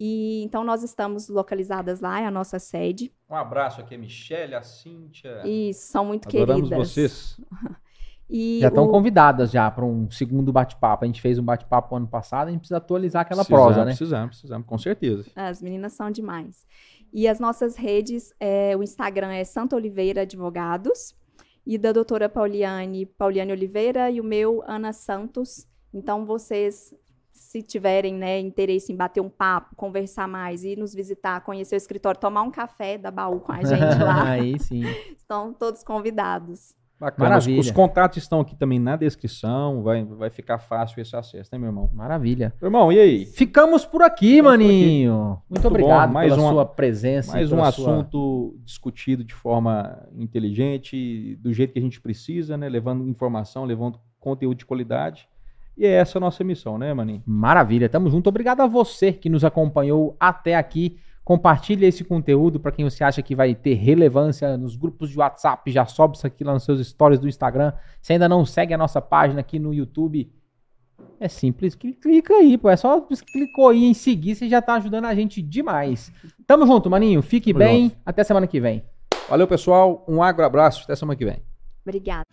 E 0.00 0.42
então 0.44 0.62
nós 0.62 0.82
estamos 0.82 1.28
localizadas 1.28 2.00
lá, 2.00 2.20
é 2.20 2.24
a 2.24 2.30
nossa 2.30 2.58
sede. 2.58 3.12
Um 3.28 3.34
abraço 3.34 3.80
aqui 3.80 3.96
a 3.96 3.98
Michelle, 3.98 4.54
a 4.54 4.62
Cíntia. 4.62 5.42
Isso, 5.44 5.90
são 5.90 6.04
muito 6.04 6.28
Adoramos 6.28 6.68
queridas. 6.68 6.88
vocês. 6.88 7.40
E 8.30 8.60
já 8.60 8.68
estão 8.68 8.84
o... 8.84 8.88
convidadas 8.90 9.50
já 9.50 9.70
para 9.70 9.84
um 9.84 10.10
segundo 10.10 10.52
bate-papo. 10.52 11.04
A 11.04 11.06
gente 11.06 11.20
fez 11.20 11.38
um 11.38 11.42
bate-papo 11.42 11.96
ano 11.96 12.06
passado, 12.06 12.48
a 12.48 12.50
gente 12.50 12.60
precisa 12.60 12.76
atualizar 12.76 13.22
aquela 13.22 13.44
precisamos, 13.44 13.66
prosa, 13.66 13.84
né? 13.84 13.90
Precisamos, 13.92 14.28
precisamos, 14.28 14.66
com 14.66 14.78
certeza. 14.78 15.24
As 15.34 15.62
meninas 15.62 15.94
são 15.94 16.10
demais. 16.10 16.66
E 17.12 17.26
as 17.26 17.40
nossas 17.40 17.76
redes, 17.76 18.34
é, 18.38 18.76
o 18.76 18.82
Instagram 18.82 19.32
é 19.32 19.44
Santa 19.44 19.76
Oliveira 19.76 20.22
Advogados 20.22 21.14
e 21.66 21.78
da 21.78 21.92
doutora 21.92 22.28
Pauliane, 22.28 23.06
Pauliane 23.06 23.52
Oliveira 23.52 24.10
e 24.10 24.20
o 24.20 24.24
meu 24.24 24.62
Ana 24.66 24.92
Santos. 24.92 25.66
Então 25.92 26.26
vocês 26.26 26.94
se 27.32 27.62
tiverem 27.62 28.14
né, 28.14 28.38
interesse 28.38 28.92
em 28.92 28.96
bater 28.96 29.20
um 29.20 29.30
papo, 29.30 29.74
conversar 29.74 30.28
mais, 30.28 30.64
ir 30.64 30.76
nos 30.76 30.92
visitar, 30.92 31.40
conhecer 31.40 31.76
o 31.76 31.78
escritório, 31.78 32.20
tomar 32.20 32.42
um 32.42 32.50
café 32.50 32.98
da 32.98 33.10
baú 33.10 33.40
com 33.40 33.52
a 33.52 33.62
gente 33.62 33.98
lá. 34.02 34.30
Aí 34.30 34.58
sim. 34.58 34.82
Estão 35.16 35.52
todos 35.54 35.82
convidados. 35.82 36.77
Bacana. 37.00 37.36
Os, 37.38 37.44
Maravilha. 37.46 37.60
os 37.60 37.70
contatos 37.70 38.18
estão 38.18 38.40
aqui 38.40 38.56
também 38.56 38.78
na 38.80 38.96
descrição, 38.96 39.82
vai, 39.84 40.04
vai 40.04 40.30
ficar 40.30 40.58
fácil 40.58 41.00
esse 41.00 41.14
acesso, 41.14 41.48
né, 41.52 41.58
meu 41.58 41.68
irmão? 41.68 41.88
Maravilha. 41.94 42.52
Meu 42.60 42.66
irmão, 42.68 42.92
e 42.92 42.98
aí? 42.98 43.24
Ficamos 43.26 43.84
por 43.86 44.02
aqui, 44.02 44.36
Ficamos 44.38 44.50
por 44.52 44.58
maninho. 44.58 45.14
Muito, 45.14 45.42
Muito 45.50 45.68
obrigado 45.68 46.08
bom. 46.08 46.14
Mais 46.14 46.32
pela 46.32 46.42
uma- 46.42 46.52
sua 46.52 46.66
presença. 46.66 47.32
Mais 47.32 47.52
um 47.52 47.56
pela 47.56 47.70
sua- 47.70 47.92
assunto 47.94 48.56
discutido 48.64 49.22
de 49.22 49.32
forma 49.34 50.08
inteligente, 50.52 51.36
do 51.40 51.52
jeito 51.52 51.72
que 51.72 51.78
a 51.78 51.82
gente 51.82 52.00
precisa, 52.00 52.56
né? 52.56 52.68
Levando 52.68 53.08
informação, 53.08 53.64
levando 53.64 53.98
conteúdo 54.18 54.58
de 54.58 54.66
qualidade. 54.66 55.28
E 55.76 55.86
é 55.86 55.90
essa 55.92 56.18
a 56.18 56.20
nossa 56.20 56.42
missão, 56.42 56.76
né, 56.76 56.92
Maninho? 56.92 57.22
Maravilha, 57.24 57.88
tamo 57.88 58.10
junto. 58.10 58.28
Obrigado 58.28 58.60
a 58.62 58.66
você 58.66 59.12
que 59.12 59.28
nos 59.28 59.44
acompanhou 59.44 60.16
até 60.18 60.56
aqui. 60.56 60.98
Compartilhe 61.28 61.84
esse 61.84 62.02
conteúdo 62.04 62.58
para 62.58 62.72
quem 62.72 62.86
você 62.88 63.04
acha 63.04 63.20
que 63.20 63.34
vai 63.34 63.54
ter 63.54 63.74
relevância 63.74 64.56
nos 64.56 64.76
grupos 64.76 65.10
de 65.10 65.18
WhatsApp. 65.18 65.70
Já 65.70 65.84
sobe 65.84 66.16
isso 66.16 66.26
aqui 66.26 66.42
lá 66.42 66.54
nos 66.54 66.62
seus 66.64 66.80
stories 66.88 67.20
do 67.20 67.28
Instagram. 67.28 67.74
Se 68.00 68.14
ainda 68.14 68.26
não 68.26 68.46
segue 68.46 68.72
a 68.72 68.78
nossa 68.78 68.98
página 69.02 69.40
aqui 69.40 69.58
no 69.58 69.74
YouTube, 69.74 70.32
é 71.20 71.28
simples. 71.28 71.74
cli- 71.74 71.92
Clica 71.92 72.32
aí, 72.32 72.56
pô. 72.56 72.70
É 72.70 72.76
só 72.78 72.98
clicou 73.30 73.68
aí 73.68 73.84
em 73.84 73.92
seguir, 73.92 74.36
você 74.36 74.48
já 74.48 74.62
tá 74.62 74.76
ajudando 74.76 75.04
a 75.04 75.14
gente 75.14 75.42
demais. 75.42 76.10
Tamo 76.46 76.66
junto, 76.66 76.88
maninho. 76.88 77.20
Fique 77.20 77.52
Tamo 77.52 77.62
bem. 77.62 77.82
junto. 77.90 77.96
Até 78.06 78.24
semana 78.24 78.46
que 78.46 78.58
vem. 78.58 78.82
Valeu, 79.28 79.46
pessoal. 79.46 80.06
Um 80.08 80.22
agro 80.22 80.46
abraço. 80.46 80.84
Até 80.84 80.96
semana 80.96 81.14
que 81.14 81.26
vem. 81.26 81.42
Obrigada. 81.86 82.24